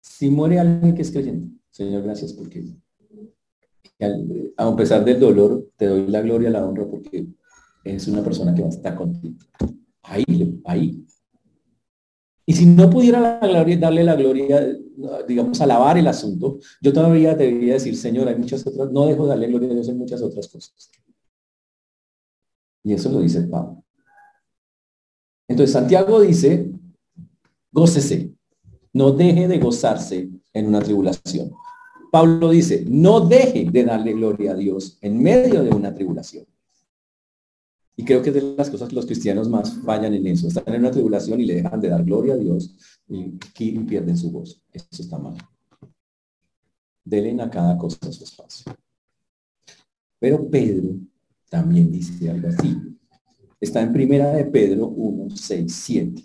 Si 0.00 0.30
muere 0.30 0.58
alguien 0.58 0.94
que 0.94 1.02
es 1.02 1.10
creyente, 1.10 1.48
Señor, 1.70 2.02
gracias 2.02 2.32
porque 2.32 2.64
a 4.56 4.76
pesar 4.76 5.04
del 5.04 5.20
dolor, 5.20 5.68
te 5.76 5.86
doy 5.86 6.06
la 6.08 6.22
gloria, 6.22 6.50
la 6.50 6.64
honra 6.66 6.86
porque 6.86 7.26
es 7.84 8.08
una 8.08 8.22
persona 8.22 8.54
que 8.54 8.62
va 8.62 8.68
a 8.68 8.70
estar 8.70 8.94
contigo. 8.94 9.38
Ahí, 10.02 10.60
ahí. 10.64 11.06
Y 12.44 12.52
si 12.54 12.66
no 12.66 12.90
pudiera 12.90 13.20
la 13.20 13.46
gloria, 13.46 13.76
darle 13.76 14.02
la 14.02 14.16
gloria, 14.16 14.66
digamos, 15.28 15.60
alabar 15.60 15.96
el 15.96 16.06
asunto, 16.08 16.58
yo 16.80 16.92
todavía 16.92 17.34
debería 17.34 17.74
decir, 17.74 17.96
Señor, 17.96 18.28
hay 18.28 18.36
muchas 18.36 18.66
otras, 18.66 18.90
no 18.90 19.06
dejo 19.06 19.24
de 19.24 19.28
darle 19.30 19.46
gloria 19.46 19.70
a 19.70 19.74
Dios 19.74 19.88
en 19.88 19.98
muchas 19.98 20.22
otras 20.22 20.48
cosas. 20.48 20.90
Y 22.84 22.92
eso 22.92 23.10
lo 23.10 23.20
dice 23.20 23.42
Pablo. 23.42 23.84
Entonces 25.46 25.72
Santiago 25.72 26.20
dice, 26.20 26.72
gócese, 27.70 28.34
no 28.92 29.12
deje 29.12 29.46
de 29.46 29.58
gozarse 29.58 30.28
en 30.52 30.66
una 30.66 30.80
tribulación. 30.80 31.52
Pablo 32.10 32.50
dice, 32.50 32.84
no 32.88 33.20
deje 33.20 33.70
de 33.70 33.84
darle 33.84 34.12
gloria 34.12 34.52
a 34.52 34.54
Dios 34.54 34.98
en 35.00 35.22
medio 35.22 35.62
de 35.62 35.70
una 35.70 35.94
tribulación. 35.94 36.44
Y 38.02 38.04
creo 38.04 38.20
que 38.20 38.30
es 38.30 38.34
de 38.34 38.56
las 38.56 38.68
cosas 38.68 38.88
que 38.88 38.96
los 38.96 39.06
cristianos 39.06 39.48
más 39.48 39.74
fallan 39.74 40.12
en 40.12 40.26
eso. 40.26 40.48
Están 40.48 40.74
en 40.74 40.80
una 40.80 40.90
tribulación 40.90 41.40
y 41.40 41.44
le 41.44 41.54
dejan 41.54 41.80
de 41.80 41.88
dar 41.88 42.02
gloria 42.02 42.34
a 42.34 42.36
Dios 42.36 42.74
y, 43.06 43.38
pierden 43.84 44.16
su 44.16 44.32
voz. 44.32 44.60
Eso 44.72 44.88
está 44.90 45.18
mal. 45.18 45.36
Delen 47.04 47.40
a 47.40 47.48
cada 47.48 47.78
cosa 47.78 48.10
su 48.10 48.24
espacio. 48.24 48.74
Pero 50.18 50.50
Pedro 50.50 50.96
también 51.48 51.92
dice 51.92 52.28
algo 52.28 52.48
así. 52.48 52.76
Está 53.60 53.82
en 53.82 53.92
primera 53.92 54.32
de 54.32 54.46
Pedro 54.46 54.88
1, 54.88 55.36
6, 55.36 55.72
7. 55.72 56.24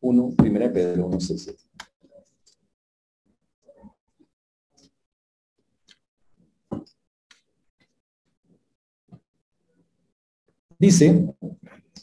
1, 0.00 0.30
primera 0.36 0.68
de 0.68 0.74
Pedro 0.74 1.06
1, 1.06 1.18
6, 1.18 1.42
7. 1.44 1.69
Dice, 10.80 11.34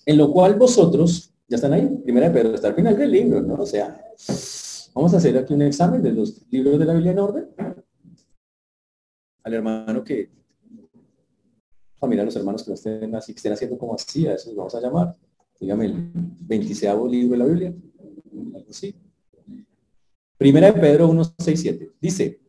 en 0.05 0.17
lo 0.17 0.31
cual 0.31 0.53
vosotros, 0.53 1.33
ya 1.47 1.55
están 1.55 1.73
ahí, 1.73 1.99
primera 2.03 2.31
pero 2.31 2.53
está 2.53 2.67
al 2.67 2.75
final 2.75 2.95
del 2.95 3.11
libro, 3.11 3.41
¿no? 3.41 3.55
O 3.55 3.65
sea, 3.65 3.99
vamos 4.93 5.15
a 5.15 5.17
hacer 5.17 5.35
aquí 5.35 5.55
un 5.55 5.63
examen 5.63 6.03
de 6.03 6.11
los 6.11 6.45
libros 6.51 6.77
de 6.77 6.85
la 6.85 6.93
Biblia 6.93 7.11
en 7.11 7.19
orden. 7.19 7.47
Al 9.43 9.53
hermano 9.55 10.03
que, 10.03 10.29
familia, 11.95 12.23
los 12.23 12.35
hermanos 12.35 12.63
que 12.63 12.69
no 12.69 12.75
estén 12.75 13.15
así, 13.15 13.33
que 13.33 13.37
estén 13.37 13.53
haciendo 13.53 13.79
como 13.79 13.95
así, 13.95 14.27
a 14.27 14.35
eso 14.35 14.53
vamos 14.55 14.75
a 14.75 14.79
llamar, 14.79 15.15
dígame, 15.59 15.85
el 15.85 16.11
26 16.13 16.93
libro 17.09 17.31
de 17.31 17.37
la 17.37 17.45
Biblia, 17.45 17.73
algo. 18.53 18.71
Primera 20.37 20.71
de 20.71 20.79
Pedro 20.79 21.07
1, 21.07 21.23
6, 21.39 21.59
7. 21.59 21.91
Dice, 21.99 22.39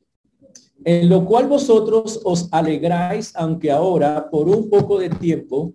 en 0.85 1.09
lo 1.09 1.25
cual 1.25 1.47
vosotros 1.49 2.21
os 2.23 2.53
alegráis, 2.53 3.35
aunque 3.35 3.71
ahora, 3.71 4.29
por 4.29 4.47
un 4.47 4.69
poco 4.69 4.99
de 4.99 5.09
tiempo, 5.09 5.73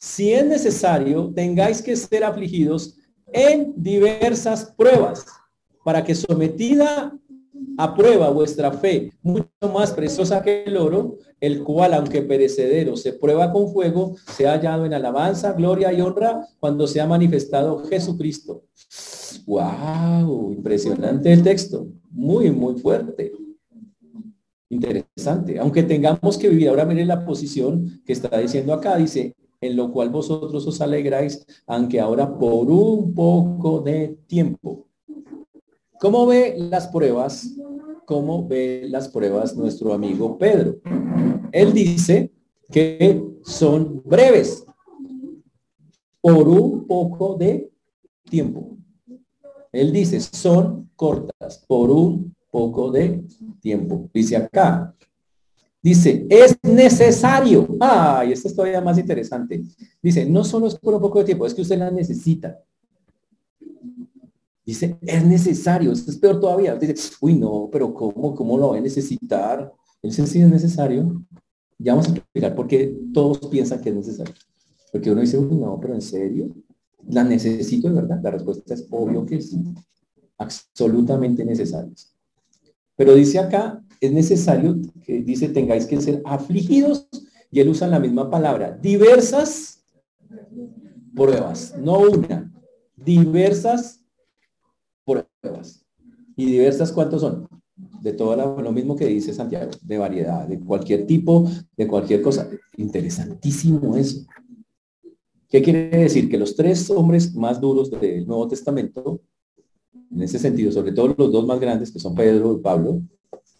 si 0.00 0.32
es 0.32 0.46
necesario, 0.46 1.32
tengáis 1.34 1.82
que 1.82 1.96
ser 1.96 2.24
afligidos 2.24 2.96
en 3.32 3.74
diversas 3.76 4.72
pruebas, 4.76 5.26
para 5.84 6.02
que 6.04 6.14
sometida 6.14 7.18
a 7.76 7.94
prueba 7.94 8.30
vuestra 8.30 8.70
fe, 8.72 9.12
mucho 9.22 9.48
más 9.72 9.92
preciosa 9.92 10.42
que 10.42 10.64
el 10.64 10.76
oro, 10.76 11.18
el 11.40 11.62
cual, 11.62 11.94
aunque 11.94 12.22
perecedero, 12.22 12.96
se 12.96 13.12
prueba 13.12 13.52
con 13.52 13.72
fuego, 13.72 14.16
se 14.34 14.46
ha 14.46 14.52
hallado 14.52 14.86
en 14.86 14.94
alabanza, 14.94 15.52
gloria 15.52 15.92
y 15.92 16.00
honra 16.00 16.46
cuando 16.60 16.86
se 16.86 17.00
ha 17.00 17.06
manifestado 17.06 17.84
Jesucristo. 17.84 18.64
¡Wow! 19.46 20.52
Impresionante 20.52 21.32
el 21.32 21.42
texto. 21.42 21.88
Muy, 22.10 22.50
muy 22.50 22.76
fuerte. 22.80 23.32
Interesante. 24.70 25.58
Aunque 25.58 25.82
tengamos 25.82 26.38
que 26.38 26.48
vivir, 26.48 26.68
ahora 26.68 26.84
miren 26.84 27.08
la 27.08 27.24
posición 27.26 28.02
que 28.06 28.12
está 28.12 28.38
diciendo 28.38 28.72
acá, 28.72 28.96
dice, 28.96 29.34
en 29.66 29.76
lo 29.76 29.90
cual 29.90 30.10
vosotros 30.10 30.66
os 30.66 30.80
alegráis, 30.80 31.44
aunque 31.66 31.98
ahora 31.98 32.38
por 32.38 32.70
un 32.70 33.14
poco 33.14 33.80
de 33.80 34.18
tiempo. 34.26 34.86
¿Cómo 35.98 36.26
ve 36.26 36.54
las 36.58 36.88
pruebas? 36.88 37.50
¿Cómo 38.04 38.46
ve 38.46 38.86
las 38.88 39.08
pruebas 39.08 39.56
nuestro 39.56 39.94
amigo 39.94 40.36
Pedro? 40.36 40.76
Él 41.50 41.72
dice 41.72 42.30
que 42.70 43.24
son 43.42 44.02
breves 44.04 44.66
por 46.20 46.46
un 46.46 46.86
poco 46.86 47.34
de 47.36 47.70
tiempo. 48.28 48.76
Él 49.72 49.92
dice, 49.92 50.20
son 50.20 50.90
cortas 50.94 51.64
por 51.66 51.90
un 51.90 52.34
poco 52.50 52.90
de 52.90 53.24
tiempo. 53.60 54.10
Dice 54.12 54.36
acá, 54.36 54.94
dice, 55.84 56.26
es 56.30 56.56
necesario. 56.62 57.68
Ah, 57.78 58.24
y 58.26 58.32
esto 58.32 58.48
es 58.48 58.56
todavía 58.56 58.80
más 58.80 58.98
interesante. 58.98 59.62
Dice, 60.02 60.24
no 60.24 60.42
solo 60.42 60.66
es 60.66 60.76
por 60.76 60.94
un 60.94 61.00
poco 61.00 61.18
de 61.18 61.26
tiempo, 61.26 61.44
es 61.44 61.52
que 61.52 61.60
usted 61.60 61.78
la 61.78 61.90
necesita. 61.90 62.58
Dice, 64.64 64.96
es 65.02 65.26
necesario, 65.26 65.92
esto 65.92 66.10
es 66.10 66.16
peor 66.16 66.40
todavía. 66.40 66.74
Dice, 66.76 66.94
uy, 67.20 67.34
no, 67.34 67.68
pero 67.70 67.92
¿cómo, 67.92 68.34
cómo 68.34 68.56
lo 68.56 68.70
va 68.70 68.78
a 68.78 68.80
necesitar? 68.80 69.70
Él 70.02 70.10
dice, 70.10 70.26
sí 70.26 70.40
es 70.40 70.48
necesario. 70.48 71.22
Ya 71.78 71.92
vamos 71.92 72.08
a 72.08 72.12
explicar 72.12 72.54
por 72.54 72.66
qué 72.66 72.96
todos 73.12 73.38
piensan 73.48 73.82
que 73.82 73.90
es 73.90 73.94
necesario. 73.94 74.34
Porque 74.90 75.10
uno 75.10 75.20
dice, 75.20 75.36
uy, 75.36 75.54
no, 75.54 75.78
pero 75.78 75.92
¿en 75.92 76.02
serio? 76.02 76.48
¿La 77.08 77.24
necesito 77.24 77.88
de 77.88 77.94
verdad? 77.96 78.20
La 78.22 78.30
respuesta 78.30 78.72
es 78.72 78.86
obvio 78.90 79.26
que 79.26 79.42
sí. 79.42 79.62
Absolutamente 80.38 81.44
necesarios. 81.44 82.14
Pero 82.96 83.14
dice 83.14 83.38
acá, 83.38 83.84
es 84.06 84.12
necesario 84.12 84.76
que 85.04 85.22
dice, 85.22 85.48
tengáis 85.48 85.86
que 85.86 86.00
ser 86.00 86.22
afligidos, 86.24 87.08
y 87.50 87.60
él 87.60 87.68
usa 87.68 87.86
la 87.86 88.00
misma 88.00 88.30
palabra, 88.30 88.72
diversas 88.72 89.84
pruebas, 91.14 91.74
no 91.78 92.00
una, 92.00 92.52
diversas 92.96 94.02
pruebas. 95.04 95.84
¿Y 96.36 96.46
diversas 96.46 96.90
cuántos 96.90 97.20
son? 97.20 97.48
De 98.02 98.12
toda 98.12 98.36
la, 98.36 98.44
lo 98.44 98.72
mismo 98.72 98.96
que 98.96 99.06
dice 99.06 99.32
Santiago, 99.32 99.70
de 99.80 99.98
variedad, 99.98 100.48
de 100.48 100.58
cualquier 100.58 101.06
tipo, 101.06 101.48
de 101.76 101.86
cualquier 101.86 102.22
cosa. 102.22 102.48
Interesantísimo 102.76 103.96
eso. 103.96 104.26
¿Qué 105.48 105.62
quiere 105.62 105.88
decir? 105.90 106.28
Que 106.28 106.38
los 106.38 106.56
tres 106.56 106.90
hombres 106.90 107.34
más 107.34 107.60
duros 107.60 107.88
del 107.88 108.26
Nuevo 108.26 108.48
Testamento, 108.48 109.20
en 110.10 110.22
ese 110.22 110.40
sentido, 110.40 110.72
sobre 110.72 110.90
todo 110.90 111.14
los 111.16 111.30
dos 111.30 111.46
más 111.46 111.60
grandes, 111.60 111.92
que 111.92 112.00
son 112.00 112.14
Pedro 112.16 112.56
y 112.56 112.60
Pablo, 112.60 113.00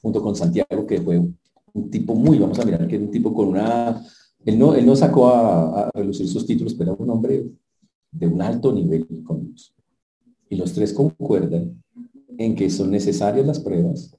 junto 0.04 0.20
con 0.20 0.36
Santiago, 0.36 0.86
que 0.86 1.00
fue 1.00 1.18
un 1.18 1.90
tipo 1.90 2.14
muy, 2.14 2.38
vamos 2.38 2.58
a 2.58 2.64
mirar, 2.66 2.86
que 2.86 2.96
era 2.96 3.04
un 3.04 3.10
tipo 3.10 3.32
con 3.32 3.48
una, 3.48 4.04
él 4.44 4.58
no, 4.58 4.74
él 4.74 4.84
no 4.84 4.94
sacó 4.94 5.28
a, 5.28 5.86
a 5.86 5.90
relucir 5.94 6.28
sus 6.28 6.44
títulos, 6.44 6.74
pero 6.74 6.92
era 6.92 7.02
un 7.02 7.08
hombre 7.08 7.46
de 8.12 8.26
un 8.26 8.42
alto 8.42 8.70
nivel 8.70 9.06
con 9.24 9.54
y 10.50 10.56
los 10.56 10.74
tres 10.74 10.92
concuerdan 10.92 11.82
en 12.36 12.54
que 12.54 12.68
son 12.68 12.90
necesarias 12.90 13.46
las 13.46 13.60
pruebas, 13.60 14.14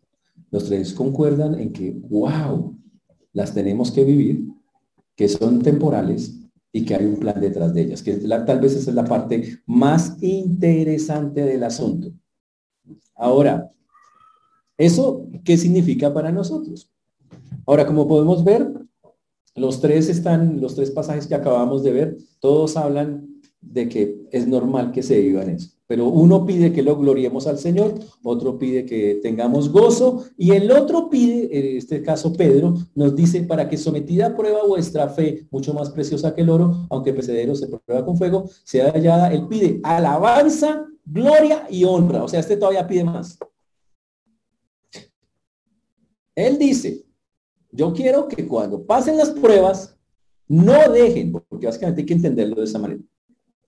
los 0.49 0.65
tres 0.65 0.91
concuerdan 0.93 1.59
en 1.59 1.71
que, 1.71 1.91
wow, 2.09 2.75
las 3.31 3.53
tenemos 3.53 3.91
que 3.91 4.03
vivir, 4.03 4.47
que 5.15 5.27
son 5.27 5.61
temporales 5.61 6.41
y 6.71 6.83
que 6.83 6.95
hay 6.95 7.05
un 7.05 7.17
plan 7.17 7.39
detrás 7.39 7.75
de 7.75 7.81
ellas, 7.83 8.01
que 8.01 8.15
tal 8.15 8.59
vez 8.59 8.73
esa 8.73 8.89
es 8.89 8.95
la 8.95 9.05
parte 9.05 9.59
más 9.67 10.17
interesante 10.21 11.45
del 11.45 11.63
asunto. 11.63 12.11
Ahora, 13.13 13.71
¿eso 14.77 15.27
qué 15.43 15.57
significa 15.57 16.13
para 16.13 16.31
nosotros? 16.31 16.91
Ahora, 17.65 17.85
como 17.85 18.07
podemos 18.07 18.43
ver, 18.43 18.71
los 19.55 19.79
tres 19.79 20.09
están, 20.09 20.59
los 20.61 20.75
tres 20.75 20.91
pasajes 20.91 21.27
que 21.27 21.35
acabamos 21.35 21.83
de 21.83 21.91
ver, 21.91 22.17
todos 22.39 22.77
hablan 22.77 23.41
de 23.61 23.89
que 23.89 24.27
es 24.31 24.47
normal 24.47 24.91
que 24.91 25.01
se 25.01 25.19
vivan 25.19 25.49
eso. 25.49 25.69
Pero 25.87 26.07
uno 26.07 26.45
pide 26.45 26.73
que 26.73 26.81
lo 26.81 26.97
gloriemos 26.97 27.45
al 27.45 27.59
Señor, 27.59 27.93
otro 28.23 28.57
pide 28.57 28.85
que 28.85 29.19
tengamos 29.21 29.71
gozo 29.71 30.25
y 30.35 30.51
el 30.51 30.71
otro 30.71 31.09
pide, 31.09 31.57
en 31.57 31.77
este 31.77 32.01
caso 32.01 32.33
Pedro, 32.33 32.73
nos 32.95 33.15
dice 33.15 33.43
para 33.43 33.69
que 33.69 33.77
sometida 33.77 34.27
a 34.27 34.35
prueba 34.35 34.65
vuestra 34.67 35.09
fe, 35.09 35.47
mucho 35.51 35.73
más 35.73 35.91
preciosa 35.91 36.33
que 36.33 36.41
el 36.41 36.49
oro, 36.49 36.87
aunque 36.89 37.13
perecedero 37.13 37.55
se 37.55 37.67
prueba 37.67 38.03
con 38.03 38.17
fuego, 38.17 38.49
sea 38.63 38.91
hallada, 38.91 39.31
él 39.31 39.47
pide 39.47 39.79
alabanza, 39.83 40.85
gloria 41.05 41.67
y 41.69 41.83
honra. 41.83 42.23
O 42.23 42.27
sea, 42.27 42.39
este 42.39 42.57
todavía 42.57 42.87
pide 42.87 43.03
más. 43.03 43.37
Él 46.35 46.57
dice, 46.57 47.05
yo 47.71 47.93
quiero 47.93 48.27
que 48.27 48.47
cuando 48.47 48.85
pasen 48.85 49.17
las 49.17 49.31
pruebas, 49.31 49.97
no 50.47 50.91
dejen, 50.91 51.31
porque 51.31 51.65
básicamente 51.65 52.01
hay 52.01 52.05
que 52.05 52.13
entenderlo 52.13 52.55
de 52.57 52.65
esa 52.65 52.79
manera 52.79 53.01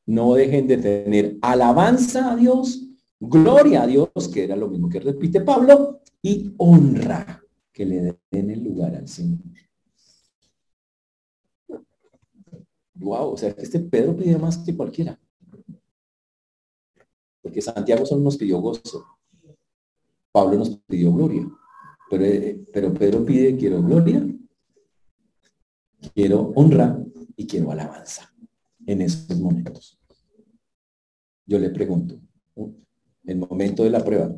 no 0.08 0.34
dejen 0.36 0.68
de 0.68 0.78
tener 0.78 1.38
alabanza 1.42 2.32
a 2.32 2.36
Dios, 2.36 2.82
gloria 3.20 3.84
a 3.84 3.88
Dios, 3.88 4.10
que 4.34 4.46
era 4.46 4.56
lo 4.56 4.70
mismo 4.70 4.90
que 4.90 5.02
repite 5.02 5.42
Pablo, 5.42 6.02
y 6.22 6.54
honra, 6.58 7.44
que 7.72 7.86
le 7.86 8.18
den 8.32 8.50
el 8.50 8.64
lugar 8.64 8.96
al 8.96 9.08
Señor. 9.08 9.40
Wow, 12.96 13.34
o 13.34 13.38
sea, 13.38 13.54
que 13.54 13.62
este 13.62 13.82
Pedro 13.82 14.16
pide 14.16 14.38
más 14.38 14.58
que 14.58 14.76
cualquiera. 14.76 15.20
Porque 17.42 17.62
Santiago 17.62 18.06
solo 18.06 18.22
nos 18.22 18.38
pidió 18.38 18.60
gozo. 18.60 19.06
Pablo 20.32 20.58
nos 20.58 20.78
pidió 20.88 21.14
gloria. 21.14 21.48
Pero, 22.10 22.62
pero 22.74 22.94
Pedro 22.94 23.26
pide, 23.26 23.58
quiero 23.58 23.82
gloria, 23.82 24.26
quiero 26.14 26.52
honra 26.56 27.04
y 27.36 27.46
quiero 27.46 27.72
alabanza 27.72 28.34
en 28.86 29.02
esos 29.02 29.38
momentos 29.38 29.98
yo 31.48 31.58
le 31.58 31.70
pregunto, 31.70 32.20
el 33.24 33.38
momento 33.38 33.84
de 33.84 33.90
la 33.90 34.04
prueba, 34.04 34.36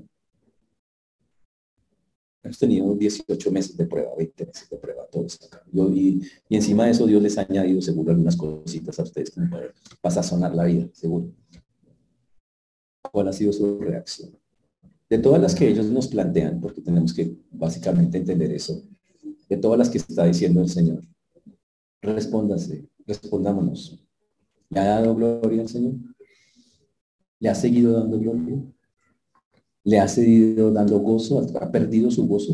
hemos 2.43 2.59
tenido 2.59 2.95
18 2.95 3.51
meses 3.51 3.75
de 3.75 3.85
prueba, 3.87 4.11
20 4.15 4.45
meses 4.45 4.69
de 4.69 4.77
prueba, 4.77 5.07
todos 5.11 5.39
acá. 5.43 5.63
y, 5.73 6.21
encima 6.49 6.85
de 6.85 6.91
eso 6.91 7.07
Dios 7.07 7.21
les 7.21 7.37
ha 7.37 7.41
añadido 7.41 7.81
seguro 7.81 8.11
algunas 8.11 8.35
cositas 8.35 8.99
a 8.99 9.03
ustedes 9.03 9.31
como 9.31 9.49
para, 10.01 10.23
sonar 10.23 10.55
la 10.55 10.65
vida, 10.65 10.87
seguro. 10.93 11.31
¿Cuál 13.11 13.27
ha 13.27 13.33
sido 13.33 13.51
su 13.51 13.79
reacción? 13.79 14.37
De 15.09 15.17
todas 15.17 15.41
las 15.41 15.55
que 15.55 15.67
ellos 15.67 15.87
nos 15.87 16.07
plantean, 16.07 16.61
porque 16.61 16.81
tenemos 16.81 17.13
que 17.13 17.35
básicamente 17.59 18.17
entender 18.17 18.51
eso, 18.51 18.81
de 19.47 19.57
todas 19.57 19.77
las 19.77 19.89
que 19.89 19.99
está 19.99 20.25
diciendo 20.25 20.61
el 20.61 20.69
Señor, 20.69 21.03
respóndase, 22.01 22.87
respondámonos. 23.05 23.99
¿Le 24.69 24.79
ha 24.79 24.85
dado 24.85 25.15
gloria 25.15 25.61
al 25.61 25.69
Señor? 25.69 25.95
le 27.39 27.49
ha 27.49 27.55
seguido 27.55 27.93
dando 27.93 28.19
gloria, 28.19 28.57
le 29.83 29.99
ha 29.99 30.07
seguido 30.07 30.71
dando 30.71 30.99
gozo, 30.99 31.45
ha 31.59 31.71
perdido 31.71 32.11
su 32.11 32.27
gozo, 32.27 32.53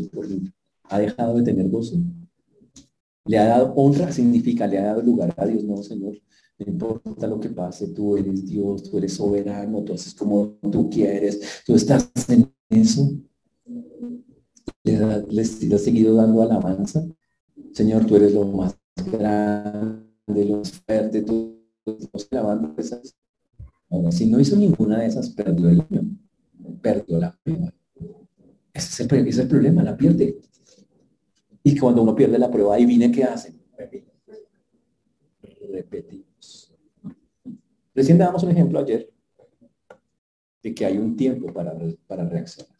ha 0.84 0.98
dejado 0.98 1.34
de 1.34 1.42
tener 1.42 1.68
gozo. 1.68 1.96
Le 3.24 3.38
ha 3.38 3.46
dado 3.46 3.74
honra, 3.74 4.12
significa, 4.12 4.66
le 4.66 4.78
ha 4.78 4.84
dado 4.84 5.02
lugar 5.02 5.34
a 5.36 5.46
Dios, 5.46 5.64
no, 5.64 5.82
Señor. 5.82 6.14
No 6.58 6.66
importa 6.72 7.26
lo 7.26 7.40
que 7.40 7.50
pase, 7.50 7.88
tú 7.88 8.16
eres 8.16 8.46
Dios, 8.46 8.84
tú 8.84 8.98
eres 8.98 9.14
soberano, 9.14 9.82
tú 9.82 9.92
haces 9.92 10.14
como 10.14 10.56
tú 10.72 10.88
quieres, 10.88 11.62
tú 11.66 11.74
estás 11.74 12.08
en 12.28 12.50
eso. 12.70 13.10
Le, 14.98 15.42
ha 15.42 15.78
seguido 15.78 16.14
dando 16.14 16.42
alabanza. 16.42 17.04
Señor, 17.72 18.06
tú 18.06 18.16
eres 18.16 18.32
lo 18.32 18.44
más 18.44 18.76
grande, 18.96 20.44
lo 20.44 20.58
más 20.58 20.72
fuerte, 20.72 21.22
tú 21.22 21.62
estás 21.84 22.28
alabando 22.30 22.74
esas 22.78 23.16
si 24.10 24.26
no 24.26 24.40
hizo 24.40 24.56
ninguna 24.56 24.98
de 24.98 25.06
esas, 25.06 25.30
perdió 25.30 25.68
el 25.68 25.80
año, 25.80 26.02
perdió 26.82 27.18
la 27.18 27.38
prueba. 27.42 27.72
Ese 28.72 29.04
es, 29.04 29.38
el, 29.38 29.48
problema, 29.48 29.82
la 29.82 29.96
pierde. 29.96 30.38
Y 31.62 31.78
cuando 31.78 32.02
uno 32.02 32.14
pierde 32.14 32.38
la 32.38 32.50
prueba, 32.50 32.74
ahí 32.74 32.84
viene 32.84 33.10
¿qué 33.10 33.24
hacen? 33.24 33.60
Repetimos. 35.72 36.72
Recién 37.94 38.18
damos 38.18 38.42
un 38.42 38.50
ejemplo 38.50 38.78
ayer 38.78 39.10
de 40.62 40.74
que 40.74 40.84
hay 40.84 40.98
un 40.98 41.16
tiempo 41.16 41.52
para, 41.52 41.74
para 42.06 42.28
reaccionar. 42.28 42.75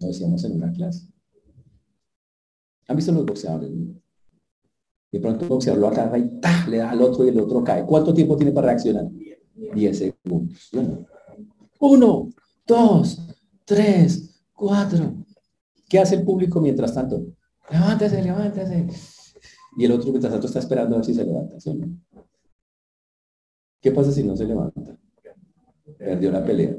Lo 0.00 0.08
decíamos 0.08 0.44
en 0.44 0.52
una 0.52 0.72
clase. 0.72 1.08
¿Han 2.86 2.96
visto 2.96 3.12
los 3.12 3.26
boxeadores? 3.26 3.70
De 5.10 5.20
pronto 5.20 5.44
un 5.44 5.48
boxeador 5.48 5.80
lo 5.80 5.88
agarra 5.88 6.18
y 6.18 6.30
le 6.68 6.76
da 6.78 6.90
al 6.90 7.02
otro 7.02 7.24
y 7.24 7.28
el 7.28 7.40
otro 7.40 7.64
cae. 7.64 7.84
¿Cuánto 7.84 8.14
tiempo 8.14 8.36
tiene 8.36 8.52
para 8.52 8.68
reaccionar? 8.68 9.06
10 9.74 9.98
segundos. 9.98 10.70
Uno, 11.80 12.30
dos, 12.66 13.20
tres, 13.64 14.42
cuatro. 14.52 15.14
¿Qué 15.88 15.98
hace 15.98 16.16
el 16.16 16.24
público 16.24 16.60
mientras 16.60 16.94
tanto? 16.94 17.24
Levántese, 17.70 18.22
levántese. 18.22 18.86
Y 19.76 19.84
el 19.84 19.92
otro 19.92 20.10
mientras 20.10 20.32
tanto 20.32 20.46
está 20.46 20.58
esperando 20.58 20.96
a 20.96 20.98
ver 20.98 21.06
si 21.06 21.14
se 21.14 21.24
levanta. 21.24 21.56
¿Qué 23.80 23.92
pasa 23.92 24.12
si 24.12 24.22
no 24.22 24.36
se 24.36 24.44
levanta? 24.44 24.98
Perdió 25.96 26.30
la 26.30 26.44
pelea. 26.44 26.76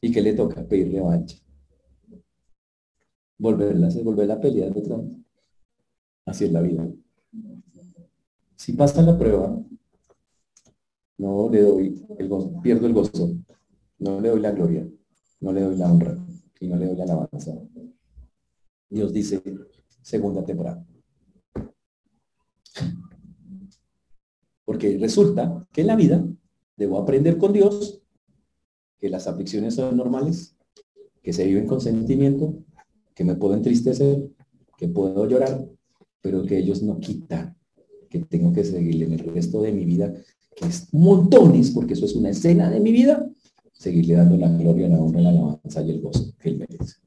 ¿Y 0.00 0.12
qué 0.12 0.20
le 0.20 0.34
toca? 0.34 0.62
Pedir 0.64 0.92
revancha. 0.92 1.38
Volverla, 3.38 3.88
volver 4.02 4.30
a 4.30 4.40
pelear 4.40 4.76
otra 4.76 4.96
vez. 4.96 5.16
Así 6.26 6.44
es 6.44 6.52
la 6.52 6.62
vida. 6.62 6.88
Si 8.56 8.72
pasa 8.72 9.02
la 9.02 9.18
prueba, 9.18 9.60
no 11.18 11.48
le 11.50 11.62
doy 11.62 12.06
el 12.18 12.28
gozo, 12.28 12.60
pierdo 12.62 12.86
el 12.86 12.94
gozo, 12.94 13.34
no 13.98 14.20
le 14.20 14.28
doy 14.30 14.40
la 14.40 14.52
gloria, 14.52 14.88
no 15.40 15.52
le 15.52 15.60
doy 15.60 15.76
la 15.76 15.92
honra 15.92 16.16
y 16.60 16.68
no 16.68 16.76
le 16.76 16.86
doy 16.86 16.96
la 16.96 17.04
alabanza. 17.04 17.52
Dios 18.88 19.12
dice, 19.12 19.42
segunda 20.00 20.44
temporada. 20.44 20.86
Porque 24.64 24.96
resulta 24.98 25.66
que 25.72 25.82
en 25.82 25.86
la 25.88 25.96
vida 25.96 26.24
debo 26.76 26.98
aprender 26.98 27.38
con 27.38 27.52
Dios 27.52 28.00
que 28.98 29.10
las 29.10 29.26
aflicciones 29.26 29.74
son 29.74 29.96
normales, 29.96 30.56
que 31.22 31.32
se 31.32 31.44
viven 31.44 31.66
con 31.66 31.80
sentimiento, 31.80 32.63
que 33.14 33.24
me 33.24 33.36
puedo 33.36 33.54
entristecer, 33.54 34.28
que 34.76 34.88
puedo 34.88 35.26
llorar, 35.28 35.66
pero 36.20 36.44
que 36.44 36.58
ellos 36.58 36.82
no 36.82 36.98
quitan 36.98 37.56
que 38.14 38.20
tengo 38.20 38.52
que 38.52 38.64
seguirle 38.64 39.06
en 39.06 39.12
el 39.14 39.18
resto 39.20 39.60
de 39.60 39.72
mi 39.72 39.84
vida, 39.84 40.14
que 40.54 40.66
es 40.66 40.92
montones, 40.94 41.72
porque 41.72 41.94
eso 41.94 42.04
es 42.04 42.14
una 42.14 42.30
escena 42.30 42.70
de 42.70 42.78
mi 42.78 42.92
vida, 42.92 43.28
seguirle 43.72 44.14
dando 44.14 44.36
la 44.36 44.48
gloria, 44.48 44.88
la 44.88 45.00
honra, 45.00 45.20
la 45.20 45.30
alabanza 45.30 45.82
y 45.82 45.90
el 45.90 46.00
gozo 46.00 46.32
que 46.38 46.50
él 46.50 46.58
merece. 46.58 46.98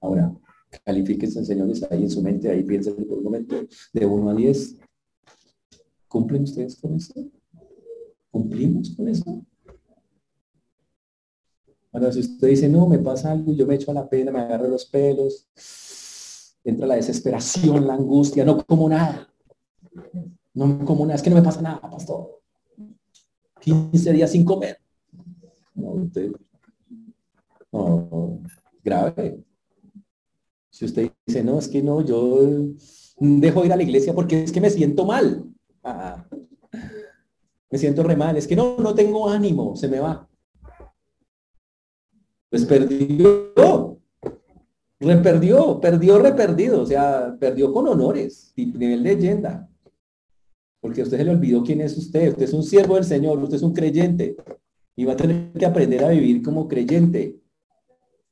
Ahora, 0.00 0.36
califíquense, 0.84 1.42
señores, 1.42 1.82
ahí 1.90 2.02
en 2.02 2.10
su 2.10 2.20
mente, 2.20 2.50
ahí 2.50 2.62
piensen 2.64 2.96
por 2.96 3.18
un 3.18 3.24
momento, 3.24 3.56
de 3.94 4.04
1 4.04 4.30
a 4.30 4.34
10. 4.34 4.76
¿Cumplen 6.06 6.42
ustedes 6.42 6.76
con 6.76 6.94
eso? 6.94 7.14
¿Cumplimos 8.30 8.90
con 8.90 9.08
eso? 9.08 9.42
Ahora, 11.92 12.10
si 12.10 12.20
usted 12.20 12.48
dice, 12.48 12.68
no, 12.68 12.86
me 12.86 12.98
pasa 12.98 13.30
algo, 13.30 13.52
yo 13.52 13.66
me 13.66 13.74
echo 13.74 13.92
la 13.92 14.08
pena, 14.08 14.32
me 14.32 14.40
agarro 14.40 14.66
los 14.66 14.86
pelos, 14.86 15.46
entra 16.64 16.86
la 16.86 16.96
desesperación, 16.96 17.86
la 17.86 17.94
angustia, 17.94 18.44
no 18.44 18.64
como 18.64 18.88
nada. 18.88 19.28
No 20.54 20.84
como 20.84 21.04
nada, 21.04 21.16
es 21.16 21.22
que 21.22 21.30
no 21.30 21.36
me 21.36 21.42
pasa 21.42 21.60
nada, 21.60 21.80
pastor. 21.80 22.40
15 23.60 24.12
días 24.12 24.30
sin 24.30 24.44
comer. 24.44 24.78
No, 25.74 25.90
usted, 25.90 26.32
no, 27.70 28.40
grave. 28.82 29.44
Si 30.70 30.84
usted 30.86 31.12
dice, 31.26 31.44
no, 31.44 31.58
es 31.58 31.68
que 31.68 31.82
no, 31.82 32.00
yo 32.00 32.40
dejo 33.18 33.64
ir 33.64 33.72
a 33.72 33.76
la 33.76 33.82
iglesia 33.82 34.14
porque 34.14 34.42
es 34.42 34.52
que 34.52 34.60
me 34.60 34.70
siento 34.70 35.04
mal. 35.04 35.44
Ah, 35.84 36.26
me 37.70 37.78
siento 37.78 38.02
re 38.02 38.16
mal, 38.16 38.36
es 38.36 38.46
que 38.46 38.56
no, 38.56 38.76
no 38.78 38.94
tengo 38.94 39.28
ánimo, 39.28 39.76
se 39.76 39.88
me 39.88 39.98
va. 39.98 40.28
Pues 42.52 42.66
perdió, 42.66 43.98
reperdió, 45.00 45.80
perdió, 45.80 46.18
reperdido, 46.18 46.82
o 46.82 46.86
sea, 46.86 47.34
perdió 47.40 47.72
con 47.72 47.88
honores, 47.88 48.52
nivel 48.54 49.02
leyenda. 49.02 49.70
Porque 50.78 51.00
a 51.00 51.04
usted 51.04 51.16
se 51.16 51.24
le 51.24 51.30
olvidó 51.30 51.62
quién 51.62 51.80
es 51.80 51.96
usted, 51.96 52.28
usted 52.28 52.42
es 52.42 52.52
un 52.52 52.62
siervo 52.62 52.96
del 52.96 53.04
Señor, 53.04 53.38
usted 53.38 53.56
es 53.56 53.62
un 53.62 53.72
creyente 53.72 54.36
y 54.94 55.06
va 55.06 55.14
a 55.14 55.16
tener 55.16 55.50
que 55.54 55.64
aprender 55.64 56.04
a 56.04 56.10
vivir 56.10 56.42
como 56.42 56.68
creyente. 56.68 57.40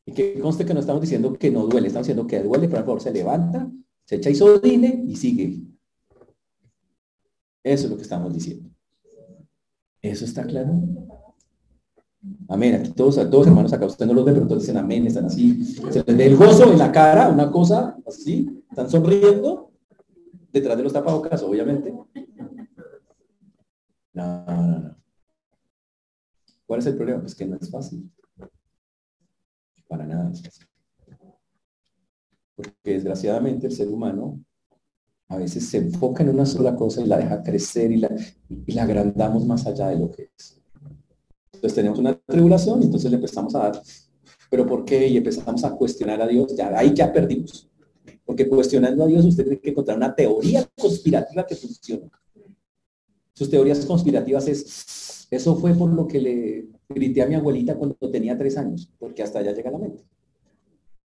Y 0.04 0.12
que 0.12 0.38
conste 0.38 0.66
que 0.66 0.74
no 0.74 0.80
estamos 0.80 1.00
diciendo 1.00 1.32
que 1.32 1.50
no 1.50 1.66
duele, 1.66 1.86
estamos 1.86 2.06
diciendo 2.06 2.26
que 2.26 2.42
duele, 2.42 2.68
pero 2.68 2.80
por 2.80 2.86
favor 2.88 3.00
se 3.00 3.12
levanta, 3.12 3.72
se 4.04 4.16
echa 4.16 4.28
isodine 4.28 5.02
y 5.06 5.16
sigue. 5.16 5.62
Eso 7.64 7.84
es 7.86 7.90
lo 7.90 7.96
que 7.96 8.02
estamos 8.02 8.34
diciendo. 8.34 8.68
¿Eso 10.02 10.26
está 10.26 10.44
claro? 10.44 10.74
Amén. 12.48 12.74
Aquí 12.74 12.90
todos, 12.90 13.16
todos 13.30 13.46
hermanos 13.46 13.72
acá, 13.72 13.86
usted 13.86 14.06
no 14.06 14.12
los 14.12 14.24
ve, 14.24 14.32
pero 14.32 14.46
todos 14.46 14.62
dicen 14.62 14.76
amén, 14.76 15.06
están 15.06 15.24
así. 15.24 15.64
Se 15.90 16.04
les 16.04 16.16
ve 16.16 16.26
el 16.26 16.36
gozo 16.36 16.70
en 16.70 16.78
la 16.78 16.92
cara, 16.92 17.28
una 17.28 17.50
cosa 17.50 17.96
así, 18.06 18.62
están 18.68 18.90
sonriendo, 18.90 19.70
detrás 20.52 20.76
de 20.76 20.82
los 20.82 20.92
tapabocas, 20.92 21.42
obviamente. 21.42 21.94
No, 24.12 24.44
no, 24.44 24.78
no. 24.80 24.96
¿Cuál 26.66 26.80
es 26.80 26.86
el 26.86 26.96
problema? 26.96 27.20
Pues 27.20 27.34
que 27.34 27.46
no 27.46 27.56
es 27.56 27.70
fácil. 27.70 28.10
Para 29.88 30.06
nada 30.06 30.30
es 30.30 30.42
fácil. 30.42 30.66
Porque 32.54 32.74
desgraciadamente 32.84 33.66
el 33.66 33.72
ser 33.72 33.88
humano 33.88 34.44
a 35.28 35.36
veces 35.36 35.68
se 35.68 35.78
enfoca 35.78 36.22
en 36.22 36.30
una 36.30 36.44
sola 36.44 36.76
cosa 36.76 37.00
y 37.00 37.06
la 37.06 37.16
deja 37.16 37.42
crecer 37.42 37.90
y 37.92 37.96
la 37.96 38.82
agrandamos 38.82 39.46
más 39.46 39.66
allá 39.66 39.88
de 39.88 39.98
lo 39.98 40.10
que 40.10 40.30
es. 40.36 40.59
Entonces 41.60 41.76
tenemos 41.76 41.98
una 41.98 42.14
tribulación 42.14 42.80
y 42.80 42.86
entonces 42.86 43.10
le 43.10 43.16
empezamos 43.16 43.54
a 43.54 43.58
dar, 43.58 43.82
pero 44.48 44.66
¿por 44.66 44.82
qué? 44.82 45.06
Y 45.06 45.18
empezamos 45.18 45.62
a 45.62 45.70
cuestionar 45.76 46.22
a 46.22 46.26
Dios, 46.26 46.56
ya 46.56 46.72
ahí 46.74 46.94
ya 46.94 47.12
perdimos. 47.12 47.68
Porque 48.24 48.48
cuestionando 48.48 49.04
a 49.04 49.06
Dios 49.06 49.26
usted 49.26 49.44
tiene 49.44 49.60
que 49.60 49.68
encontrar 49.68 49.98
una 49.98 50.14
teoría 50.14 50.66
conspirativa 50.80 51.46
que 51.46 51.54
funcione. 51.54 52.10
Sus 53.34 53.50
teorías 53.50 53.84
conspirativas 53.84 54.48
es, 54.48 55.26
eso 55.30 55.54
fue 55.56 55.74
por 55.74 55.92
lo 55.92 56.06
que 56.08 56.18
le 56.18 56.68
grité 56.88 57.20
a 57.20 57.26
mi 57.26 57.34
abuelita 57.34 57.74
cuando 57.74 57.94
tenía 58.10 58.38
tres 58.38 58.56
años, 58.56 58.90
porque 58.98 59.22
hasta 59.22 59.40
allá 59.40 59.52
llega 59.52 59.70
la 59.70 59.78
mente. 59.78 60.02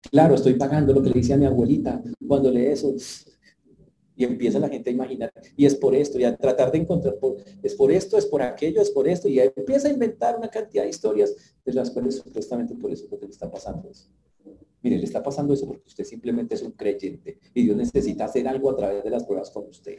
Claro, 0.09 0.35
estoy 0.35 0.53
pagando 0.53 0.93
lo 0.93 1.03
que 1.03 1.09
le 1.09 1.19
dice 1.19 1.33
a 1.33 1.37
mi 1.37 1.45
abuelita 1.45 2.01
cuando 2.25 2.49
lee 2.49 2.67
eso. 2.67 2.95
Y 4.15 4.23
empieza 4.23 4.59
la 4.59 4.69
gente 4.69 4.89
a 4.89 4.93
imaginar, 4.93 5.33
y 5.57 5.65
es 5.65 5.75
por 5.75 5.93
esto, 5.93 6.17
y 6.17 6.23
a 6.23 6.35
tratar 6.37 6.71
de 6.71 6.77
encontrar, 6.77 7.15
es 7.61 7.75
por 7.75 7.91
esto, 7.91 8.17
es 8.17 8.25
por 8.25 8.41
aquello, 8.41 8.81
es 8.81 8.89
por 8.89 9.07
esto, 9.07 9.27
y 9.27 9.39
empieza 9.39 9.89
a 9.89 9.91
inventar 9.91 10.37
una 10.37 10.49
cantidad 10.49 10.83
de 10.83 10.89
historias 10.89 11.35
de 11.65 11.73
las 11.73 11.91
cuales 11.91 12.15
supuestamente 12.15 12.75
por 12.75 12.91
eso 12.91 13.05
es 13.05 13.11
lo 13.11 13.19
que 13.19 13.25
le 13.25 13.31
está 13.31 13.51
pasando 13.51 13.89
eso. 13.89 14.07
Mire, 14.81 14.99
le 14.99 15.03
está 15.05 15.23
pasando 15.23 15.53
eso 15.53 15.65
porque 15.65 15.87
usted 15.87 16.03
simplemente 16.03 16.53
es 16.53 16.61
un 16.61 16.71
creyente 16.71 17.39
y 17.55 17.63
Dios 17.63 17.75
necesita 17.75 18.25
hacer 18.25 18.47
algo 18.47 18.69
a 18.69 18.75
través 18.75 19.03
de 19.03 19.09
las 19.09 19.23
pruebas 19.23 19.49
con 19.49 19.67
usted. 19.67 19.97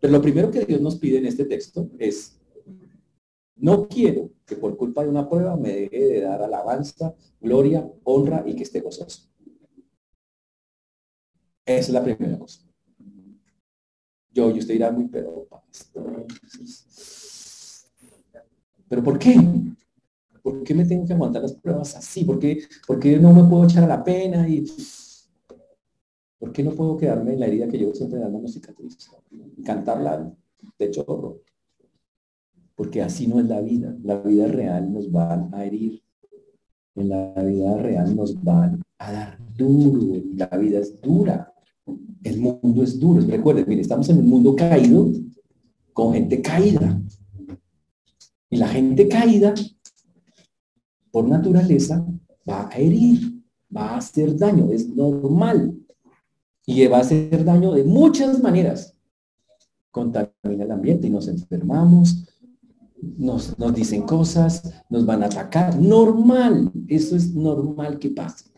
Pero 0.00 0.12
lo 0.12 0.20
primero 0.22 0.50
que 0.50 0.64
Dios 0.64 0.80
nos 0.80 0.96
pide 0.96 1.18
en 1.18 1.26
este 1.26 1.44
texto 1.44 1.88
es, 1.98 2.40
no 3.54 3.86
quiero 3.86 4.30
que 4.46 4.56
por 4.56 4.76
culpa 4.76 5.04
de 5.04 5.10
una 5.10 5.28
prueba 5.28 5.56
me 5.56 5.72
deje 5.72 6.04
de 6.04 6.20
dar 6.22 6.42
alabanza, 6.42 7.14
gloria, 7.40 7.88
honra 8.02 8.42
y 8.46 8.56
que 8.56 8.64
esté 8.64 8.80
gozoso. 8.80 9.30
Esa 11.78 11.88
es 11.88 11.90
la 11.90 12.02
primera 12.02 12.38
cosa. 12.38 12.60
Yo, 14.32 14.50
y 14.50 14.58
usted 14.58 14.74
dirá 14.74 14.90
muy, 14.90 15.08
pero 15.08 15.48
¿Pero 18.88 19.04
por 19.04 19.18
qué? 19.18 19.36
¿Por 20.42 20.64
qué 20.64 20.74
me 20.74 20.84
tengo 20.84 21.06
que 21.06 21.12
aguantar 21.12 21.42
las 21.42 21.52
pruebas 21.52 21.94
así? 21.94 22.24
¿Por 22.24 22.40
qué, 22.40 22.66
no 23.20 23.32
me 23.32 23.48
puedo 23.48 23.64
echar 23.64 23.84
a 23.84 23.86
la 23.86 24.02
pena? 24.02 24.48
y 24.48 24.64
¿Por 26.38 26.52
qué 26.52 26.64
no 26.64 26.72
puedo 26.72 26.96
quedarme 26.96 27.34
en 27.34 27.40
la 27.40 27.46
herida 27.46 27.68
que 27.68 27.78
llevo 27.78 27.94
siempre 27.94 28.18
dando 28.18 28.38
una 28.38 28.48
cicatriz? 28.48 28.98
Y 29.56 29.62
cantarla 29.62 30.34
de 30.76 30.90
chorro. 30.90 31.42
Porque 32.74 33.00
así 33.00 33.28
no 33.28 33.38
es 33.38 33.46
la 33.46 33.60
vida. 33.60 33.94
La 34.02 34.18
vida 34.20 34.48
real 34.48 34.92
nos 34.92 35.08
va 35.08 35.48
a 35.52 35.64
herir. 35.64 36.02
En 36.96 37.10
la 37.10 37.32
vida 37.34 37.76
real 37.76 38.16
nos 38.16 38.42
van 38.42 38.82
a 38.98 39.12
dar 39.12 39.38
duro. 39.56 40.20
La 40.34 40.48
vida 40.58 40.80
es 40.80 41.00
dura. 41.00 41.49
El 42.22 42.40
mundo 42.40 42.82
es 42.82 42.98
duro. 42.98 43.20
Recuerden, 43.26 43.64
mire, 43.68 43.80
estamos 43.80 44.08
en 44.08 44.18
un 44.18 44.28
mundo 44.28 44.54
caído 44.54 45.10
con 45.92 46.12
gente 46.12 46.40
caída. 46.40 47.00
Y 48.48 48.56
la 48.56 48.68
gente 48.68 49.08
caída, 49.08 49.54
por 51.10 51.28
naturaleza, 51.28 52.04
va 52.48 52.68
a 52.68 52.76
herir, 52.76 53.42
va 53.74 53.90
a 53.90 53.96
hacer 53.98 54.36
daño, 54.36 54.70
es 54.72 54.88
normal. 54.88 55.76
Y 56.66 56.86
va 56.86 56.98
a 56.98 57.00
hacer 57.00 57.44
daño 57.44 57.72
de 57.72 57.84
muchas 57.84 58.42
maneras. 58.42 58.94
Contamina 59.90 60.64
el 60.64 60.70
ambiente 60.70 61.06
y 61.06 61.10
nos 61.10 61.26
enfermamos, 61.28 62.24
nos, 63.00 63.58
nos 63.58 63.74
dicen 63.74 64.02
cosas, 64.02 64.82
nos 64.88 65.04
van 65.06 65.22
a 65.22 65.26
atacar. 65.26 65.78
Normal, 65.78 66.70
eso 66.88 67.16
es 67.16 67.34
normal 67.34 67.98
que 67.98 68.10
pase. 68.10 68.50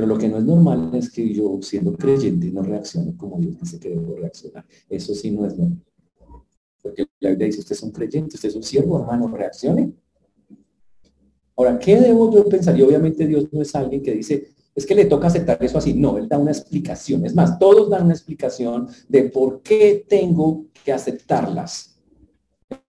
Pero 0.00 0.14
lo 0.14 0.18
que 0.18 0.30
no 0.30 0.38
es 0.38 0.44
normal 0.44 0.92
es 0.94 1.10
que 1.10 1.30
yo, 1.30 1.58
siendo 1.60 1.92
creyente, 1.92 2.50
no 2.50 2.62
reaccione 2.62 3.14
como 3.18 3.38
Dios 3.38 3.60
dice 3.60 3.78
que 3.78 3.90
debo 3.90 4.16
reaccionar. 4.16 4.64
Eso 4.88 5.14
sí 5.14 5.30
no 5.30 5.44
es 5.44 5.58
normal. 5.58 5.84
Porque 6.80 7.06
la 7.18 7.28
Biblia 7.28 7.48
dice, 7.48 7.60
usted 7.60 7.74
es 7.74 7.82
un 7.82 7.90
creyente, 7.90 8.36
usted 8.36 8.48
es 8.48 8.56
un 8.56 8.62
siervo, 8.62 8.98
hermano, 8.98 9.28
reaccione. 9.28 9.92
Ahora, 11.54 11.78
¿qué 11.78 12.00
debo 12.00 12.32
yo 12.32 12.48
pensar? 12.48 12.78
Y 12.78 12.80
obviamente 12.80 13.26
Dios 13.26 13.52
no 13.52 13.60
es 13.60 13.74
alguien 13.74 14.02
que 14.02 14.14
dice, 14.14 14.54
es 14.74 14.86
que 14.86 14.94
le 14.94 15.04
toca 15.04 15.26
aceptar 15.26 15.62
eso 15.62 15.76
así. 15.76 15.92
No, 15.92 16.16
Él 16.16 16.26
da 16.30 16.38
una 16.38 16.52
explicación. 16.52 17.26
Es 17.26 17.34
más, 17.34 17.58
todos 17.58 17.90
dan 17.90 18.04
una 18.04 18.14
explicación 18.14 18.88
de 19.06 19.24
por 19.24 19.60
qué 19.60 20.06
tengo 20.08 20.64
que 20.82 20.94
aceptarlas. 20.94 22.00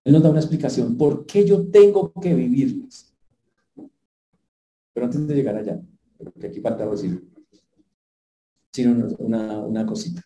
Él 0.05 0.13
nos 0.13 0.23
da 0.23 0.29
una 0.29 0.39
explicación 0.39 0.95
por 0.95 1.25
qué 1.25 1.43
yo 1.43 1.67
tengo 1.67 2.13
que 2.13 2.33
vivirlas. 2.33 3.13
Pero 4.93 5.07
antes 5.07 5.27
de 5.27 5.35
llegar 5.35 5.57
allá, 5.57 5.81
porque 6.23 6.47
aquí 6.47 6.61
falta 6.61 6.89
decir, 6.89 7.23
sino 8.71 9.07
una, 9.19 9.59
una 9.59 9.85
cosita. 9.85 10.23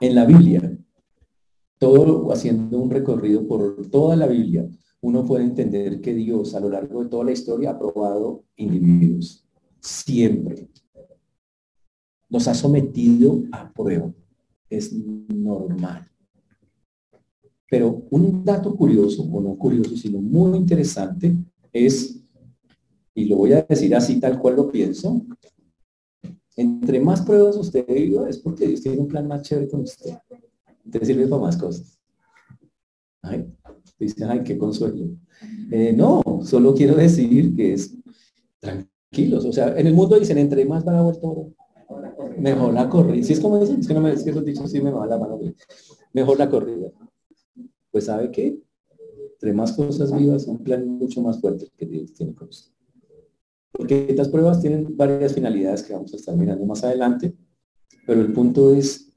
En 0.00 0.14
la 0.14 0.24
Biblia, 0.24 0.76
todo 1.78 2.32
haciendo 2.32 2.78
un 2.78 2.90
recorrido 2.90 3.46
por 3.46 3.88
toda 3.88 4.16
la 4.16 4.26
Biblia, 4.26 4.68
uno 5.04 5.24
puede 5.24 5.44
entender 5.44 6.00
que 6.00 6.14
Dios 6.14 6.54
a 6.54 6.60
lo 6.60 6.70
largo 6.70 7.02
de 7.02 7.10
toda 7.10 7.24
la 7.24 7.32
historia 7.32 7.70
ha 7.70 7.78
probado 7.78 8.44
individuos. 8.56 9.46
Siempre. 9.80 10.70
Los 12.30 12.48
ha 12.48 12.54
sometido 12.54 13.42
a 13.52 13.70
prueba. 13.70 14.10
Es 14.70 14.92
normal. 14.94 16.10
Pero 17.68 18.06
un 18.10 18.44
dato 18.44 18.74
curioso, 18.74 19.22
o 19.24 19.40
no 19.42 19.58
curioso, 19.58 19.94
sino 19.96 20.20
muy 20.20 20.56
interesante, 20.56 21.36
es, 21.70 22.23
y 23.14 23.26
lo 23.26 23.36
voy 23.36 23.52
a 23.52 23.62
decir 23.62 23.94
así 23.94 24.18
tal 24.20 24.38
cual 24.38 24.56
lo 24.56 24.70
pienso, 24.70 25.24
entre 26.56 27.00
más 27.00 27.22
pruebas 27.22 27.56
usted 27.56 27.86
viva 27.86 28.28
es 28.28 28.38
porque 28.38 28.66
Dios 28.66 28.82
tiene 28.82 28.98
un 28.98 29.08
plan 29.08 29.26
más 29.26 29.42
chévere 29.42 29.68
con 29.68 29.82
usted. 29.82 30.14
Te 30.90 31.04
sirve 31.04 31.26
para 31.26 31.42
más 31.42 31.56
cosas. 31.56 31.98
Ay, 33.22 33.46
dice, 33.98 34.24
ay, 34.24 34.42
qué 34.44 34.56
consuelo. 34.58 35.16
Eh, 35.70 35.92
no, 35.96 36.22
solo 36.44 36.74
quiero 36.74 36.94
decir 36.94 37.56
que 37.56 37.72
es 37.72 37.96
tranquilos. 38.60 39.44
O 39.46 39.52
sea, 39.52 39.76
en 39.78 39.86
el 39.86 39.94
mundo 39.94 40.18
dicen, 40.18 40.38
entre 40.38 40.64
más 40.64 40.84
van 40.84 40.96
mejor 42.38 42.74
la 42.74 42.88
corrida. 42.88 43.24
Si 43.24 43.32
es 43.32 43.40
como 43.40 43.58
dicen, 43.58 43.80
es 43.80 43.88
que 43.88 43.94
no 43.94 44.00
me 44.00 44.12
es 44.12 44.22
que 44.22 44.30
esos 44.30 44.44
dichos 44.44 44.70
sí 44.70 44.80
me 44.80 44.90
va 44.90 45.06
la 45.06 45.18
mano. 45.18 45.40
Mejor 46.12 46.38
la 46.38 46.48
corrida. 46.50 46.90
Pues 47.90 48.04
sabe 48.04 48.30
qué? 48.30 48.60
Entre 49.32 49.52
más 49.52 49.72
cosas 49.72 50.16
vivas, 50.16 50.46
un 50.46 50.62
plan 50.62 50.86
mucho 50.86 51.20
más 51.22 51.40
fuerte 51.40 51.68
que 51.76 51.86
Dios 51.86 52.12
tiene 52.12 52.34
con 52.34 52.48
usted. 52.48 52.73
Porque 53.76 54.06
estas 54.08 54.28
pruebas 54.28 54.60
tienen 54.60 54.96
varias 54.96 55.34
finalidades 55.34 55.82
que 55.82 55.92
vamos 55.92 56.12
a 56.12 56.16
estar 56.16 56.36
mirando 56.36 56.64
más 56.64 56.84
adelante, 56.84 57.34
pero 58.06 58.20
el 58.20 58.32
punto 58.32 58.74
es, 58.74 59.12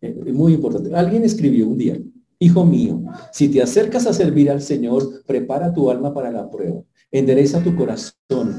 eh, 0.00 0.32
muy 0.32 0.54
importante. 0.54 0.94
Alguien 0.94 1.22
escribió 1.22 1.68
un 1.68 1.76
día, 1.76 2.00
Hijo 2.42 2.64
mío, 2.64 3.04
si 3.30 3.48
te 3.48 3.62
acercas 3.62 4.04
a 4.08 4.12
servir 4.12 4.50
al 4.50 4.60
Señor, 4.60 5.22
prepara 5.24 5.72
tu 5.72 5.88
alma 5.88 6.12
para 6.12 6.32
la 6.32 6.50
prueba, 6.50 6.82
endereza 7.12 7.62
tu 7.62 7.76
corazón, 7.76 8.56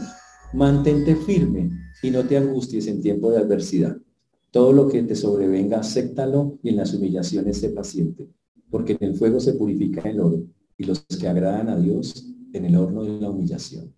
mantente 0.54 1.18
firme 1.18 1.70
y 2.02 2.10
no 2.10 2.24
te 2.24 2.38
angusties 2.38 2.88
en 2.88 3.02
tiempo 3.02 3.30
de 3.30 3.40
adversidad. 3.40 3.98
Todo 4.52 4.72
lo 4.72 4.88
que 4.88 5.04
te 5.04 5.16
sobrevenga, 5.16 5.80
acéptalo 5.80 6.60
y 6.64 6.70
en 6.70 6.78
las 6.78 6.94
humillaciones 6.94 7.58
sé 7.58 7.72
paciente, 7.72 8.30
porque 8.70 8.94
en 8.94 9.10
el 9.10 9.16
fuego 9.16 9.42
se 9.42 9.56
purifica 9.56 10.10
el 10.10 10.22
oro 10.22 10.44
y 10.78 10.86
los 10.86 11.02
que 11.02 11.28
agradan 11.28 11.68
a 11.68 11.78
Dios 11.78 12.33
en 12.54 12.66
el 12.66 12.76
horno 12.76 13.04
de 13.04 13.20
la 13.20 13.30
humillación. 13.30 13.94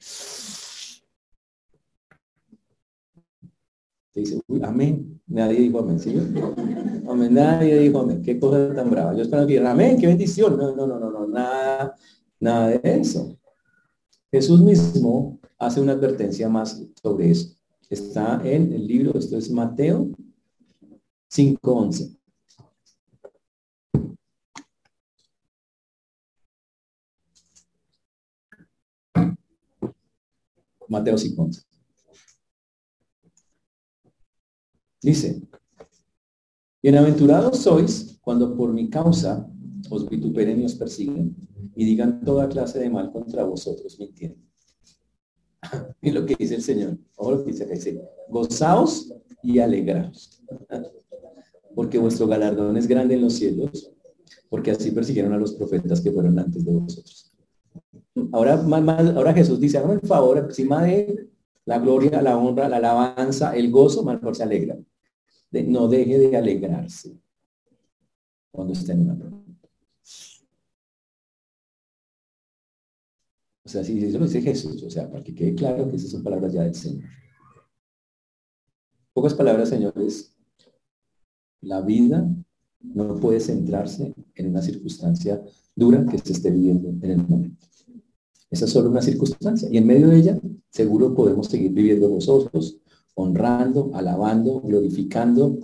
dice, 4.15 4.39
uy, 4.47 4.61
amén. 4.63 5.21
Nadie 5.27 5.59
dijo 5.59 5.79
amén, 5.79 5.99
¿sí? 5.99 6.15
Amén, 7.07 7.33
nadie 7.33 7.79
dijo 7.79 7.99
amén. 7.99 8.21
Qué 8.21 8.39
cosa 8.39 8.73
tan 8.73 8.89
brava. 8.89 9.13
Yo 9.13 9.23
espero 9.23 9.45
que 9.45 9.59
amén, 9.59 9.99
qué 9.99 10.07
bendición. 10.07 10.57
No, 10.57 10.75
no, 10.75 10.87
no, 10.87 10.99
no, 10.99 11.11
no, 11.11 11.27
nada, 11.27 11.95
nada 12.39 12.67
de 12.69 12.79
eso. 12.83 13.37
Jesús 14.31 14.61
mismo 14.61 15.39
hace 15.57 15.81
una 15.81 15.93
advertencia 15.93 16.47
más 16.47 16.81
sobre 17.01 17.31
eso. 17.31 17.55
Está 17.89 18.41
en 18.43 18.73
el 18.73 18.87
libro, 18.87 19.17
esto 19.17 19.37
es 19.37 19.49
Mateo 19.51 20.09
5.11. 21.31 22.17
Mateo 30.89 31.15
5.11. 31.15 31.63
Dice, 35.01 35.41
bienaventurados 36.81 37.59
sois 37.59 38.17
cuando 38.21 38.55
por 38.55 38.73
mi 38.73 38.89
causa 38.89 39.47
os 39.89 40.09
vituperen 40.09 40.61
y 40.61 40.65
os 40.65 40.73
persiguen 40.75 41.35
y 41.75 41.85
digan 41.85 42.23
toda 42.23 42.49
clase 42.49 42.79
de 42.79 42.89
mal 42.89 43.11
contra 43.11 43.43
vosotros 43.43 43.99
mintiendo. 43.99 44.41
y 46.01 46.11
lo 46.11 46.25
que 46.25 46.35
dice 46.35 46.55
el 46.55 46.63
Señor, 46.63 46.97
o 47.17 47.31
lo 47.31 47.43
que 47.43 47.51
dice 47.51 47.65
dice, 47.65 48.01
gozaos 48.29 49.13
y 49.43 49.59
alegraos, 49.59 50.41
porque 51.75 51.99
vuestro 51.99 52.25
galardón 52.27 52.77
es 52.77 52.87
grande 52.87 53.15
en 53.15 53.21
los 53.21 53.33
cielos, 53.33 53.91
porque 54.49 54.71
así 54.71 54.91
persiguieron 54.91 55.33
a 55.33 55.37
los 55.37 55.53
profetas 55.53 56.01
que 56.01 56.11
fueron 56.11 56.39
antes 56.39 56.65
de 56.65 56.71
vosotros. 56.71 57.34
Ahora, 58.31 58.53
ahora 58.53 59.33
Jesús 59.33 59.59
dice, 59.59 59.77
hagan 59.77 59.91
el 59.91 60.07
favor, 60.07 60.37
encima 60.37 60.83
de 60.83 61.29
la 61.65 61.79
gloria, 61.79 62.21
la 62.21 62.37
honra, 62.37 62.69
la 62.69 62.77
alabanza, 62.77 63.55
el 63.55 63.71
gozo, 63.71 64.03
mejor 64.03 64.35
se 64.35 64.43
alegra 64.43 64.77
no 65.63 65.87
deje 65.87 66.19
de 66.19 66.37
alegrarse 66.37 67.17
cuando 68.51 68.73
esté 68.73 68.93
en 68.93 69.01
una 69.01 69.17
prueba. 69.17 69.43
O 73.63 73.69
sea, 73.69 73.83
si 73.83 74.03
eso 74.03 74.19
lo 74.19 74.25
dice 74.25 74.41
Jesús, 74.41 74.83
o 74.83 74.89
sea, 74.89 75.09
para 75.09 75.23
que 75.23 75.33
quede 75.33 75.55
claro 75.55 75.89
que 75.89 75.95
esas 75.95 76.11
son 76.11 76.23
palabras 76.23 76.53
ya 76.53 76.63
del 76.63 76.75
Señor. 76.75 77.09
Pocas 79.11 79.33
palabras, 79.33 79.69
señores. 79.69 80.35
La 81.61 81.81
vida 81.81 82.29
no 82.81 83.19
puede 83.19 83.39
centrarse 83.39 84.13
en 84.35 84.47
una 84.47 84.61
circunstancia 84.61 85.41
dura 85.75 86.05
que 86.05 86.19
se 86.19 86.33
esté 86.33 86.51
viviendo 86.51 86.89
en 86.89 87.11
el 87.11 87.17
momento. 87.17 87.65
Esa 88.49 88.65
es 88.65 88.71
solo 88.71 88.89
una 88.89 89.01
circunstancia. 89.01 89.67
Y 89.71 89.77
en 89.77 89.87
medio 89.87 90.07
de 90.07 90.17
ella, 90.17 90.39
seguro 90.69 91.13
podemos 91.13 91.47
seguir 91.47 91.71
viviendo 91.71 92.09
nosotros, 92.09 92.77
honrando, 93.15 93.91
alabando, 93.93 94.61
glorificando, 94.61 95.57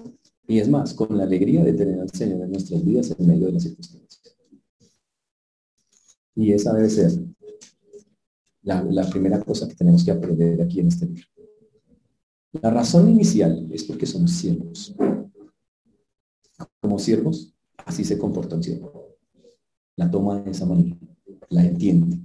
y 0.48 0.60
es 0.60 0.68
más, 0.68 0.94
con 0.94 1.18
la 1.18 1.24
alegría 1.24 1.64
de 1.64 1.74
tener 1.74 2.00
al 2.00 2.10
Señor 2.10 2.42
en 2.42 2.52
nuestras 2.52 2.84
vidas 2.84 3.16
en 3.18 3.28
medio 3.28 3.48
de 3.48 3.54
las 3.54 3.64
circunstancias. 3.64 4.22
Y 6.36 6.52
esa 6.52 6.74
debe 6.74 6.90
ser 6.90 7.12
la, 8.64 8.84
la 8.84 9.10
primera 9.10 9.42
cosa 9.42 9.68
que 9.68 9.76
tenemos 9.76 10.04
que 10.04 10.12
aprender 10.12 10.62
aquí 10.62 10.80
en 10.80 10.88
este 10.88 11.06
libro. 11.06 11.24
La 12.54 12.70
razón 12.70 13.10
inicial 13.10 13.68
es 13.72 13.84
porque 13.86 14.06
somos 14.06 14.32
siervos. 14.32 14.94
Como 16.82 17.00
siervos, 17.00 17.54
así 17.86 18.04
se 18.04 18.18
comporta 18.18 18.56
un 18.56 18.64
siervo. 18.64 19.16
La 19.96 20.12
toma 20.12 20.42
de 20.42 20.52
esa 20.52 20.66
manera, 20.66 20.98
la 21.50 21.64
entiende. 21.64 22.20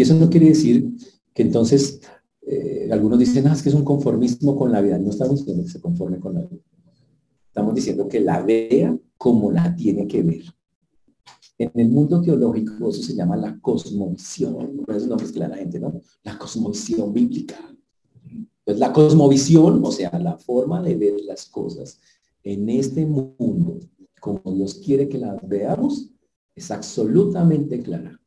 Y 0.00 0.02
eso 0.02 0.14
no 0.14 0.30
quiere 0.30 0.48
decir 0.48 0.94
que 1.34 1.42
entonces 1.42 2.00
eh, 2.40 2.88
algunos 2.90 3.18
dicen, 3.18 3.46
ah, 3.48 3.52
es 3.52 3.62
que 3.62 3.68
es 3.68 3.74
un 3.74 3.84
conformismo 3.84 4.56
con 4.56 4.72
la 4.72 4.80
vida. 4.80 4.98
No 4.98 5.10
estamos 5.10 5.40
diciendo 5.40 5.62
que 5.62 5.68
se 5.68 5.78
conforme 5.78 6.18
con 6.18 6.32
la 6.32 6.40
vida. 6.40 6.62
Estamos 7.48 7.74
diciendo 7.74 8.08
que 8.08 8.18
la 8.18 8.40
vea 8.40 8.98
como 9.18 9.52
la 9.52 9.76
tiene 9.76 10.06
que 10.06 10.22
ver. 10.22 10.44
En 11.58 11.70
el 11.74 11.90
mundo 11.90 12.22
teológico 12.22 12.88
eso 12.88 13.02
se 13.02 13.14
llama 13.14 13.36
la 13.36 13.60
cosmovisión. 13.60 14.84
Por 14.86 14.96
eso 14.96 15.06
no 15.06 15.18
que 15.18 15.38
la 15.38 15.54
gente, 15.54 15.78
¿no? 15.78 16.00
La 16.22 16.38
cosmovisión 16.38 17.12
bíblica. 17.12 17.56
Pues 18.64 18.78
la 18.78 18.94
cosmovisión, 18.94 19.84
o 19.84 19.92
sea, 19.92 20.18
la 20.18 20.38
forma 20.38 20.80
de 20.80 20.96
ver 20.96 21.20
las 21.26 21.44
cosas 21.44 22.00
en 22.42 22.70
este 22.70 23.04
mundo, 23.04 23.80
como 24.18 24.40
Dios 24.54 24.76
quiere 24.82 25.10
que 25.10 25.18
las 25.18 25.46
veamos, 25.46 26.08
es 26.54 26.70
absolutamente 26.70 27.82
clara. 27.82 28.18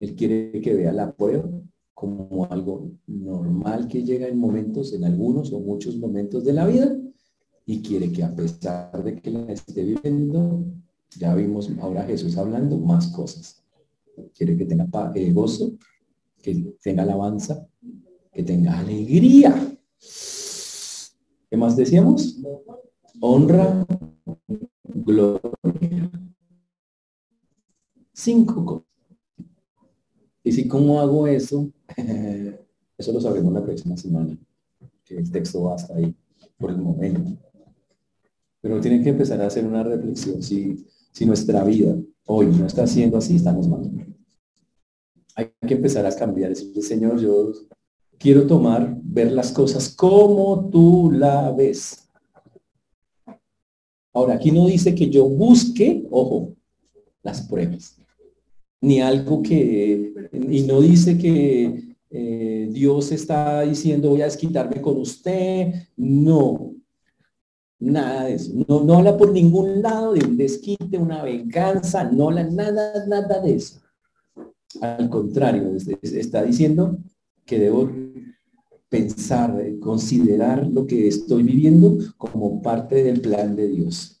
Él 0.00 0.14
quiere 0.14 0.60
que 0.60 0.74
vea 0.74 0.92
la 0.92 1.12
prueba, 1.12 1.48
como 1.94 2.46
algo 2.50 2.92
normal 3.06 3.88
que 3.88 4.04
llega 4.04 4.28
en 4.28 4.38
momentos, 4.38 4.92
en 4.92 5.04
algunos 5.04 5.52
o 5.52 5.60
muchos 5.60 5.96
momentos 5.96 6.44
de 6.44 6.52
la 6.52 6.66
vida, 6.66 6.96
y 7.66 7.82
quiere 7.82 8.12
que 8.12 8.22
a 8.22 8.34
pesar 8.34 9.02
de 9.02 9.16
que 9.20 9.30
la 9.30 9.52
esté 9.52 9.84
viviendo, 9.84 10.64
ya 11.18 11.34
vimos 11.34 11.70
ahora 11.80 12.04
Jesús 12.04 12.36
hablando 12.38 12.78
más 12.78 13.08
cosas. 13.08 13.62
Quiere 14.34 14.56
que 14.56 14.64
tenga 14.64 14.88
eh, 15.14 15.32
gozo, 15.32 15.72
que 16.40 16.54
tenga 16.82 17.02
alabanza, 17.02 17.68
que 18.32 18.42
tenga 18.42 18.78
alegría. 18.78 19.76
¿Qué 21.50 21.56
más 21.56 21.76
decíamos? 21.76 22.38
Honra, 23.20 23.86
gloria. 24.86 26.10
Cinco. 28.12 28.87
Y 30.48 30.52
si 30.52 30.66
cómo 30.66 30.98
hago 30.98 31.26
eso, 31.26 31.70
eso 32.96 33.12
lo 33.12 33.20
sabremos 33.20 33.52
la 33.52 33.62
próxima 33.62 33.98
semana, 33.98 34.34
el 35.10 35.30
texto 35.30 35.64
va 35.64 35.74
hasta 35.74 35.94
ahí 35.94 36.16
por 36.56 36.70
el 36.70 36.78
momento. 36.78 37.38
Pero 38.62 38.80
tienen 38.80 39.02
que 39.02 39.10
empezar 39.10 39.42
a 39.42 39.48
hacer 39.48 39.66
una 39.66 39.82
reflexión. 39.82 40.42
Si, 40.42 40.86
si 41.12 41.26
nuestra 41.26 41.62
vida 41.64 41.94
hoy 42.24 42.46
no 42.46 42.66
está 42.66 42.86
siendo 42.86 43.18
así, 43.18 43.36
estamos 43.36 43.68
mal. 43.68 43.92
Hay 45.34 45.52
que 45.66 45.74
empezar 45.74 46.06
a 46.06 46.16
cambiar. 46.16 46.48
Decirle, 46.48 46.80
Señor, 46.80 47.20
yo 47.20 47.52
quiero 48.16 48.46
tomar, 48.46 48.96
ver 49.02 49.30
las 49.32 49.52
cosas 49.52 49.90
como 49.90 50.70
tú 50.70 51.10
la 51.12 51.52
ves. 51.52 52.08
Ahora, 54.14 54.36
aquí 54.36 54.50
no 54.50 54.66
dice 54.66 54.94
que 54.94 55.10
yo 55.10 55.28
busque, 55.28 56.06
ojo, 56.10 56.54
las 57.22 57.42
pruebas, 57.42 57.98
ni 58.80 59.00
algo 59.00 59.42
que, 59.42 60.12
y 60.32 60.62
no 60.62 60.80
dice 60.80 61.18
que 61.18 61.94
eh, 62.10 62.68
Dios 62.70 63.12
está 63.12 63.62
diciendo 63.62 64.10
voy 64.10 64.22
a 64.22 64.26
desquitarme 64.26 64.80
con 64.80 64.98
usted, 64.98 65.74
no, 65.96 66.74
nada 67.78 68.24
de 68.24 68.34
eso, 68.34 68.52
no, 68.68 68.84
no 68.84 68.94
habla 68.94 69.16
por 69.16 69.32
ningún 69.32 69.82
lado 69.82 70.12
de 70.12 70.24
un 70.24 70.36
desquite, 70.36 70.98
una 70.98 71.22
venganza, 71.22 72.04
no 72.04 72.28
habla 72.28 72.44
nada, 72.44 73.06
nada 73.06 73.40
de 73.40 73.54
eso. 73.54 73.80
Al 74.80 75.08
contrario, 75.08 75.72
está 76.02 76.42
diciendo 76.42 76.98
que 77.44 77.58
debo 77.58 77.90
pensar, 78.88 79.54
considerar 79.80 80.66
lo 80.66 80.86
que 80.86 81.08
estoy 81.08 81.42
viviendo 81.42 81.98
como 82.16 82.62
parte 82.62 83.02
del 83.02 83.20
plan 83.20 83.54
de 83.54 83.68
Dios. 83.68 84.20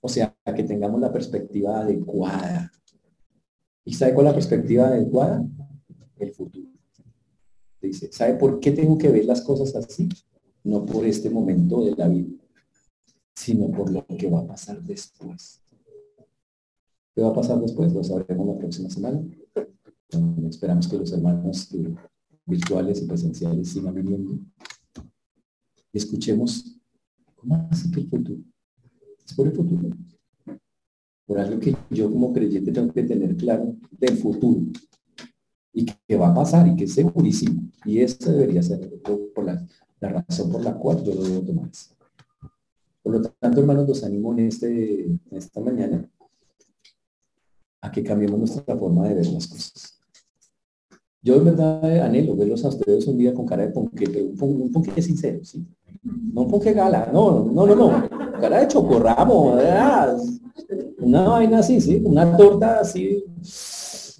O 0.00 0.08
sea, 0.08 0.34
que 0.54 0.62
tengamos 0.62 1.00
la 1.00 1.12
perspectiva 1.12 1.80
adecuada. 1.80 2.72
¿Y 3.86 3.94
sabe 3.94 4.14
cuál 4.14 4.26
es 4.26 4.32
la 4.32 4.34
perspectiva 4.34 4.88
adecuada? 4.88 5.46
El 6.18 6.32
futuro. 6.32 6.68
Dice, 7.80 8.10
¿sabe 8.10 8.34
por 8.34 8.58
qué 8.58 8.72
tengo 8.72 8.98
que 8.98 9.08
ver 9.08 9.24
las 9.24 9.40
cosas 9.40 9.76
así? 9.76 10.08
No 10.64 10.84
por 10.84 11.06
este 11.06 11.30
momento 11.30 11.84
de 11.84 11.94
la 11.94 12.08
vida, 12.08 12.34
sino 13.32 13.70
por 13.70 13.92
lo 13.92 14.04
que 14.04 14.28
va 14.28 14.40
a 14.40 14.46
pasar 14.46 14.82
después. 14.82 15.60
¿Qué 17.14 17.22
va 17.22 17.28
a 17.28 17.34
pasar 17.34 17.60
después? 17.60 17.92
Lo 17.92 18.02
sabremos 18.02 18.48
la 18.48 18.58
próxima 18.58 18.90
semana. 18.90 19.24
Esperamos 20.48 20.88
que 20.88 20.98
los 20.98 21.12
hermanos 21.12 21.68
virtuales 22.44 23.02
y 23.02 23.06
presenciales 23.06 23.68
sigan 23.68 23.94
viniendo. 23.94 24.36
Escuchemos, 25.92 26.76
¿cómo 27.36 27.68
hace 27.70 27.88
que 27.92 28.00
el 28.00 28.08
futuro? 28.08 28.40
Es 29.24 29.32
por 29.32 29.46
el 29.46 29.54
futuro. 29.54 29.90
Por 31.26 31.38
algo 31.38 31.58
que 31.58 31.76
yo 31.90 32.10
como 32.10 32.32
creyente 32.32 32.72
tengo 32.72 32.92
que 32.92 33.02
tener 33.02 33.36
claro 33.36 33.74
del 33.90 34.16
futuro. 34.16 34.60
Y 35.72 35.84
que 35.84 36.16
va 36.16 36.28
a 36.28 36.34
pasar 36.34 36.68
y 36.68 36.76
que 36.76 36.84
es 36.84 36.94
segurísimo. 36.94 37.62
Y 37.84 37.98
eso 37.98 38.30
debería 38.32 38.62
ser 38.62 38.88
por 39.34 39.44
la, 39.44 39.66
razón 40.00 40.50
por 40.50 40.62
la 40.62 40.74
cual 40.74 41.02
yo 41.02 41.14
lo 41.14 41.22
debo 41.22 41.40
tomar. 41.42 41.70
Por 43.02 43.12
lo 43.12 43.22
tanto, 43.22 43.60
hermanos, 43.60 43.88
los 43.88 44.04
animo 44.04 44.32
en, 44.32 44.46
este, 44.46 45.06
esta 45.32 45.60
mañana 45.60 46.08
a 47.80 47.92
que 47.92 48.02
cambiemos 48.02 48.38
nuestra 48.38 48.76
forma 48.76 49.06
de 49.08 49.14
ver 49.14 49.26
las 49.26 49.46
cosas. 49.46 49.98
Yo 51.22 51.34
en 51.34 51.44
verdad 51.44 52.02
anhelo 52.02 52.36
verlos 52.36 52.64
a 52.64 52.68
ustedes 52.68 53.06
un 53.08 53.18
día 53.18 53.34
con 53.34 53.46
cara 53.46 53.66
de 53.66 53.72
ponque, 53.72 54.08
pero 54.08 54.26
un, 54.26 54.70
un 54.72 55.02
sincero, 55.02 55.44
¿sí? 55.44 55.66
No 56.02 56.42
un 56.42 56.48
ponque 56.48 56.72
gala, 56.72 57.10
no, 57.12 57.44
no, 57.44 57.66
no, 57.66 57.74
no. 57.74 58.08
Cara 58.40 58.60
de 58.60 58.68
chocorramo. 58.68 59.56
Una 61.06 61.22
vaina 61.22 61.60
así, 61.60 61.80
¿sí? 61.80 62.02
Una 62.04 62.36
torta 62.36 62.80
así 62.80 63.22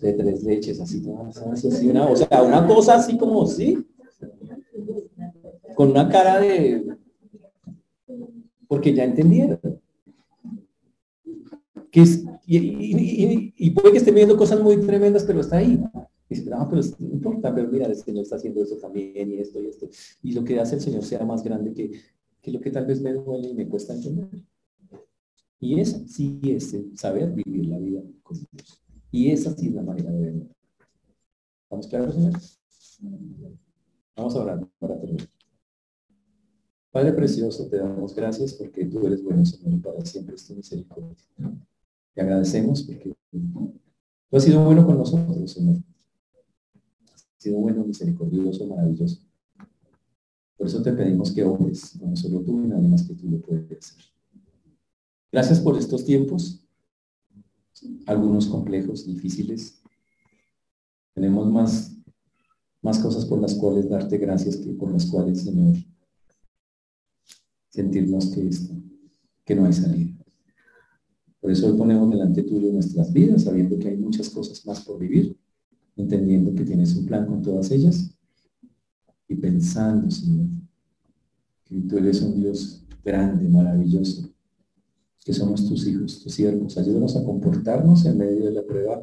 de 0.01 0.13
tres 0.13 0.45
leches, 0.45 0.81
así, 0.81 1.03
así 1.53 1.89
una, 1.89 2.07
o 2.07 2.15
sea, 2.15 2.43
una 2.45 2.65
cosa 2.65 2.95
así 2.95 3.19
como, 3.19 3.45
¿sí? 3.49 3.85
Con 5.75 5.91
una 5.91 6.09
cara 6.09 6.39
de... 6.39 6.87
Porque 8.69 8.95
ya 8.95 9.03
entendieron. 9.03 9.59
Que 11.91 12.03
es, 12.03 12.25
y, 12.47 13.71
puede 13.71 13.91
que 13.91 13.99
estén 13.99 14.15
viendo 14.15 14.37
cosas 14.37 14.61
muy 14.61 14.77
tremendas, 14.77 15.25
pero 15.25 15.41
está 15.41 15.57
ahí. 15.57 15.83
Dice, 16.29 16.49
no, 16.49 16.69
pero 16.71 16.83
no 17.01 17.15
importa, 17.15 17.53
pero 17.53 17.67
mira, 17.69 17.87
el 17.87 17.97
Señor 17.97 18.23
está 18.23 18.37
haciendo 18.37 18.63
eso 18.63 18.77
también 18.77 19.33
y 19.33 19.39
esto 19.39 19.61
y 19.61 19.67
esto. 19.67 19.89
Y 20.23 20.35
lo 20.35 20.45
que 20.45 20.61
hace 20.61 20.77
el 20.77 20.81
Señor 20.81 21.03
sea 21.03 21.25
más 21.25 21.43
grande 21.43 21.73
que, 21.73 21.91
que 22.41 22.53
lo 22.53 22.61
que 22.61 22.71
tal 22.71 22.87
vez 22.87 23.01
me 23.01 23.13
duele 23.13 23.49
y 23.49 23.55
me 23.55 23.67
cuesta 23.67 23.93
entender. 23.93 24.29
Y 25.59 25.81
esa 25.81 26.07
sí 26.07 26.41
es 26.45 26.77
saber 26.95 27.33
vivir 27.33 27.67
la 27.67 27.79
vida 27.79 28.03
con 28.23 28.37
Dios. 28.37 28.83
Y 29.11 29.31
esa 29.31 29.55
sí 29.55 29.69
es 29.69 29.75
la 29.75 29.83
manera 29.83 30.11
de 30.11 30.21
verlo. 30.21 30.47
¿Estamos 31.63 31.87
claros, 31.87 32.15
Señor? 32.15 33.59
Vamos 34.17 34.37
a 34.37 34.41
orar 34.41 34.69
para 34.79 34.99
terminar. 35.01 35.29
Padre 36.91 37.13
precioso, 37.13 37.69
te 37.69 37.79
damos 37.79 38.15
gracias 38.15 38.55
porque 38.55 38.87
tú 38.87 39.07
eres 39.07 39.23
bueno, 39.23 39.45
Señor, 39.45 39.83
para 39.83 40.05
siempre 40.05 40.35
es 40.35 40.47
tu 40.47 40.55
misericordia. 40.55 41.15
Te 42.15 42.21
agradecemos 42.23 42.83
porque 42.83 43.15
tú 43.31 44.37
has 44.37 44.45
sido 44.45 44.65
bueno 44.65 44.87
con 44.87 44.97
nosotros, 44.97 45.53
Señor 45.53 45.77
sido 47.47 47.61
bueno, 47.61 47.85
misericordioso, 47.85 48.67
maravilloso. 48.67 49.21
Por 50.57 50.67
eso 50.67 50.83
te 50.83 50.93
pedimos 50.93 51.31
que 51.31 51.45
obres, 51.45 51.95
no 52.01 52.17
solo 52.17 52.41
tú 52.41 52.65
y 52.65 52.67
nadie 52.67 52.89
más 52.89 53.07
que 53.07 53.15
tú 53.15 53.29
lo 53.29 53.39
puedes 53.39 53.71
hacer. 53.71 54.16
Gracias 55.37 55.61
por 55.61 55.77
estos 55.77 56.03
tiempos, 56.03 56.65
algunos 58.07 58.47
complejos, 58.47 59.05
difíciles. 59.05 59.83
Tenemos 61.13 61.53
más, 61.53 61.95
más 62.81 62.99
cosas 63.01 63.27
por 63.27 63.43
las 63.43 63.55
cuales 63.55 63.87
darte 63.87 64.17
gracias 64.17 64.57
que 64.57 64.73
por 64.73 64.91
las 64.91 65.05
cuales, 65.05 65.43
Señor, 65.43 65.77
sentirnos 67.69 68.31
que, 68.31 68.49
que 69.45 69.55
no 69.55 69.67
hay 69.67 69.75
salida. 69.75 70.17
Por 71.39 71.51
eso 71.51 71.67
hoy 71.67 71.77
ponemos 71.77 72.09
delante 72.09 72.43
tuyo 72.43 72.73
nuestras 72.73 73.13
vidas, 73.13 73.45
sabiendo 73.45 73.79
que 73.79 73.89
hay 73.89 73.99
muchas 73.99 74.31
cosas 74.31 74.65
más 74.65 74.81
por 74.87 74.99
vivir 74.99 75.39
entendiendo 75.97 76.55
que 76.55 76.65
tienes 76.65 76.97
un 76.97 77.05
plan 77.05 77.27
con 77.27 77.43
todas 77.43 77.71
ellas 77.73 78.11
y 79.29 79.35
pensando, 79.35 80.11
Señor, 80.11 80.47
que 81.67 81.79
tú 81.83 81.99
eres 81.99 82.23
un 82.23 82.41
Dios 82.41 82.87
grande, 83.05 83.51
maravilloso, 83.51 84.26
que 85.27 85.33
somos 85.33 85.69
tus 85.69 85.85
hijos, 85.89 86.23
tus 86.23 86.35
siervos. 86.35 86.79
Ayúdanos 86.79 87.17
a 87.17 87.25
comportarnos 87.25 88.05
en 88.05 88.17
medio 88.17 88.45
de 88.45 88.53
la 88.53 88.63
prueba 88.63 89.03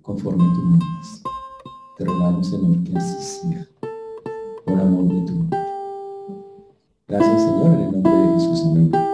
conforme 0.00 0.42
tú 0.54 0.62
mandas. 0.62 1.22
Te 1.98 2.04
rogamos, 2.06 2.48
Señor, 2.48 2.82
que 2.82 2.96
así 2.96 3.40
sea, 3.42 3.68
por 4.64 4.80
amor 4.80 5.04
de 5.14 5.20
tu 5.26 5.34
nombre. 5.34 5.58
Gracias, 7.06 7.42
Señor, 7.42 7.74
en 7.74 7.80
el 7.80 7.92
nombre 7.92 8.10
de 8.10 8.32
Jesús. 8.32 8.62
Amén. 8.64 9.09